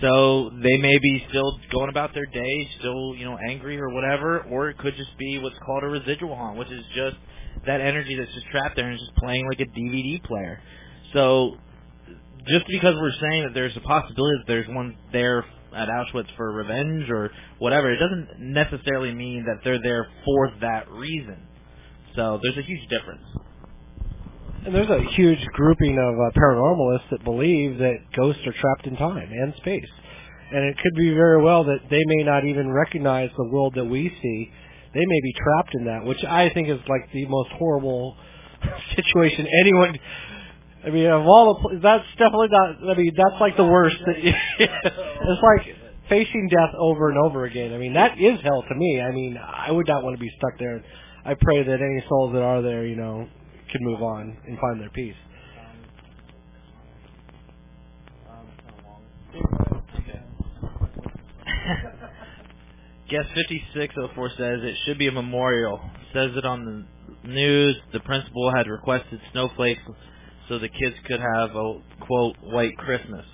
So 0.02 0.50
they 0.64 0.78
may 0.78 0.98
be 0.98 1.26
still 1.30 1.60
going 1.72 1.90
about 1.90 2.14
their 2.14 2.26
day, 2.26 2.70
still, 2.80 3.16
you 3.16 3.26
know, 3.26 3.38
angry 3.50 3.80
or 3.80 3.90
whatever, 3.90 4.40
or 4.50 4.70
it 4.70 4.78
could 4.78 4.96
just 4.96 5.16
be 5.18 5.40
what's 5.40 5.58
called 5.66 5.84
a 5.84 5.88
residual 5.88 6.36
haunt, 6.36 6.58
which 6.58 6.72
is 6.72 6.84
just 6.96 7.18
that 7.66 7.82
energy 7.82 8.16
that's 8.16 8.34
just 8.34 8.48
trapped 8.48 8.76
there 8.76 8.90
and 8.90 9.00
just 9.00 9.16
playing 9.16 9.48
like 9.48 9.60
a 9.60 9.66
DVD 9.66 10.24
player. 10.24 10.62
So 11.14 11.56
just 12.48 12.66
because 12.68 12.96
we're 12.96 13.12
saying 13.20 13.44
that 13.44 13.54
there's 13.54 13.76
a 13.76 13.82
possibility 13.82 14.38
that 14.38 14.48
there's 14.48 14.68
one 14.70 14.98
there 15.12 15.46
at 15.76 15.88
Auschwitz 15.88 16.36
for 16.36 16.52
revenge 16.52 17.10
or 17.10 17.32
whatever, 17.60 17.92
it 17.92 18.00
doesn't 18.00 18.40
necessarily 18.40 19.14
mean 19.14 19.46
that 19.46 19.64
they're 19.64 19.82
there 19.82 20.08
for 20.26 20.52
that 20.62 20.90
reason. 20.90 21.38
So 22.16 22.40
there's 22.42 22.58
a 22.58 22.68
huge 22.68 22.88
difference. 22.90 23.24
And 24.66 24.76
there's 24.76 24.90
a 24.90 25.04
huge 25.16 25.40
grouping 25.54 25.98
of 25.98 26.16
uh, 26.16 26.38
paranormalists 26.38 27.10
that 27.12 27.24
believe 27.24 27.78
that 27.78 27.96
ghosts 28.16 28.42
are 28.46 28.54
trapped 28.54 28.88
in 28.88 28.98
time 28.98 29.30
and 29.32 29.54
space. 29.58 29.90
And 30.52 30.66
it 30.66 30.78
could 30.78 30.96
be 30.98 31.12
very 31.12 31.42
well 31.42 31.64
that 31.66 31.80
they 31.90 32.04
may 32.06 32.24
not 32.24 32.44
even 32.46 32.72
recognize 32.72 33.30
the 33.38 33.46
world 33.46 33.76
that 33.76 33.86
we 33.86 34.12
see. 34.22 34.52
They 34.94 35.06
may 35.06 35.22
be 35.22 35.34
trapped 35.34 35.76
in 35.76 35.86
that, 35.86 36.06
which 36.06 36.24
I 36.24 36.50
think 36.50 36.70
is 36.70 36.80
like 36.88 37.12
the 37.14 37.26
most 37.28 37.50
horrible 37.58 38.18
situation 38.96 39.48
anyone. 39.62 40.00
I 40.86 40.90
mean, 40.90 41.08
of 41.08 41.26
all 41.28 41.54
the, 41.54 41.80
that's 41.80 42.06
definitely 42.18 42.48
not. 42.50 42.90
I 42.90 42.98
mean, 42.98 43.14
that's 43.16 43.40
like 43.40 43.58
the 43.58 43.66
worst. 43.66 43.98
it's 44.08 45.44
like 45.44 45.76
facing 46.10 46.50
death 46.50 46.74
over 46.78 47.10
and 47.10 47.20
over 47.20 47.46
again. 47.46 47.74
I 47.74 47.78
mean, 47.78 47.94
that 47.94 48.20
is 48.20 48.40
hell 48.42 48.64
to 48.68 48.76
me. 48.76 49.02
I 49.02 49.12
mean, 49.12 49.38
I 49.38 49.72
would 49.72 49.88
not 49.88 50.04
want 50.04 50.18
to 50.18 50.20
be 50.20 50.32
stuck 50.38 50.58
there. 50.58 50.84
I 51.26 51.36
pray 51.40 51.64
that 51.64 51.82
any 51.82 52.04
souls 52.10 52.34
that 52.34 52.42
are 52.42 52.62
there, 52.62 52.86
you 52.86 52.96
know, 52.96 53.28
can 53.72 53.84
move 53.84 54.02
on 54.02 54.38
and 54.48 54.58
find 54.58 54.80
their 54.80 54.90
peace. 54.90 55.16
Guest 63.10 63.30
5604 63.34 64.30
says 64.38 64.60
it 64.62 64.76
should 64.86 65.00
be 65.00 65.08
a 65.08 65.12
memorial. 65.12 65.82
Says 66.14 66.30
it 66.36 66.46
on 66.46 66.86
the 67.24 67.28
news. 67.28 67.76
The 67.92 68.00
principal 68.02 68.52
had 68.56 68.68
requested 68.68 69.20
snowflakes 69.32 69.82
so 70.48 70.60
the 70.60 70.70
kids 70.70 70.96
could 71.06 71.20
have 71.20 71.56
a 71.56 71.82
quote 72.02 72.36
white 72.42 72.78
Christmas. 72.78 73.26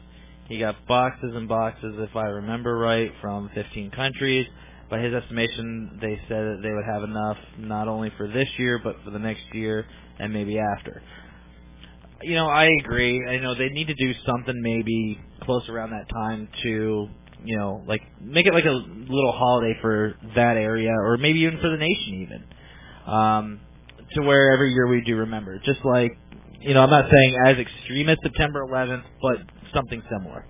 He 0.47 0.59
got 0.59 0.85
boxes 0.87 1.31
and 1.33 1.47
boxes, 1.47 1.95
if 1.97 2.15
I 2.15 2.23
remember 2.23 2.77
right, 2.77 3.11
from 3.21 3.49
15 3.53 3.91
countries. 3.91 4.45
By 4.89 4.99
his 4.99 5.13
estimation, 5.13 5.97
they 5.99 6.19
said 6.27 6.37
that 6.37 6.59
they 6.61 6.69
would 6.69 6.85
have 6.85 7.03
enough 7.03 7.37
not 7.57 7.87
only 7.87 8.11
for 8.17 8.27
this 8.27 8.47
year 8.57 8.79
but 8.83 8.95
for 9.03 9.09
the 9.09 9.19
next 9.19 9.43
year 9.53 9.85
and 10.19 10.31
maybe 10.31 10.57
after. 10.59 11.01
You 12.21 12.35
know, 12.35 12.47
I 12.47 12.69
agree. 12.83 13.21
I 13.27 13.37
know 13.37 13.55
they 13.55 13.69
need 13.69 13.87
to 13.87 13.95
do 13.95 14.13
something 14.25 14.55
maybe 14.61 15.19
close 15.43 15.67
around 15.67 15.89
that 15.91 16.07
time 16.13 16.47
to, 16.63 17.09
you 17.45 17.57
know, 17.57 17.83
like 17.87 18.01
make 18.21 18.45
it 18.45 18.53
like 18.53 18.65
a 18.65 18.71
little 18.71 19.31
holiday 19.31 19.77
for 19.81 20.15
that 20.35 20.57
area 20.57 20.91
or 20.91 21.17
maybe 21.17 21.39
even 21.39 21.59
for 21.59 21.69
the 21.69 21.77
nation 21.77 22.21
even. 22.23 22.43
Um 23.13 23.61
to 24.13 24.21
where 24.21 24.51
every 24.51 24.71
year 24.73 24.87
we 24.87 25.01
do 25.01 25.17
remember. 25.17 25.59
Just 25.65 25.83
like, 25.83 26.17
you 26.61 26.73
know, 26.73 26.81
I'm 26.81 26.89
not 26.89 27.05
saying 27.11 27.37
as 27.45 27.57
extreme 27.57 28.09
as 28.09 28.17
September 28.23 28.65
11th, 28.65 29.03
but 29.21 29.37
something 29.73 30.01
similar. 30.11 30.45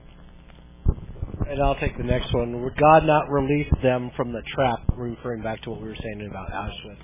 And 1.50 1.62
I'll 1.62 1.76
take 1.76 1.98
the 1.98 2.04
next 2.04 2.34
one. 2.34 2.64
Would 2.64 2.76
God 2.78 3.06
not 3.06 3.30
release 3.30 3.68
them 3.84 4.12
from 4.16 4.32
the 4.32 4.42
trap? 4.54 4.80
Referring 4.96 5.44
back 5.44 5.62
to 5.64 5.72
what 5.72 5.82
we 5.82 5.90
were 5.90 5.96
saying 5.96 6.28
about 6.30 6.50
Auschwitz, 6.52 6.98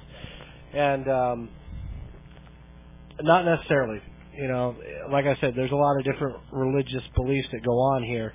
and 0.73 1.09
um, 1.09 1.49
not 3.21 3.45
necessarily. 3.45 4.01
You 4.33 4.47
know, 4.47 4.75
like 5.11 5.25
I 5.25 5.37
said, 5.41 5.53
there's 5.55 5.71
a 5.71 5.75
lot 5.75 5.97
of 5.97 6.05
different 6.05 6.37
religious 6.53 7.03
beliefs 7.15 7.49
that 7.51 7.63
go 7.65 7.71
on 7.71 8.03
here, 8.03 8.33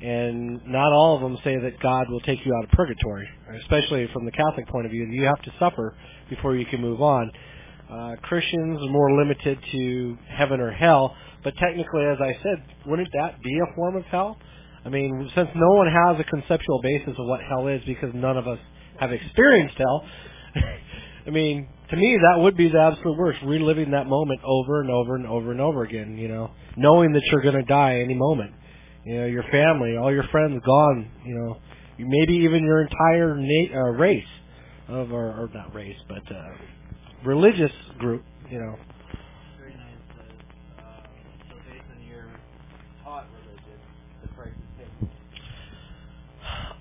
and 0.00 0.60
not 0.66 0.92
all 0.92 1.16
of 1.16 1.22
them 1.22 1.38
say 1.42 1.56
that 1.56 1.80
God 1.80 2.10
will 2.10 2.20
take 2.20 2.44
you 2.44 2.54
out 2.54 2.64
of 2.64 2.70
purgatory. 2.70 3.28
Especially 3.62 4.08
from 4.12 4.24
the 4.24 4.32
Catholic 4.32 4.68
point 4.68 4.86
of 4.86 4.92
view, 4.92 5.06
you 5.06 5.24
have 5.24 5.40
to 5.42 5.52
suffer 5.58 5.96
before 6.28 6.56
you 6.56 6.66
can 6.66 6.80
move 6.80 7.00
on. 7.00 7.30
Uh, 7.90 8.16
Christians 8.22 8.80
are 8.82 8.90
more 8.90 9.16
limited 9.16 9.58
to 9.72 10.18
heaven 10.28 10.60
or 10.60 10.72
hell, 10.72 11.16
but 11.44 11.54
technically, 11.56 12.04
as 12.04 12.18
I 12.20 12.32
said, 12.42 12.64
wouldn't 12.84 13.08
that 13.12 13.40
be 13.42 13.58
a 13.58 13.74
form 13.74 13.96
of 13.96 14.04
hell? 14.06 14.36
I 14.84 14.88
mean, 14.88 15.30
since 15.34 15.48
no 15.54 15.74
one 15.74 15.88
has 15.88 16.20
a 16.20 16.24
conceptual 16.24 16.80
basis 16.82 17.14
of 17.18 17.26
what 17.26 17.40
hell 17.48 17.68
is 17.68 17.82
because 17.86 18.10
none 18.14 18.36
of 18.36 18.46
us 18.46 18.58
have 19.00 19.12
experienced 19.12 19.76
hell, 19.78 20.04
I 21.26 21.30
mean, 21.30 21.68
to 21.90 21.96
me 21.96 22.18
that 22.22 22.42
would 22.42 22.56
be 22.56 22.68
the 22.68 22.80
absolute 22.80 23.16
worst, 23.16 23.38
reliving 23.44 23.92
that 23.92 24.06
moment 24.06 24.40
over 24.44 24.80
and 24.80 24.90
over 24.90 25.16
and 25.16 25.26
over 25.26 25.50
and 25.52 25.60
over 25.60 25.82
again, 25.82 26.16
you 26.16 26.28
know, 26.28 26.50
knowing 26.76 27.12
that 27.12 27.22
you're 27.30 27.42
going 27.42 27.56
to 27.56 27.64
die 27.64 28.00
any 28.00 28.14
moment. 28.14 28.52
You 29.06 29.20
know, 29.20 29.26
your 29.26 29.44
family, 29.52 29.96
all 29.96 30.12
your 30.12 30.24
friends 30.32 30.60
gone, 30.66 31.08
you 31.24 31.36
know, 31.36 31.58
maybe 31.96 32.34
even 32.42 32.64
your 32.64 32.82
entire 32.82 33.36
na- 33.38 33.72
uh, 33.72 33.90
race 33.92 34.24
of 34.88 35.12
or, 35.12 35.26
or 35.28 35.48
not 35.54 35.72
race, 35.72 35.94
but 36.08 36.22
uh 36.34 36.48
religious 37.24 37.70
group, 37.98 38.24
you 38.50 38.58
know. 38.58 38.74
On 38.74 38.78
your 42.08 42.26
taught 43.04 43.26
religion, 43.32 43.78
the 44.22 44.28
friendly 44.34 44.56
thing. 44.76 44.88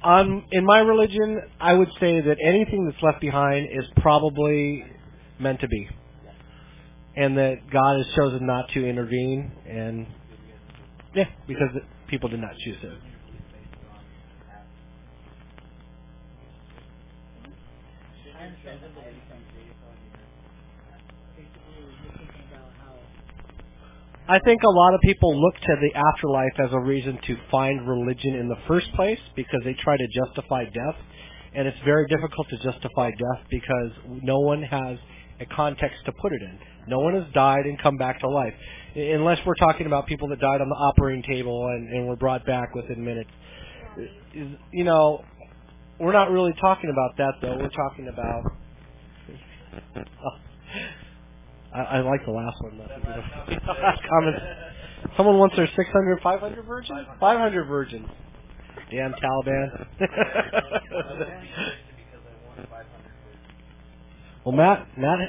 Um 0.03 0.45
in 0.51 0.65
my 0.65 0.79
religion, 0.79 1.39
I 1.61 1.73
would 1.73 1.89
say 1.99 2.21
that 2.21 2.37
anything 2.43 2.85
that's 2.89 3.03
left 3.03 3.21
behind 3.21 3.67
is 3.71 3.85
probably 3.97 4.83
meant 5.39 5.59
to 5.59 5.67
be, 5.67 5.87
and 7.15 7.37
that 7.37 7.69
God 7.71 7.97
has 7.97 8.07
chosen 8.15 8.47
not 8.47 8.69
to 8.69 8.83
intervene, 8.83 9.51
and 9.69 10.07
yeah, 11.13 11.25
because 11.47 11.69
people 12.07 12.29
did 12.29 12.39
not 12.39 12.55
choose 12.63 12.77
it. 12.81 12.97
I 24.27 24.39
think 24.39 24.63
a 24.63 24.67
lot 24.67 24.95
of 24.95 25.01
people 25.01 25.39
look 25.39 25.53
to 25.53 25.75
the 25.79 25.91
afterlife 25.93 26.59
as 26.59 26.73
a 26.73 26.79
reason 26.79 27.19
to 27.27 27.37
find 27.51 27.87
religion 27.87 28.33
in 28.33 28.47
the 28.49 28.57
first 28.67 28.91
place 28.95 29.19
because 29.35 29.61
they 29.63 29.75
try 29.83 29.95
to 29.95 30.07
justify 30.25 30.65
death. 30.65 30.95
And 31.53 31.67
it's 31.67 31.77
very 31.85 32.07
difficult 32.07 32.47
to 32.49 32.57
justify 32.57 33.11
death 33.11 33.45
because 33.51 33.91
no 34.23 34.39
one 34.39 34.63
has 34.63 34.97
a 35.39 35.45
context 35.45 35.97
to 36.05 36.11
put 36.19 36.33
it 36.33 36.41
in. 36.41 36.59
No 36.87 36.99
one 36.99 37.13
has 37.13 37.31
died 37.33 37.65
and 37.65 37.79
come 37.79 37.97
back 37.97 38.19
to 38.21 38.27
life. 38.27 38.53
Unless 38.95 39.39
we're 39.45 39.55
talking 39.55 39.87
about 39.87 40.07
people 40.07 40.29
that 40.29 40.39
died 40.39 40.61
on 40.61 40.69
the 40.69 40.75
operating 40.75 41.23
table 41.23 41.67
and, 41.67 41.89
and 41.89 42.07
were 42.07 42.15
brought 42.15 42.45
back 42.45 42.73
within 42.73 43.03
minutes. 43.03 43.29
You 44.71 44.83
know, 44.83 45.25
we're 45.99 46.13
not 46.13 46.31
really 46.31 46.53
talking 46.61 46.89
about 46.89 47.17
that 47.17 47.33
though. 47.41 47.57
We're 47.57 47.69
talking 47.69 48.07
about. 48.07 48.43
I, 51.75 51.79
I 51.79 51.99
like 52.01 52.23
the 52.25 52.31
last 52.31 52.55
one. 52.61 52.77
Though. 52.77 52.85
last 53.73 54.01
comment. 54.09 54.37
Someone 55.17 55.37
wants 55.39 55.55
their 55.57 55.67
600, 55.67 56.21
500 56.21 56.65
virgins? 56.65 56.99
500 57.19 57.65
virgins. 57.65 58.07
Damn 58.91 59.13
Taliban. 59.23 59.87
well, 64.45 64.55
Matt, 64.55 64.87
Matt, 64.97 65.19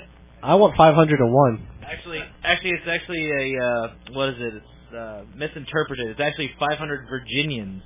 I 0.43 0.55
want 0.55 0.77
501. 0.77 1.67
Actually, 1.85 2.23
actually, 2.47 2.71
it's 2.71 2.89
actually 2.89 3.31
a 3.31 3.65
uh, 3.65 3.89
what 4.13 4.29
is 4.31 4.35
it? 4.39 4.55
It's 4.55 4.95
uh, 4.95 5.25
misinterpreted. 5.35 6.09
It's 6.09 6.21
actually 6.21 6.53
500 6.59 7.09
Virginians. 7.09 7.83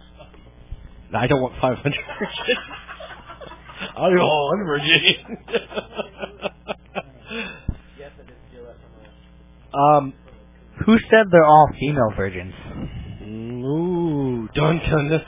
I 1.14 1.26
don't 1.26 1.40
want 1.40 1.54
500 1.60 1.82
virgins. 1.82 2.58
I 3.96 4.00
want 4.00 4.58
one 4.58 4.66
Virginian. 4.66 5.38
Um, 9.72 10.14
who 10.84 10.98
said 11.10 11.26
they're 11.30 11.44
all 11.44 11.68
female 11.78 12.12
virgins? 12.16 12.54
Ooh, 13.22 14.48
dun 14.54 14.78
dun. 14.78 15.22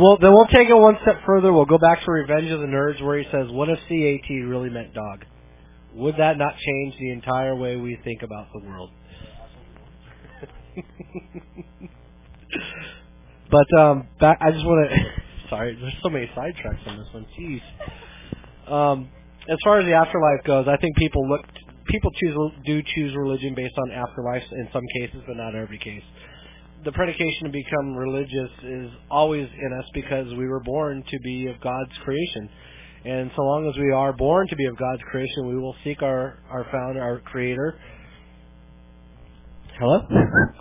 well, 0.00 0.16
then 0.18 0.32
we'll 0.32 0.46
take 0.46 0.68
it 0.68 0.74
one 0.74 0.96
step 1.02 1.20
further. 1.26 1.52
We'll 1.52 1.66
go 1.66 1.78
back 1.78 2.02
to 2.04 2.10
Revenge 2.10 2.50
of 2.50 2.60
the 2.60 2.66
Nerds, 2.66 3.02
where 3.04 3.18
he 3.18 3.24
says, 3.30 3.50
"What 3.50 3.68
if 3.68 3.78
CAT 3.88 4.30
really 4.46 4.70
meant 4.70 4.94
dog? 4.94 5.24
Would 5.94 6.16
that 6.18 6.38
not 6.38 6.54
change 6.56 6.94
the 6.98 7.10
entire 7.10 7.54
way 7.54 7.76
we 7.76 7.98
think 8.04 8.22
about 8.22 8.48
the 8.52 8.60
world?" 8.60 8.90
but 13.50 13.78
um, 13.78 14.08
back, 14.20 14.38
I 14.40 14.50
just 14.50 14.64
want 14.64 14.90
to. 14.90 14.96
sorry, 15.50 15.76
there's 15.80 15.94
so 16.02 16.08
many 16.08 16.26
sidetracks 16.36 16.86
on 16.86 16.98
this 16.98 17.08
one. 17.12 17.26
Jeez. 17.38 17.62
Um, 18.70 19.08
as 19.48 19.58
far 19.62 19.78
as 19.80 19.86
the 19.86 19.92
afterlife 19.92 20.44
goes, 20.44 20.66
I 20.68 20.76
think 20.78 20.96
people 20.96 21.28
look 21.28 21.42
people 21.86 22.10
choose 22.20 22.36
do 22.64 22.82
choose 22.94 23.14
religion 23.14 23.54
based 23.54 23.74
on 23.78 23.92
afterlife 23.92 24.42
in 24.52 24.68
some 24.72 24.82
cases, 24.98 25.22
but 25.26 25.36
not 25.36 25.54
every 25.54 25.78
case. 25.78 26.02
The 26.84 26.92
predication 26.92 27.44
to 27.44 27.50
become 27.50 27.94
religious 27.94 28.50
is 28.62 28.90
always 29.10 29.48
in 29.48 29.72
us 29.78 29.86
because 29.94 30.26
we 30.34 30.46
were 30.46 30.60
born 30.60 31.02
to 31.08 31.18
be 31.20 31.46
of 31.46 31.60
God's 31.60 31.92
creation. 32.04 32.48
And 33.04 33.30
so 33.36 33.42
long 33.42 33.68
as 33.68 33.78
we 33.78 33.92
are 33.92 34.12
born 34.12 34.48
to 34.48 34.56
be 34.56 34.64
of 34.66 34.78
God's 34.78 35.02
creation, 35.10 35.46
we 35.48 35.58
will 35.58 35.76
seek 35.84 36.02
our, 36.02 36.38
our 36.50 36.66
founder, 36.72 37.02
our 37.02 37.20
creator. 37.20 37.78
Hello? 39.78 39.98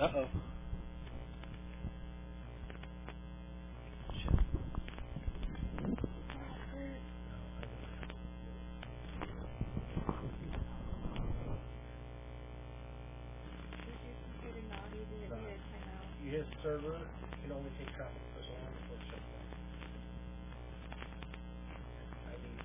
Uh-oh. 0.01 0.25
his 16.33 16.45
server 16.63 16.97
can 17.43 17.51
only 17.51 17.69
take 17.77 17.87
traffic 17.95 18.17
for 18.33 18.41
so 18.41 18.49
long 18.57 18.73
before 18.73 18.97
it 18.97 19.05
shuts 19.05 19.21
down. 19.21 19.45
I 22.25 22.33
mean, 22.41 22.57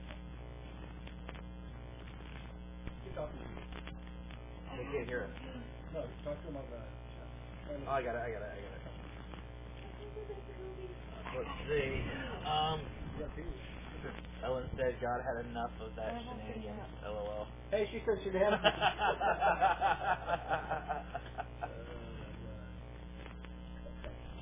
keep 3.04 3.14
talking 3.14 3.36
to 3.36 3.44
me. 3.44 3.60
They 4.88 4.98
can't 4.98 5.08
hear 5.08 5.28
us. 5.28 5.30
No, 5.94 6.00
talk 6.24 6.40
to 6.42 6.48
him 6.48 6.56
on 6.56 6.64
the. 6.72 6.80
Oh, 7.88 7.92
I 7.92 8.02
got 8.02 8.16
it, 8.16 8.22
I 8.24 8.30
got 8.32 8.42
it, 8.42 8.52
I 8.56 8.60
got 8.64 8.72
it. 8.72 8.80
Let's 11.36 11.50
see. 11.68 12.02
Um, 12.48 12.80
Ellen 14.44 14.64
said 14.76 14.96
God 15.02 15.20
had 15.26 15.44
enough 15.46 15.72
of 15.80 15.94
that 15.96 16.14
shenanigans. 16.24 16.88
LOL. 17.04 17.46
Hey, 17.70 17.88
she 17.92 18.02
said 18.06 18.18
shenanigans. 18.24 18.64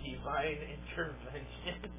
divine 0.04 0.58
intervention. 0.62 1.90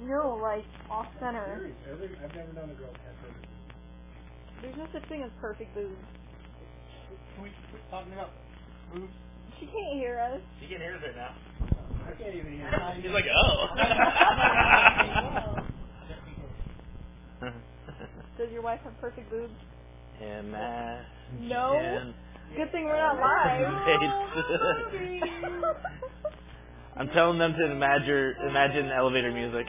No, 0.00 0.38
like 0.40 0.64
off 0.90 1.06
center. 1.20 1.70
Every, 1.90 2.10
I've 2.22 2.34
never 2.34 2.52
known 2.52 2.70
a 2.70 2.74
girl 2.74 2.92
to 2.92 3.00
have 3.02 3.16
perfect 3.20 3.46
There's 4.62 4.76
no 4.76 4.86
such 4.92 5.08
thing 5.08 5.22
as 5.22 5.30
perfect 5.40 5.74
boobs. 5.74 5.96
Can 7.34 7.42
we 7.42 7.50
quit 7.70 7.82
talking 7.90 8.12
about 8.12 8.30
boobs? 8.94 9.12
She 9.58 9.66
can't 9.66 9.94
hear 9.94 10.20
us. 10.20 10.40
She 10.60 10.68
can 10.68 10.80
hear 10.80 10.94
us 10.94 11.02
right 11.02 11.16
now. 11.16 11.34
I 12.06 12.12
can't 12.12 12.34
even 12.34 12.52
hear 12.52 12.66
her. 12.70 12.96
She's 13.02 13.10
like, 13.10 13.26
oh. 13.34 13.66
Does 18.38 18.50
your 18.52 18.62
wife 18.62 18.80
have 18.84 18.98
perfect 19.00 19.30
boobs? 19.30 19.52
Imagine. 20.20 21.06
No. 21.40 22.12
Good 22.56 22.72
thing 22.72 22.84
we're 22.84 22.96
not 22.96 23.16
live. 23.20 23.66
Oh, 25.44 25.74
I'm 26.96 27.08
telling 27.10 27.38
them 27.38 27.52
to 27.52 27.70
imagine 27.70 28.34
imagine 28.48 28.90
elevator 28.90 29.30
music. 29.32 29.66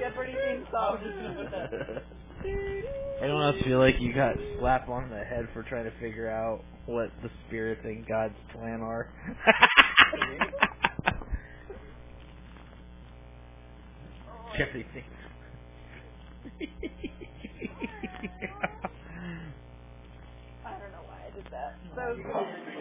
Jeopardy 0.00 0.32
theme 0.32 0.66
song. 0.70 0.96
Anyone 3.22 3.42
else 3.42 3.56
feel 3.64 3.78
like 3.78 4.00
you 4.00 4.14
got 4.14 4.36
slapped 4.58 4.88
on 4.88 5.10
the 5.10 5.22
head 5.22 5.46
for 5.52 5.62
trying 5.62 5.84
to 5.84 5.92
figure 6.00 6.30
out 6.30 6.64
what 6.86 7.10
the 7.22 7.28
spirits 7.46 7.82
and 7.84 8.06
God's 8.06 8.32
plan 8.52 8.80
are? 8.80 9.12
Jeopardy 14.56 14.86
theme. 14.94 15.04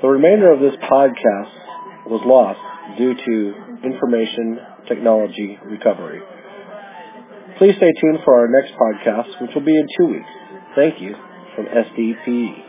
The 0.02 0.08
remainder 0.08 0.54
of 0.54 0.62
this 0.62 0.76
podcast 0.90 1.52
was 2.08 2.22
lost 2.26 2.60
due 2.98 3.14
to 3.14 3.54
information 3.84 4.58
technology 4.88 5.60
recovery. 5.66 6.22
Please 7.60 7.76
stay 7.76 7.92
tuned 8.00 8.20
for 8.24 8.40
our 8.40 8.48
next 8.48 8.72
podcast, 8.80 9.42
which 9.42 9.52
will 9.54 9.66
be 9.66 9.78
in 9.78 9.86
two 10.00 10.06
weeks. 10.08 10.30
Thank 10.76 11.02
you 11.02 11.14
from 11.58 11.66
SDPE. 11.66 12.69